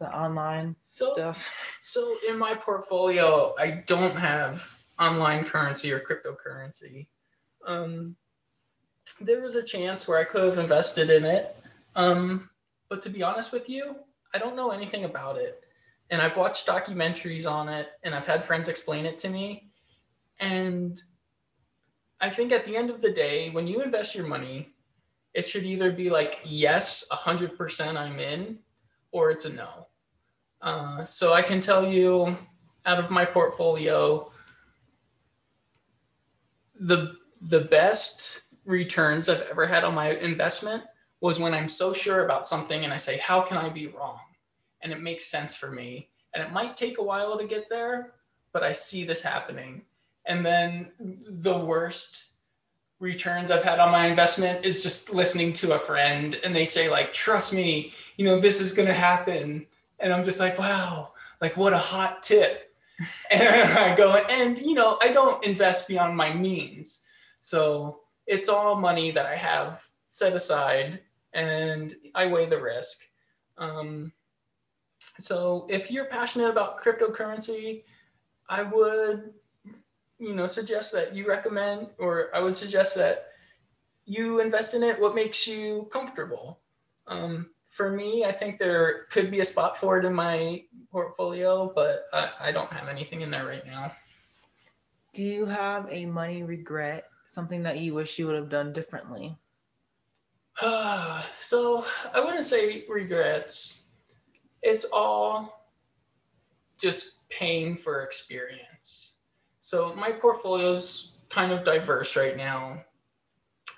the 0.00 0.14
online 0.14 0.74
so, 0.84 1.12
stuff? 1.12 1.78
So 1.80 2.16
in 2.28 2.36
my 2.36 2.54
portfolio, 2.54 3.54
I 3.58 3.82
don't 3.86 4.16
have 4.16 4.76
online 4.98 5.44
currency 5.44 5.92
or 5.92 6.00
cryptocurrency. 6.00 7.06
Um, 7.66 8.16
there 9.20 9.42
was 9.42 9.54
a 9.54 9.62
chance 9.62 10.06
where 10.06 10.18
I 10.18 10.24
could 10.24 10.44
have 10.44 10.58
invested 10.58 11.10
in 11.10 11.24
it. 11.24 11.56
Um, 11.96 12.50
but 12.88 13.02
to 13.02 13.10
be 13.10 13.22
honest 13.22 13.52
with 13.52 13.68
you, 13.68 13.96
I 14.32 14.38
don't 14.38 14.56
know 14.56 14.70
anything 14.70 15.04
about 15.04 15.36
it. 15.36 15.62
And 16.10 16.20
I've 16.20 16.36
watched 16.36 16.66
documentaries 16.66 17.50
on 17.50 17.68
it 17.68 17.88
and 18.02 18.14
I've 18.14 18.26
had 18.26 18.44
friends 18.44 18.68
explain 18.68 19.06
it 19.06 19.18
to 19.20 19.28
me. 19.28 19.70
And 20.40 21.00
I 22.20 22.30
think 22.30 22.52
at 22.52 22.64
the 22.64 22.76
end 22.76 22.90
of 22.90 23.00
the 23.00 23.12
day, 23.12 23.50
when 23.50 23.66
you 23.66 23.82
invest 23.82 24.14
your 24.14 24.26
money, 24.26 24.74
it 25.32 25.48
should 25.48 25.64
either 25.64 25.90
be 25.90 26.10
like, 26.10 26.40
yes, 26.44 27.04
100% 27.10 27.96
I'm 27.96 28.18
in, 28.20 28.58
or 29.10 29.30
it's 29.30 29.44
a 29.44 29.52
no. 29.52 29.88
Uh, 30.62 31.04
so 31.04 31.32
I 31.32 31.42
can 31.42 31.60
tell 31.60 31.86
you 31.86 32.36
out 32.86 32.98
of 32.98 33.10
my 33.10 33.24
portfolio, 33.24 34.30
the 36.80 37.14
the 37.42 37.60
best 37.60 38.40
returns 38.64 39.28
I've 39.28 39.42
ever 39.42 39.66
had 39.66 39.84
on 39.84 39.94
my 39.94 40.10
investment 40.10 40.84
was 41.20 41.40
when 41.40 41.54
I'm 41.54 41.68
so 41.68 41.92
sure 41.92 42.24
about 42.24 42.46
something 42.46 42.84
and 42.84 42.92
I 42.92 42.96
say, 42.96 43.18
how 43.18 43.40
can 43.40 43.56
I 43.56 43.68
be 43.68 43.86
wrong? 43.88 44.20
And 44.82 44.92
it 44.92 45.00
makes 45.00 45.26
sense 45.26 45.54
for 45.54 45.70
me. 45.70 46.08
And 46.34 46.42
it 46.42 46.52
might 46.52 46.76
take 46.76 46.98
a 46.98 47.02
while 47.02 47.38
to 47.38 47.46
get 47.46 47.70
there, 47.70 48.12
but 48.52 48.62
I 48.62 48.72
see 48.72 49.04
this 49.04 49.22
happening. 49.22 49.82
And 50.26 50.44
then 50.44 50.88
the 50.98 51.56
worst 51.56 52.32
returns 53.00 53.50
I've 53.50 53.64
had 53.64 53.78
on 53.78 53.92
my 53.92 54.06
investment 54.06 54.64
is 54.64 54.82
just 54.82 55.12
listening 55.12 55.52
to 55.54 55.72
a 55.72 55.78
friend 55.78 56.38
and 56.44 56.54
they 56.54 56.64
say, 56.64 56.90
like, 56.90 57.12
trust 57.12 57.52
me, 57.52 57.92
you 58.16 58.24
know, 58.24 58.40
this 58.40 58.60
is 58.60 58.74
going 58.74 58.88
to 58.88 58.94
happen. 58.94 59.66
And 60.00 60.12
I'm 60.12 60.24
just 60.24 60.40
like, 60.40 60.58
wow, 60.58 61.12
like, 61.40 61.56
what 61.56 61.72
a 61.72 61.78
hot 61.78 62.22
tip. 62.22 62.74
and 63.30 63.78
I 63.78 63.94
go, 63.96 64.14
and, 64.14 64.58
you 64.58 64.74
know, 64.74 64.98
I 65.00 65.12
don't 65.12 65.42
invest 65.44 65.88
beyond 65.88 66.16
my 66.16 66.32
means. 66.32 67.04
So 67.40 68.00
it's 68.26 68.48
all 68.48 68.76
money 68.76 69.10
that 69.10 69.26
I 69.26 69.36
have 69.36 69.86
set 70.08 70.34
aside 70.34 71.00
and 71.32 71.94
I 72.14 72.26
weigh 72.26 72.46
the 72.46 72.60
risk. 72.60 73.00
Um, 73.58 74.12
so 75.18 75.66
if 75.68 75.90
you're 75.90 76.06
passionate 76.06 76.48
about 76.48 76.82
cryptocurrency, 76.82 77.84
I 78.48 78.62
would, 78.62 79.32
you 80.18 80.34
know, 80.34 80.46
suggest 80.46 80.92
that 80.92 81.14
you 81.14 81.28
recommend, 81.28 81.88
or 81.98 82.28
I 82.34 82.40
would 82.40 82.56
suggest 82.56 82.94
that 82.96 83.26
you 84.06 84.40
invest 84.40 84.74
in 84.74 84.82
it. 84.82 85.00
What 85.00 85.14
makes 85.14 85.46
you 85.46 85.88
comfortable? 85.92 86.60
Um, 87.06 87.50
for 87.66 87.90
me, 87.90 88.24
I 88.24 88.32
think 88.32 88.58
there 88.58 89.06
could 89.10 89.30
be 89.30 89.40
a 89.40 89.44
spot 89.44 89.78
for 89.78 89.98
it 89.98 90.04
in 90.04 90.14
my 90.14 90.62
portfolio, 90.90 91.72
but 91.74 92.04
I, 92.12 92.30
I 92.40 92.52
don't 92.52 92.72
have 92.72 92.88
anything 92.88 93.22
in 93.22 93.30
there 93.30 93.46
right 93.46 93.66
now. 93.66 93.92
Do 95.12 95.22
you 95.22 95.46
have 95.46 95.86
a 95.90 96.06
money 96.06 96.42
regret 96.42 97.04
something 97.34 97.62
that 97.64 97.78
you 97.78 97.94
wish 97.94 98.18
you 98.18 98.26
would 98.26 98.36
have 98.36 98.48
done 98.48 98.72
differently? 98.72 99.36
so 100.62 101.84
I 102.14 102.20
wouldn't 102.20 102.44
say 102.44 102.84
regrets. 102.88 103.82
It's 104.62 104.84
all 104.86 105.68
just 106.78 107.28
paying 107.28 107.76
for 107.76 108.02
experience. 108.02 109.14
So 109.60 109.94
my 109.94 110.12
portfolio 110.12 110.72
is 110.72 111.14
kind 111.28 111.52
of 111.52 111.64
diverse 111.64 112.16
right 112.16 112.36
now. 112.36 112.84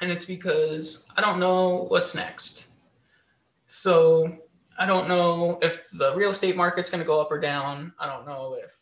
And 0.00 0.12
it's 0.12 0.26
because 0.26 1.06
I 1.16 1.22
don't 1.22 1.40
know 1.40 1.86
what's 1.88 2.14
next. 2.14 2.66
So 3.68 4.36
I 4.78 4.84
don't 4.84 5.08
know 5.08 5.58
if 5.62 5.84
the 5.92 6.14
real 6.14 6.30
estate 6.30 6.56
market's 6.56 6.90
going 6.90 7.02
to 7.02 7.06
go 7.06 7.20
up 7.20 7.32
or 7.32 7.40
down. 7.40 7.92
I 7.98 8.06
don't 8.06 8.26
know 8.26 8.58
if 8.62 8.74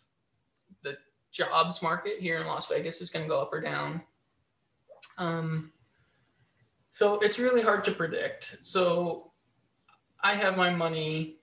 the 0.83 0.97
jobs 1.31 1.83
market 1.83 2.18
here 2.18 2.41
in 2.41 2.47
Las 2.47 2.68
Vegas 2.68 3.01
is 3.01 3.11
going 3.11 3.25
to 3.25 3.29
go 3.29 3.41
up 3.41 3.53
or 3.53 3.61
down. 3.61 4.03
Um, 5.19 5.73
so 6.93 7.19
it's 7.21 7.39
really 7.39 7.62
hard 7.62 7.85
to 7.85 7.93
predict. 7.93 8.59
So 8.62 9.33
I 10.23 10.35
have 10.35 10.57
my 10.57 10.71
money 10.71 11.39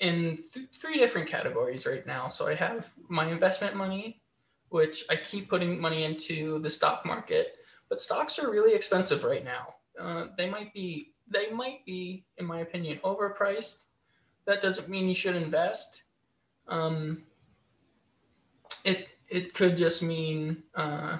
in 0.00 0.38
th- 0.52 0.68
three 0.74 0.98
different 0.98 1.28
categories 1.28 1.86
right 1.86 2.06
now. 2.06 2.28
So 2.28 2.48
I 2.48 2.54
have 2.54 2.90
my 3.08 3.26
investment 3.26 3.76
money, 3.76 4.22
which 4.70 5.04
I 5.10 5.16
keep 5.16 5.50
putting 5.50 5.80
money 5.80 6.04
into 6.04 6.58
the 6.60 6.70
stock 6.70 7.04
market, 7.04 7.56
but 7.88 8.00
stocks 8.00 8.38
are 8.38 8.50
really 8.50 8.74
expensive 8.74 9.24
right 9.24 9.44
now. 9.44 9.74
Uh, 9.98 10.28
they 10.38 10.48
might 10.48 10.72
be, 10.72 11.12
they 11.28 11.50
might 11.50 11.84
be, 11.84 12.24
in 12.38 12.46
my 12.46 12.60
opinion, 12.60 12.98
overpriced. 13.04 13.82
That 14.46 14.62
doesn't 14.62 14.88
mean 14.88 15.08
you 15.08 15.14
should 15.14 15.36
invest. 15.36 16.04
Um, 16.66 17.24
it 18.84 19.08
it 19.28 19.54
could 19.54 19.76
just 19.76 20.02
mean 20.02 20.62
uh, 20.74 21.18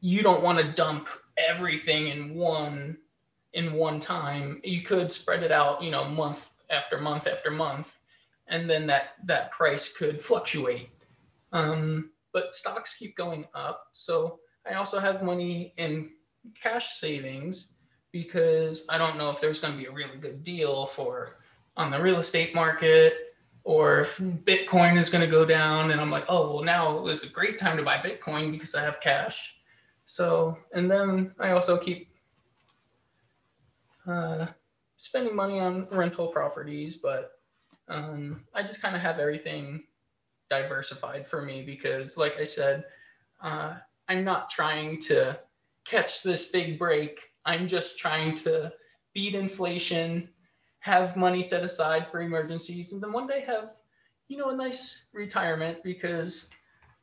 you 0.00 0.22
don't 0.22 0.42
want 0.42 0.58
to 0.58 0.72
dump 0.72 1.08
everything 1.36 2.08
in 2.08 2.34
one 2.34 2.98
in 3.54 3.72
one 3.72 4.00
time. 4.00 4.60
You 4.64 4.82
could 4.82 5.10
spread 5.10 5.42
it 5.42 5.52
out, 5.52 5.82
you 5.82 5.90
know, 5.90 6.04
month 6.04 6.50
after 6.70 6.98
month 6.98 7.26
after 7.26 7.50
month, 7.50 7.98
and 8.46 8.68
then 8.68 8.86
that 8.86 9.14
that 9.24 9.50
price 9.50 9.92
could 9.96 10.20
fluctuate. 10.20 10.90
Um, 11.52 12.10
but 12.32 12.54
stocks 12.54 12.94
keep 12.96 13.16
going 13.16 13.46
up, 13.54 13.88
so 13.92 14.40
I 14.68 14.74
also 14.74 15.00
have 15.00 15.22
money 15.22 15.72
in 15.76 16.10
cash 16.60 16.94
savings 16.94 17.72
because 18.12 18.86
I 18.88 18.98
don't 18.98 19.18
know 19.18 19.30
if 19.30 19.40
there's 19.40 19.60
going 19.60 19.74
to 19.74 19.78
be 19.78 19.86
a 19.86 19.92
really 19.92 20.18
good 20.18 20.42
deal 20.42 20.86
for 20.86 21.38
on 21.76 21.90
the 21.90 22.00
real 22.00 22.18
estate 22.18 22.54
market 22.54 23.34
or 23.64 24.00
if 24.00 24.18
Bitcoin 24.18 24.98
is 24.98 25.10
going 25.10 25.24
to 25.24 25.30
go 25.30 25.44
down. 25.44 25.90
And 25.90 26.00
I'm 26.00 26.10
like, 26.10 26.24
oh, 26.28 26.54
well, 26.54 26.64
now 26.64 27.06
is 27.06 27.22
a 27.22 27.28
great 27.28 27.58
time 27.58 27.76
to 27.76 27.82
buy 27.82 27.98
Bitcoin 27.98 28.50
because 28.50 28.74
I 28.74 28.82
have 28.82 29.00
cash. 29.00 29.57
So, 30.08 30.56
and 30.72 30.90
then 30.90 31.34
I 31.38 31.50
also 31.50 31.76
keep 31.76 32.08
uh, 34.06 34.46
spending 34.96 35.36
money 35.36 35.60
on 35.60 35.86
rental 35.90 36.28
properties, 36.28 36.96
but 36.96 37.32
um, 37.88 38.40
I 38.54 38.62
just 38.62 38.80
kind 38.80 38.96
of 38.96 39.02
have 39.02 39.18
everything 39.18 39.84
diversified 40.48 41.28
for 41.28 41.42
me 41.42 41.62
because, 41.62 42.16
like 42.16 42.38
I 42.40 42.44
said, 42.44 42.84
uh, 43.42 43.74
I'm 44.08 44.24
not 44.24 44.48
trying 44.48 44.98
to 45.02 45.38
catch 45.84 46.22
this 46.22 46.50
big 46.50 46.78
break. 46.78 47.20
I'm 47.44 47.68
just 47.68 47.98
trying 47.98 48.34
to 48.36 48.72
beat 49.12 49.34
inflation, 49.34 50.30
have 50.78 51.18
money 51.18 51.42
set 51.42 51.62
aside 51.62 52.08
for 52.10 52.22
emergencies, 52.22 52.94
and 52.94 53.02
then 53.02 53.12
one 53.12 53.26
day 53.26 53.44
have, 53.46 53.72
you 54.28 54.38
know, 54.38 54.48
a 54.48 54.56
nice 54.56 55.08
retirement 55.12 55.82
because 55.84 56.48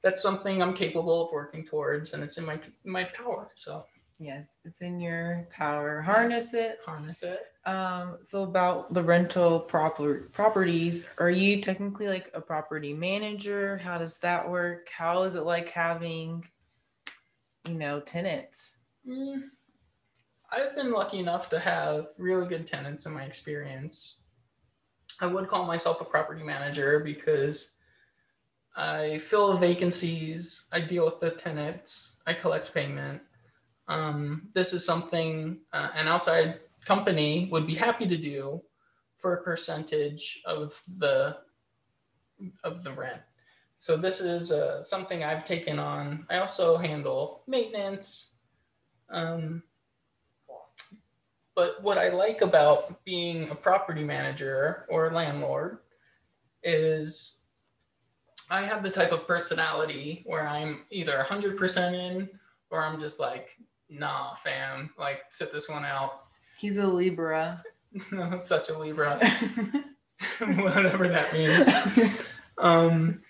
that's 0.05 0.21
something 0.21 0.61
I'm 0.61 0.75
capable 0.75 1.25
of 1.25 1.31
working 1.31 1.65
towards 1.65 2.13
and 2.13 2.21
it's 2.23 2.37
in 2.37 2.45
my 2.45 2.59
my 2.85 3.05
power. 3.05 3.49
So 3.55 3.85
Yes, 4.19 4.59
it's 4.63 4.79
in 4.79 5.01
your 5.01 5.47
power. 5.51 5.99
Harness 5.99 6.53
it. 6.53 6.77
harness 6.85 7.21
it. 7.23 7.47
Um, 7.65 8.19
so 8.21 8.43
about 8.43 8.93
the 8.93 9.01
rental 9.03 9.59
proper 9.59 10.29
properties, 10.31 11.05
are 11.17 11.31
you 11.31 11.59
technically 11.59 12.07
like 12.07 12.29
a 12.35 12.39
property 12.39 12.93
manager? 12.93 13.77
How 13.79 13.97
does 13.97 14.19
that 14.19 14.47
work? 14.49 14.87
How 14.95 15.23
is 15.23 15.33
it 15.35 15.41
like 15.43 15.69
having, 15.71 16.45
you 17.67 17.73
know, 17.73 17.99
tenants? 17.99 18.77
Mm, 19.09 19.41
I've 20.51 20.75
been 20.75 20.93
lucky 20.93 21.17
enough 21.19 21.49
to 21.49 21.59
have 21.59 22.09
really 22.17 22.47
good 22.47 22.67
tenants 22.67 23.07
in 23.07 23.13
my 23.13 23.23
experience. 23.23 24.19
I 25.19 25.25
would 25.25 25.49
call 25.49 25.65
myself 25.65 25.99
a 25.99 26.05
property 26.05 26.43
manager 26.43 26.99
because 26.99 27.74
I 28.75 29.19
fill 29.19 29.57
vacancies, 29.57 30.67
I 30.71 30.81
deal 30.81 31.05
with 31.05 31.19
the 31.19 31.31
tenants, 31.31 32.21
I 32.27 32.33
collect 32.33 32.73
payment. 32.73 33.21
Um, 33.87 34.49
this 34.53 34.73
is 34.73 34.85
something 34.85 35.59
uh, 35.71 35.89
an 35.95 36.07
outside 36.07 36.59
company 36.83 37.47
would 37.51 37.65
be 37.65 37.75
happy 37.75 38.05
to 38.07 38.17
do 38.17 38.61
for 39.17 39.33
a 39.33 39.43
percentage 39.43 40.41
of 40.45 40.81
the 40.97 41.37
of 42.63 42.83
the 42.83 42.91
rent. 42.91 43.21
So 43.77 43.95
this 43.95 44.19
is 44.19 44.51
uh, 44.51 44.81
something 44.81 45.23
I've 45.23 45.45
taken 45.45 45.79
on. 45.79 46.25
I 46.29 46.37
also 46.37 46.77
handle 46.77 47.43
maintenance. 47.47 48.35
Um, 49.09 49.63
but 51.55 51.81
what 51.81 51.97
I 51.97 52.09
like 52.09 52.41
about 52.41 53.03
being 53.05 53.49
a 53.49 53.55
property 53.55 54.03
manager 54.03 54.85
or 54.89 55.13
landlord 55.13 55.79
is 56.63 57.37
I 58.49 58.61
have 58.61 58.83
the 58.83 58.89
type 58.89 59.11
of 59.11 59.27
personality 59.27 60.23
where 60.25 60.47
I'm 60.47 60.85
either 60.91 61.25
100% 61.27 61.93
in 61.93 62.29
or 62.69 62.83
I'm 62.83 62.99
just 62.99 63.19
like, 63.19 63.57
nah, 63.89 64.35
fam, 64.35 64.91
like 64.97 65.21
sit 65.29 65.51
this 65.51 65.69
one 65.69 65.85
out. 65.85 66.25
He's 66.57 66.77
a 66.77 66.87
Libra. 66.87 67.63
Such 68.41 68.69
a 68.69 68.77
Libra, 68.77 69.19
whatever 70.39 71.07
that 71.07 71.33
means. 71.33 72.25
Um, 72.57 73.21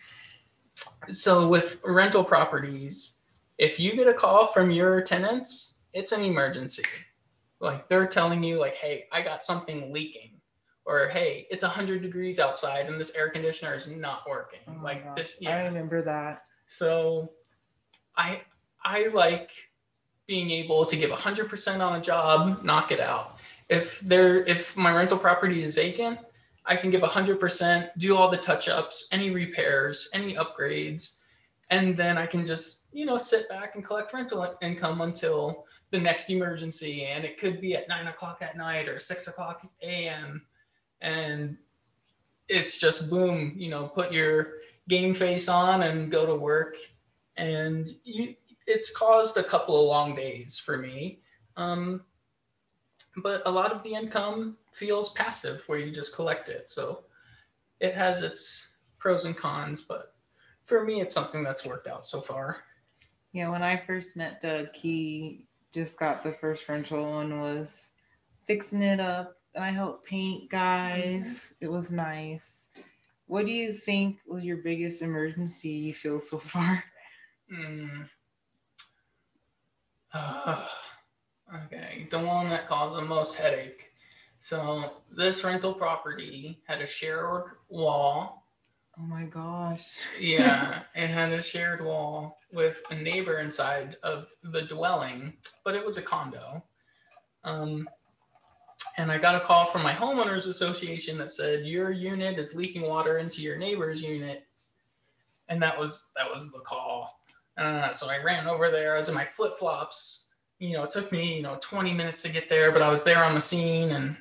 so 1.12 1.48
with 1.48 1.80
rental 1.84 2.24
properties, 2.24 3.20
if 3.58 3.80
you 3.80 3.96
get 3.96 4.08
a 4.08 4.14
call 4.14 4.48
from 4.48 4.72
your 4.72 5.02
tenants, 5.02 5.76
it's 5.94 6.12
an 6.12 6.22
emergency. 6.22 6.84
Like 7.60 7.88
they're 7.90 8.08
telling 8.08 8.44
you, 8.44 8.60
like, 8.60 8.76
hey, 8.76 9.06
I 9.12 9.22
got 9.22 9.44
something 9.44 9.94
leaking, 9.94 10.32
or 10.86 11.10
hey, 11.10 11.48
it's 11.50 11.64
hundred 11.64 12.02
degrees 12.02 12.40
outside 12.40 12.86
and 12.88 13.00
this 13.00 13.16
air 13.16 13.30
conditioner 13.30 13.74
is 13.74 13.90
not 13.90 14.24
working. 14.30 14.60
Oh 14.68 14.80
like 14.84 15.04
gosh, 15.04 15.18
this, 15.18 15.38
I 15.46 15.62
remember 15.64 16.02
that. 16.04 16.44
So, 16.68 17.32
I 18.16 18.42
I 18.84 19.08
like 19.08 19.52
being 20.28 20.52
able 20.52 20.86
to 20.86 20.96
give 20.96 21.12
hundred 21.12 21.50
percent 21.50 21.82
on 21.82 22.00
a 22.00 22.02
job, 22.02 22.64
knock 22.64 22.92
it 22.92 23.00
out. 23.00 23.38
If 23.70 24.00
there, 24.02 24.44
if 24.46 24.78
my 24.78 24.94
rental 24.96 25.18
property 25.18 25.62
is 25.62 25.74
vacant, 25.74 26.20
I 26.66 26.76
can 26.76 26.92
give 26.92 27.02
hundred 27.02 27.40
percent, 27.40 27.90
do 27.98 28.16
all 28.16 28.30
the 28.30 28.38
touch 28.38 28.68
ups, 28.68 29.08
any 29.12 29.32
repairs, 29.32 30.10
any 30.14 30.36
upgrades, 30.36 31.16
and 31.72 31.98
then 31.98 32.18
I 32.18 32.28
can 32.28 32.46
just 32.46 32.88
you 32.94 33.06
know 33.06 33.18
sit 33.18 33.50
back 33.50 33.76
and 33.76 33.84
collect 33.84 34.14
rental 34.14 34.56
income 34.62 35.02
until 35.02 35.66
the 35.92 36.00
next 36.00 36.30
emergency, 36.30 37.06
and 37.06 37.24
it 37.24 37.40
could 37.40 37.60
be 37.60 37.76
at 37.76 37.88
nine 37.88 38.08
o'clock 38.08 38.40
at 38.42 38.58
night 38.58 38.88
or 38.88 39.00
six 39.00 39.28
o'clock 39.28 39.68
a.m. 39.82 40.44
and 41.02 41.58
it's 42.48 42.80
just 42.80 43.10
boom, 43.10 43.54
you 43.56 43.70
know, 43.70 43.88
put 43.88 44.12
your 44.12 44.54
game 44.88 45.14
face 45.14 45.48
on 45.48 45.84
and 45.84 46.12
go 46.12 46.26
to 46.26 46.36
work, 46.36 46.78
and 47.38 47.90
you, 48.04 48.36
it's 48.68 48.96
caused 48.96 49.38
a 49.38 49.44
couple 49.44 49.80
of 49.80 49.88
long 49.88 50.16
days 50.16 50.58
for 50.58 50.78
me. 50.78 51.20
Um, 51.58 52.02
but 53.18 53.42
a 53.46 53.52
lot 53.52 53.72
of 53.72 53.84
the 53.84 53.94
income 53.94 54.58
feels 54.72 55.14
passive 55.14 55.64
where 55.68 55.80
you 55.80 55.92
just 55.92 56.16
collect 56.16 56.50
it. 56.50 56.68
So 56.68 57.04
it 57.80 57.96
has 57.96 58.22
its 58.22 58.74
pros 59.00 59.26
and 59.26 59.38
cons, 59.38 59.82
but 59.82 60.16
for 60.66 60.84
me, 60.84 61.00
it's 61.02 61.14
something 61.14 61.44
that's 61.44 61.66
worked 61.66 61.88
out 61.88 62.06
so 62.06 62.20
far. 62.20 62.64
Yeah, 63.32 63.50
when 63.50 63.64
I 63.64 63.78
first 63.78 64.18
met 64.18 64.42
Doug, 64.42 64.74
he 64.74 65.46
just 65.74 66.00
got 66.00 66.24
the 66.24 66.34
first 66.34 66.68
rental 66.68 67.20
and 67.20 67.42
was 67.42 67.90
fixing 68.48 68.82
it 68.82 69.00
up. 69.00 69.35
And 69.56 69.64
I 69.64 69.72
helped 69.72 70.06
paint 70.06 70.50
guys. 70.50 71.54
It 71.62 71.72
was 71.72 71.90
nice. 71.90 72.68
What 73.28 73.46
do 73.46 73.52
you 73.54 73.72
think 73.72 74.18
was 74.28 74.44
your 74.44 74.58
biggest 74.58 75.02
emergency 75.02 75.70
you 75.70 75.94
feel 75.94 76.20
so 76.20 76.40
far? 76.40 76.84
Mm. 77.52 78.10
okay, 81.66 82.08
the 82.12 82.20
one 82.20 82.48
that 82.48 82.68
caused 82.68 82.98
the 82.98 83.06
most 83.06 83.36
headache. 83.36 83.92
So 84.40 85.02
this 85.10 85.44
rental 85.44 85.74
property 85.74 86.62
had 86.68 86.82
a 86.82 86.88
shared 86.88 87.44
wall. 87.70 88.46
Oh 89.00 89.04
my 89.04 89.24
gosh. 89.24 89.94
Yeah, 90.20 90.82
it 90.96 91.08
had 91.08 91.32
a 91.32 91.42
shared 91.42 91.84
wall 91.84 92.40
with 92.52 92.82
a 92.92 92.96
neighbor 92.96 93.40
inside 93.40 93.96
of 94.04 94.28
the 94.44 94.64
dwelling, 94.64 95.34
but 95.64 95.76
it 95.76 95.86
was 95.86 95.98
a 95.98 96.02
condo. 96.02 96.64
Um, 97.46 97.88
and 98.98 99.12
I 99.12 99.18
got 99.18 99.36
a 99.36 99.40
call 99.40 99.66
from 99.66 99.84
my 99.84 99.94
homeowners 99.94 100.48
association 100.48 101.18
that 101.18 101.30
said 101.30 101.66
your 101.66 101.92
unit 101.92 102.40
is 102.40 102.56
leaking 102.56 102.84
water 102.84 103.18
into 103.18 103.42
your 103.42 103.58
neighbor's 103.58 104.02
unit, 104.02 104.46
and 105.50 105.62
that 105.62 105.78
was 105.78 106.12
that 106.16 106.32
was 106.32 106.52
the 106.52 106.60
call. 106.60 107.20
Uh, 107.58 107.92
so 107.92 108.10
I 108.10 108.22
ran 108.22 108.48
over 108.48 108.70
there. 108.70 108.96
I 108.96 109.00
was 109.00 109.10
in 109.10 109.16
my 109.16 109.26
flip 109.26 109.58
flops. 109.58 110.28
You 110.60 110.74
know, 110.74 110.84
it 110.84 110.92
took 110.92 111.12
me 111.12 111.36
you 111.36 111.42
know 111.42 111.58
20 111.62 111.94
minutes 111.94 112.22
to 112.24 112.32
get 112.32 112.50
there, 112.50 112.72
but 112.72 112.82
I 112.82 112.90
was 112.90 113.04
there 113.04 113.24
on 113.24 113.36
the 113.36 113.42
scene, 113.42 113.92
and 113.92 114.16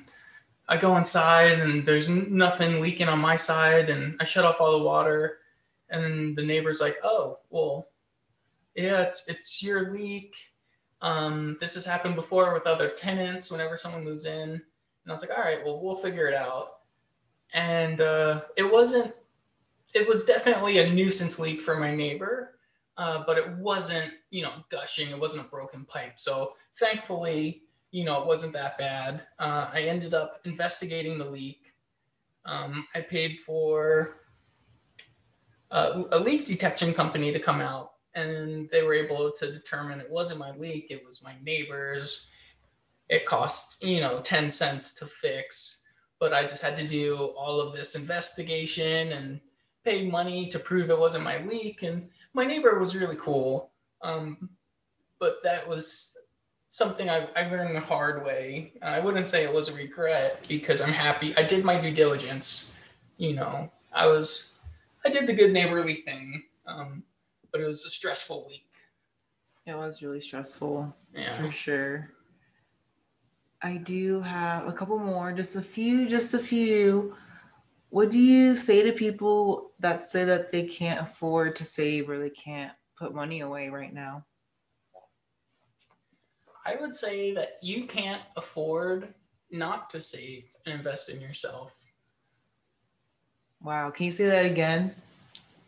I 0.67 0.77
go 0.77 0.97
inside, 0.97 1.59
and 1.59 1.85
there's 1.85 2.09
nothing 2.09 2.81
leaking 2.81 3.07
on 3.07 3.19
my 3.19 3.35
side, 3.35 3.89
and 3.89 4.15
I 4.19 4.25
shut 4.25 4.45
off 4.45 4.61
all 4.61 4.71
the 4.71 4.83
water, 4.83 5.39
and 5.89 6.35
the 6.35 6.45
neighbor's 6.45 6.81
like, 6.81 6.97
"Oh, 7.03 7.39
well, 7.49 7.87
yeah, 8.75 9.01
it's 9.01 9.23
it's 9.27 9.63
your 9.63 9.91
leak." 9.91 10.35
Um, 11.05 11.55
this 11.61 11.75
has 11.75 11.85
happened 11.85 12.15
before 12.15 12.51
with 12.51 12.65
other 12.65 12.89
tenants 12.89 13.51
whenever 13.51 13.77
someone 13.77 14.03
moves 14.03 14.25
in. 14.25 14.49
And 14.49 14.61
I 15.07 15.11
was 15.11 15.21
like, 15.21 15.37
all 15.37 15.43
right, 15.43 15.63
well, 15.63 15.79
we'll 15.79 15.95
figure 15.95 16.25
it 16.25 16.33
out. 16.33 16.77
And 17.53 18.01
uh, 18.01 18.41
it 18.57 18.69
wasn't, 18.69 19.13
it 19.93 20.09
was 20.09 20.25
definitely 20.25 20.79
a 20.79 20.91
nuisance 20.91 21.37
leak 21.37 21.61
for 21.61 21.79
my 21.79 21.95
neighbor, 21.95 22.57
uh, 22.97 23.23
but 23.27 23.37
it 23.37 23.47
wasn't, 23.57 24.13
you 24.31 24.41
know, 24.41 24.53
gushing. 24.69 25.11
It 25.11 25.19
wasn't 25.19 25.45
a 25.45 25.49
broken 25.49 25.85
pipe. 25.85 26.19
So 26.19 26.53
thankfully, 26.79 27.61
you 27.91 28.03
know, 28.03 28.19
it 28.19 28.25
wasn't 28.25 28.53
that 28.53 28.79
bad. 28.79 29.27
Uh, 29.37 29.69
I 29.71 29.83
ended 29.83 30.15
up 30.15 30.41
investigating 30.45 31.19
the 31.19 31.25
leak. 31.25 31.71
Um, 32.45 32.87
I 32.95 33.01
paid 33.01 33.41
for 33.41 34.21
a, 35.69 36.03
a 36.13 36.19
leak 36.19 36.47
detection 36.47 36.95
company 36.95 37.31
to 37.31 37.39
come 37.39 37.61
out 37.61 37.91
and 38.15 38.69
they 38.69 38.83
were 38.83 38.93
able 38.93 39.31
to 39.31 39.51
determine 39.51 39.99
it 39.99 40.09
wasn't 40.09 40.39
my 40.39 40.51
leak 40.55 40.87
it 40.89 41.05
was 41.05 41.23
my 41.23 41.35
neighbor's 41.43 42.27
it 43.09 43.25
cost 43.25 43.83
you 43.83 43.99
know 44.01 44.19
10 44.21 44.49
cents 44.49 44.93
to 44.93 45.05
fix 45.05 45.83
but 46.19 46.33
i 46.33 46.41
just 46.41 46.61
had 46.61 46.77
to 46.77 46.87
do 46.87 47.15
all 47.37 47.61
of 47.61 47.75
this 47.75 47.95
investigation 47.95 49.11
and 49.11 49.39
pay 49.85 50.09
money 50.09 50.47
to 50.47 50.59
prove 50.59 50.89
it 50.89 50.99
wasn't 50.99 51.23
my 51.23 51.37
leak. 51.45 51.83
And 51.83 52.09
my 52.33 52.43
neighbor 52.43 52.77
was 52.79 52.95
really 52.95 53.15
cool. 53.15 53.69
Um, 54.01 54.49
but 55.19 55.37
that 55.43 55.65
was 55.65 56.17
something 56.71 57.09
I, 57.09 57.29
I 57.35 57.47
learned 57.47 57.75
the 57.75 57.79
hard 57.79 58.25
way. 58.25 58.73
I 58.81 58.99
wouldn't 58.99 59.27
say 59.27 59.43
it 59.43 59.53
was 59.53 59.69
a 59.69 59.73
regret 59.73 60.43
because 60.49 60.81
I'm 60.81 60.91
happy. 60.91 61.37
I 61.37 61.43
did 61.43 61.63
my 61.63 61.79
due 61.79 61.91
diligence. 61.91 62.71
You 63.17 63.33
know, 63.33 63.71
I 63.93 64.07
was, 64.07 64.51
I 65.05 65.09
did 65.09 65.27
the 65.27 65.33
good 65.33 65.53
neighborly 65.53 65.95
thing. 65.95 66.43
Um, 66.65 67.03
but 67.55 67.63
it 67.63 67.67
was 67.67 67.85
a 67.85 67.89
stressful 67.89 68.45
week. 68.49 68.67
It 69.65 69.77
was 69.77 70.03
really 70.03 70.19
stressful. 70.19 70.93
Yeah. 71.13 71.41
For 71.41 71.53
sure. 71.53 72.11
I 73.61 73.77
do 73.77 74.19
have 74.19 74.67
a 74.67 74.73
couple 74.73 74.99
more, 74.99 75.31
just 75.31 75.55
a 75.55 75.61
few, 75.61 76.05
just 76.05 76.33
a 76.33 76.37
few. 76.37 77.15
What 77.91 78.11
do 78.11 78.19
you 78.19 78.57
say 78.57 78.83
to 78.83 78.91
people 78.91 79.71
that 79.79 80.05
say 80.05 80.25
that 80.25 80.51
they 80.51 80.63
can't 80.67 80.99
afford 80.99 81.55
to 81.55 81.63
save 81.63 82.09
or 82.09 82.19
they 82.19 82.29
can't 82.29 82.73
put 82.99 83.15
money 83.15 83.39
away 83.39 83.69
right 83.69 83.93
now? 83.93 84.25
I 86.65 86.75
would 86.75 86.93
say 86.93 87.33
that 87.35 87.59
you 87.61 87.85
can't 87.85 88.23
afford 88.35 89.13
not 89.49 89.89
to 89.91 90.01
save 90.01 90.43
and 90.65 90.75
invest 90.75 91.07
in 91.07 91.21
yourself. 91.21 91.71
Wow. 93.61 93.91
Can 93.91 94.07
you 94.07 94.11
say 94.11 94.25
that 94.25 94.45
again? 94.45 94.93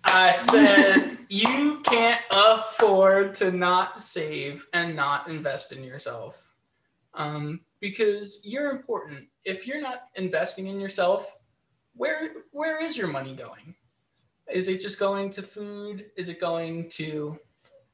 I 0.08 0.32
said 0.32 1.18
you 1.30 1.82
can't 1.84 2.22
afford 2.32 3.36
to 3.36 3.52
not 3.52 4.00
save 4.00 4.68
and 4.74 4.96
not 4.96 5.28
invest 5.28 5.72
in 5.72 5.84
yourself. 5.84 6.42
Um, 7.14 7.62
because 7.80 8.42
you're 8.44 8.72
important. 8.72 9.28
If 9.44 9.68
you're 9.68 9.82
not 9.82 10.04
investing 10.16 10.68
in 10.68 10.80
yourself, 10.80 11.38
where 11.96 12.32
where 12.52 12.84
is 12.84 12.98
your 12.98 13.08
money 13.08 13.36
going? 13.36 13.76
Is 14.52 14.68
it 14.68 14.82
just 14.82 15.00
going 15.00 15.30
to 15.32 15.42
food? 15.42 16.06
Is 16.16 16.30
it 16.30 16.40
going 16.40 16.90
to 16.92 17.38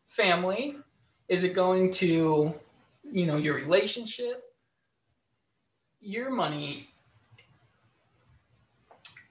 family? 0.08 0.78
Is 1.30 1.44
it 1.44 1.56
going 1.56 1.92
to 1.92 2.54
you 3.12 3.26
know 3.26 3.38
your 3.38 3.56
relationship? 3.56 4.44
Your 6.00 6.30
money 6.30 6.90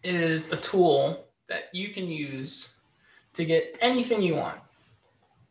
is 0.02 0.50
a 0.52 0.56
tool 0.56 1.26
that 1.48 1.64
you 1.72 1.88
can 1.90 2.08
use 2.08 2.71
to 3.34 3.44
get 3.44 3.76
anything 3.80 4.22
you 4.22 4.36
want. 4.36 4.58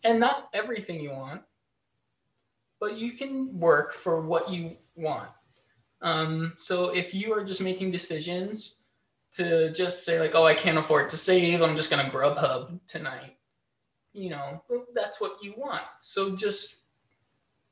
And 0.03 0.19
not 0.19 0.49
everything 0.53 0.99
you 0.99 1.11
want, 1.11 1.41
but 2.79 2.97
you 2.97 3.13
can 3.13 3.59
work 3.59 3.93
for 3.93 4.21
what 4.21 4.49
you 4.49 4.77
want. 4.95 5.29
Um, 6.01 6.53
so 6.57 6.89
if 6.89 7.13
you 7.13 7.33
are 7.33 7.43
just 7.43 7.61
making 7.61 7.91
decisions 7.91 8.77
to 9.33 9.71
just 9.71 10.03
say 10.03 10.19
like, 10.19 10.33
oh, 10.33 10.45
I 10.45 10.55
can't 10.55 10.77
afford 10.77 11.09
to 11.11 11.17
save, 11.17 11.61
I'm 11.61 11.75
just 11.75 11.89
gonna 11.89 12.09
Grubhub 12.09 12.79
tonight. 12.87 13.37
You 14.13 14.31
know, 14.31 14.63
that's 14.93 15.21
what 15.21 15.37
you 15.41 15.53
want. 15.55 15.83
So 16.01 16.35
just 16.35 16.77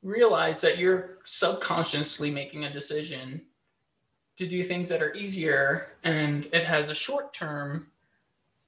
realize 0.02 0.60
that 0.62 0.78
you're 0.78 1.18
subconsciously 1.24 2.30
making 2.30 2.64
a 2.64 2.72
decision 2.72 3.42
to 4.38 4.46
do 4.46 4.64
things 4.64 4.88
that 4.88 5.02
are 5.02 5.12
easier 5.12 5.88
and 6.02 6.46
it 6.52 6.64
has 6.64 6.88
a 6.88 6.94
short 6.94 7.34
term 7.34 7.88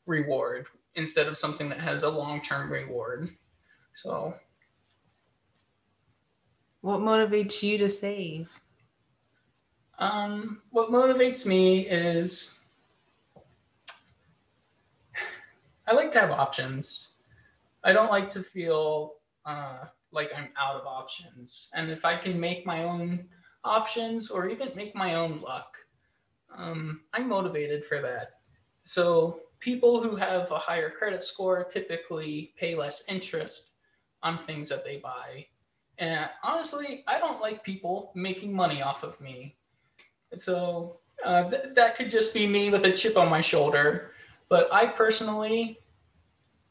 reward 0.04 0.66
instead 0.94 1.26
of 1.26 1.36
something 1.36 1.68
that 1.68 1.80
has 1.80 2.02
a 2.02 2.10
long 2.10 2.40
term 2.40 2.70
reward. 2.70 3.30
So, 3.94 4.34
what 6.80 7.00
motivates 7.00 7.62
you 7.62 7.78
to 7.78 7.88
save? 7.88 8.48
Um, 9.98 10.62
what 10.70 10.90
motivates 10.90 11.46
me 11.46 11.86
is 11.86 12.58
I 15.86 15.92
like 15.92 16.12
to 16.12 16.20
have 16.20 16.30
options. 16.30 17.08
I 17.84 17.92
don't 17.92 18.10
like 18.10 18.30
to 18.30 18.42
feel 18.42 19.14
uh, 19.44 19.84
like 20.12 20.30
I'm 20.36 20.48
out 20.60 20.76
of 20.76 20.86
options. 20.86 21.70
And 21.74 21.90
if 21.90 22.04
I 22.04 22.16
can 22.16 22.38
make 22.38 22.64
my 22.64 22.84
own 22.84 23.26
options 23.64 24.30
or 24.30 24.48
even 24.48 24.70
make 24.74 24.94
my 24.94 25.14
own 25.14 25.40
luck, 25.40 25.76
um, 26.56 27.00
I'm 27.12 27.28
motivated 27.28 27.84
for 27.84 28.00
that. 28.00 28.40
So 28.84 29.40
people 29.62 30.02
who 30.02 30.16
have 30.16 30.50
a 30.50 30.58
higher 30.58 30.90
credit 30.90 31.22
score 31.22 31.64
typically 31.64 32.52
pay 32.58 32.74
less 32.74 33.04
interest 33.08 33.70
on 34.22 34.36
things 34.36 34.68
that 34.68 34.84
they 34.84 34.96
buy. 34.96 35.46
And 35.98 36.28
honestly, 36.42 37.04
I 37.06 37.18
don't 37.18 37.40
like 37.40 37.62
people 37.62 38.10
making 38.14 38.52
money 38.52 38.82
off 38.82 39.04
of 39.04 39.18
me. 39.20 39.56
So 40.36 40.98
uh, 41.24 41.48
th- 41.48 41.74
that 41.74 41.96
could 41.96 42.10
just 42.10 42.34
be 42.34 42.46
me 42.46 42.70
with 42.70 42.84
a 42.84 42.92
chip 42.92 43.16
on 43.16 43.30
my 43.30 43.40
shoulder. 43.40 44.10
But 44.48 44.68
I 44.72 44.86
personally 44.86 45.78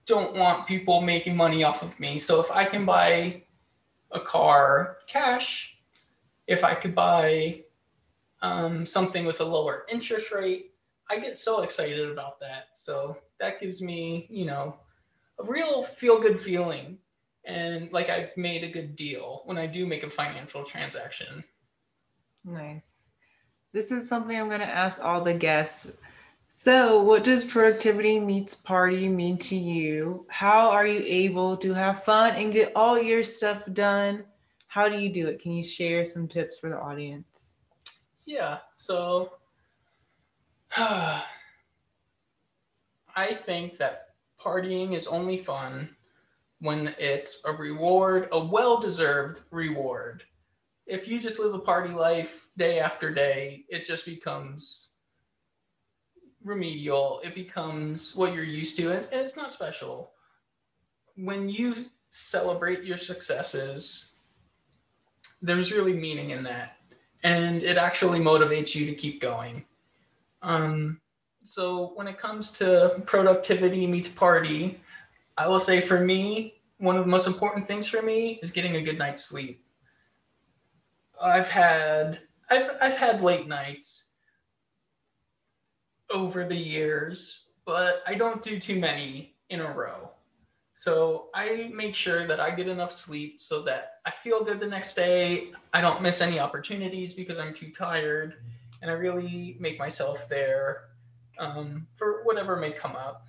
don't 0.05 0.35
want 0.35 0.67
people 0.67 0.99
making 0.99 1.37
money 1.37 1.63
off 1.63 1.83
of 1.83 1.97
me. 1.97 2.19
So 2.19 2.41
if 2.41 2.51
I 2.51 2.65
can 2.65 2.85
buy 2.85 3.43
a 4.11 4.19
car 4.19 4.97
cash, 5.07 5.77
if 6.47 6.65
I 6.65 6.75
could 6.75 6.93
buy 6.93 7.61
um, 8.41 8.85
something 8.85 9.23
with 9.23 9.39
a 9.39 9.45
lower 9.45 9.85
interest 9.89 10.31
rate, 10.33 10.70
I 11.11 11.19
get 11.19 11.35
so 11.35 11.61
excited 11.61 12.09
about 12.09 12.39
that. 12.39 12.69
So 12.73 13.17
that 13.39 13.59
gives 13.59 13.81
me, 13.81 14.27
you 14.29 14.45
know, 14.45 14.77
a 15.37 15.43
real 15.43 15.83
feel 15.83 16.21
good 16.21 16.39
feeling 16.39 16.99
and 17.43 17.91
like 17.91 18.09
I've 18.09 18.35
made 18.37 18.63
a 18.63 18.69
good 18.69 18.95
deal 18.95 19.41
when 19.45 19.57
I 19.57 19.67
do 19.67 19.85
make 19.85 20.03
a 20.03 20.09
financial 20.09 20.63
transaction. 20.63 21.43
Nice. 22.45 23.07
This 23.73 23.91
is 23.91 24.07
something 24.07 24.39
I'm 24.39 24.47
going 24.47 24.61
to 24.61 24.65
ask 24.65 25.03
all 25.03 25.21
the 25.23 25.33
guests. 25.33 25.91
So, 26.47 27.01
what 27.01 27.23
does 27.23 27.45
productivity 27.45 28.19
meets 28.19 28.55
party 28.55 29.07
mean 29.07 29.37
to 29.39 29.55
you? 29.55 30.25
How 30.29 30.69
are 30.69 30.85
you 30.85 31.01
able 31.05 31.55
to 31.57 31.73
have 31.73 32.03
fun 32.03 32.35
and 32.35 32.51
get 32.51 32.73
all 32.75 33.01
your 33.01 33.23
stuff 33.23 33.63
done? 33.71 34.25
How 34.67 34.89
do 34.89 34.97
you 34.99 35.09
do 35.09 35.27
it? 35.27 35.41
Can 35.41 35.53
you 35.53 35.63
share 35.63 36.03
some 36.03 36.27
tips 36.27 36.59
for 36.59 36.69
the 36.69 36.77
audience? 36.77 37.55
Yeah. 38.25 38.59
So, 38.73 39.33
I 40.77 41.23
think 43.45 43.77
that 43.79 44.09
partying 44.39 44.95
is 44.95 45.07
only 45.07 45.37
fun 45.37 45.89
when 46.59 46.95
it's 46.97 47.41
a 47.45 47.51
reward, 47.51 48.29
a 48.31 48.39
well 48.39 48.79
deserved 48.79 49.41
reward. 49.51 50.23
If 50.85 51.09
you 51.09 51.19
just 51.19 51.39
live 51.39 51.53
a 51.53 51.59
party 51.59 51.93
life 51.93 52.47
day 52.57 52.79
after 52.79 53.13
day, 53.13 53.65
it 53.67 53.85
just 53.85 54.05
becomes 54.05 54.91
remedial. 56.43 57.19
It 57.23 57.35
becomes 57.35 58.15
what 58.15 58.33
you're 58.33 58.43
used 58.43 58.77
to, 58.77 58.93
and 58.93 59.05
it's 59.11 59.35
not 59.35 59.51
special. 59.51 60.11
When 61.15 61.49
you 61.49 61.85
celebrate 62.11 62.85
your 62.85 62.97
successes, 62.97 64.15
there's 65.41 65.71
really 65.71 65.93
meaning 65.93 66.29
in 66.29 66.43
that, 66.43 66.77
and 67.23 67.61
it 67.61 67.77
actually 67.77 68.19
motivates 68.19 68.73
you 68.73 68.85
to 68.85 68.95
keep 68.95 69.19
going. 69.19 69.65
Um, 70.41 70.99
so 71.43 71.91
when 71.95 72.07
it 72.07 72.17
comes 72.17 72.51
to 72.53 73.01
productivity 73.05 73.87
meets 73.87 74.09
party, 74.09 74.79
I 75.37 75.47
will 75.47 75.59
say 75.59 75.81
for 75.81 75.99
me, 75.99 76.55
one 76.77 76.97
of 76.97 77.05
the 77.05 77.09
most 77.09 77.27
important 77.27 77.67
things 77.67 77.87
for 77.87 78.01
me 78.01 78.39
is 78.41 78.51
getting 78.51 78.75
a 78.75 78.81
good 78.81 78.97
night's 78.97 79.23
sleep. 79.23 79.63
I've 81.21 81.49
had 81.49 82.19
I've 82.49 82.71
I've 82.81 82.97
had 82.97 83.21
late 83.21 83.47
nights 83.47 84.07
over 86.11 86.45
the 86.45 86.55
years, 86.55 87.45
but 87.65 88.03
I 88.07 88.15
don't 88.15 88.41
do 88.41 88.59
too 88.59 88.79
many 88.79 89.35
in 89.49 89.61
a 89.61 89.71
row. 89.71 90.09
So 90.73 91.29
I 91.35 91.71
make 91.75 91.93
sure 91.93 92.25
that 92.25 92.39
I 92.39 92.49
get 92.49 92.67
enough 92.67 92.91
sleep 92.91 93.39
so 93.39 93.61
that 93.63 93.99
I 94.05 94.09
feel 94.09 94.43
good 94.43 94.59
the 94.59 94.65
next 94.65 94.95
day. 94.95 95.51
I 95.73 95.79
don't 95.79 96.01
miss 96.01 96.21
any 96.21 96.39
opportunities 96.39 97.13
because 97.13 97.37
I'm 97.37 97.53
too 97.53 97.69
tired, 97.71 98.37
and 98.81 98.89
I 98.89 98.93
really 98.93 99.57
make 99.59 99.77
myself 99.77 100.27
there 100.29 100.89
um, 101.37 101.87
for 101.93 102.23
whatever 102.23 102.55
may 102.55 102.71
come 102.71 102.95
up. 102.95 103.25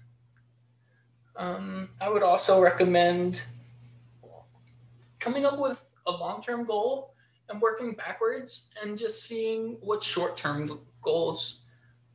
Um, 1.37 1.91
I 2.01 2.09
would 2.09 2.23
also 2.23 2.61
recommend 2.61 3.43
coming 5.19 5.45
up 5.47 5.59
with 5.59 5.83
a 6.07 6.11
long 6.11 6.43
term 6.43 6.65
goal 6.65 7.15
and 7.49 7.61
working 7.61 7.93
backwards 7.93 8.71
and 8.83 8.99
just 8.99 9.25
seeing 9.25 9.79
what 9.81 10.03
short 10.03 10.37
term 10.37 10.81
goals 11.01 11.61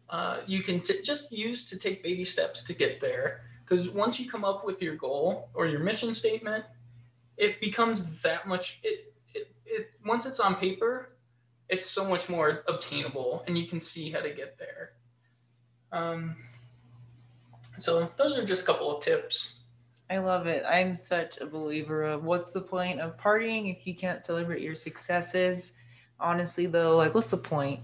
uh, 0.10 0.38
you 0.46 0.64
can 0.64 0.82
t- 0.82 1.02
just 1.04 1.32
use 1.32 1.66
to 1.66 1.78
take 1.78 2.04
baby 2.04 2.24
steps 2.24 2.64
to 2.64 2.74
get 2.74 3.02
there. 3.02 3.42
Because 3.64 3.90
once 3.90 4.20
you 4.20 4.30
come 4.30 4.46
up 4.46 4.66
with 4.66 4.82
your 4.82 4.96
goal 4.96 5.50
or 5.54 5.66
your 5.66 5.82
mission 5.82 6.14
statement, 6.14 6.64
it 7.36 7.60
becomes 7.60 8.20
that 8.22 8.48
much. 8.48 8.80
It, 8.84 9.14
it, 9.34 9.52
it 9.66 9.92
once 10.06 10.26
it's 10.26 10.40
on 10.40 10.56
paper, 10.56 11.17
it's 11.70 11.90
so 11.90 12.08
much 12.08 12.30
more 12.30 12.64
obtainable, 12.68 13.44
and 13.48 13.58
you 13.58 13.68
can 13.68 13.82
see 13.82 14.10
how 14.12 14.20
to 14.20 14.30
get 14.30 14.58
there. 14.58 14.94
Um, 15.92 16.36
so 17.78 18.10
those 18.18 18.38
are 18.38 18.46
just 18.46 18.64
a 18.64 18.66
couple 18.66 18.96
of 18.96 19.04
tips. 19.04 19.60
I 20.10 20.20
love 20.20 20.48
it. 20.48 20.64
I'm 20.68 20.96
such 20.96 21.38
a 21.38 21.46
believer 21.46 22.04
of 22.04 22.24
what's 22.24 22.54
the 22.54 22.62
point 22.62 23.02
of 23.02 23.18
partying 23.18 23.76
if 23.76 23.86
you 23.86 23.94
can't 23.94 24.26
celebrate 24.26 24.62
your 24.62 24.76
successes? 24.76 25.74
Honestly, 26.20 26.66
though, 26.66 26.96
like, 26.96 27.14
what's 27.14 27.32
the 27.32 27.38
point? 27.38 27.82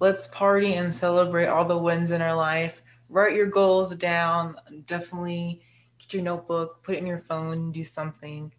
Let's 0.00 0.28
party 0.28 0.74
and 0.74 0.92
celebrate 0.92 1.46
all 1.46 1.66
the 1.66 1.76
wins 1.76 2.10
in 2.10 2.22
our 2.22 2.34
life 2.34 2.80
write 3.08 3.34
your 3.34 3.46
goals 3.46 3.94
down. 3.96 4.56
Definitely 4.86 5.62
get 5.98 6.14
your 6.14 6.22
notebook, 6.22 6.82
put 6.82 6.96
it 6.96 6.98
in 6.98 7.06
your 7.06 7.24
phone, 7.28 7.72
do 7.72 7.84
something. 7.84 8.52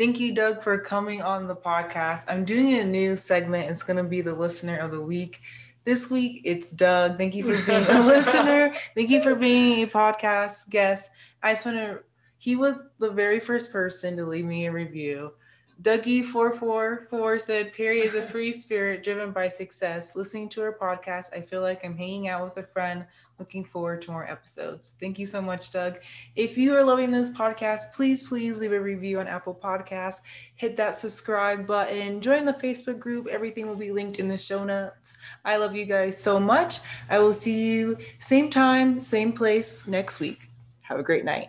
Thank 0.00 0.18
you, 0.18 0.32
Doug, 0.32 0.62
for 0.62 0.78
coming 0.78 1.20
on 1.20 1.46
the 1.46 1.54
podcast. 1.54 2.24
I'm 2.26 2.46
doing 2.46 2.72
a 2.78 2.84
new 2.86 3.16
segment. 3.16 3.70
It's 3.70 3.82
going 3.82 3.98
to 3.98 4.02
be 4.02 4.22
the 4.22 4.32
listener 4.32 4.78
of 4.78 4.92
the 4.92 5.00
week. 5.02 5.42
This 5.84 6.10
week, 6.10 6.40
it's 6.46 6.70
Doug. 6.70 7.18
Thank 7.18 7.34
you 7.34 7.44
for 7.44 7.62
being 7.66 7.84
a 7.84 8.02
listener. 8.06 8.74
Thank 8.94 9.10
you 9.10 9.22
for 9.22 9.34
being 9.34 9.82
a 9.82 9.86
podcast 9.86 10.70
guest. 10.70 11.10
I 11.42 11.52
just 11.52 11.66
want 11.66 11.76
to, 11.76 12.00
he 12.38 12.56
was 12.56 12.88
the 12.98 13.10
very 13.10 13.40
first 13.40 13.72
person 13.72 14.16
to 14.16 14.24
leave 14.24 14.46
me 14.46 14.64
a 14.64 14.72
review. 14.72 15.32
Dougie444 15.82 17.38
said, 17.38 17.74
Perry 17.74 18.00
is 18.00 18.14
a 18.14 18.22
free 18.22 18.52
spirit 18.52 19.04
driven 19.04 19.32
by 19.32 19.48
success. 19.48 20.16
Listening 20.16 20.48
to 20.48 20.62
her 20.62 20.78
podcast, 20.80 21.26
I 21.34 21.42
feel 21.42 21.60
like 21.60 21.84
I'm 21.84 21.98
hanging 21.98 22.28
out 22.28 22.44
with 22.44 22.56
a 22.56 22.66
friend 22.66 23.04
Looking 23.40 23.64
forward 23.64 24.02
to 24.02 24.10
more 24.10 24.28
episodes. 24.30 24.96
Thank 25.00 25.18
you 25.18 25.24
so 25.24 25.40
much, 25.40 25.72
Doug. 25.72 25.98
If 26.36 26.58
you 26.58 26.76
are 26.76 26.84
loving 26.84 27.10
this 27.10 27.34
podcast, 27.34 27.94
please, 27.94 28.28
please 28.28 28.60
leave 28.60 28.72
a 28.72 28.80
review 28.80 29.18
on 29.18 29.26
Apple 29.26 29.54
Podcasts. 29.54 30.20
Hit 30.56 30.76
that 30.76 30.94
subscribe 30.94 31.66
button. 31.66 32.20
Join 32.20 32.44
the 32.44 32.52
Facebook 32.52 32.98
group. 32.98 33.28
Everything 33.28 33.66
will 33.66 33.76
be 33.76 33.92
linked 33.92 34.18
in 34.18 34.28
the 34.28 34.36
show 34.36 34.62
notes. 34.62 35.16
I 35.42 35.56
love 35.56 35.74
you 35.74 35.86
guys 35.86 36.22
so 36.22 36.38
much. 36.38 36.80
I 37.08 37.18
will 37.18 37.32
see 37.32 37.62
you 37.62 37.96
same 38.18 38.50
time, 38.50 39.00
same 39.00 39.32
place 39.32 39.86
next 39.86 40.20
week. 40.20 40.50
Have 40.82 40.98
a 40.98 41.02
great 41.02 41.24
night. 41.24 41.48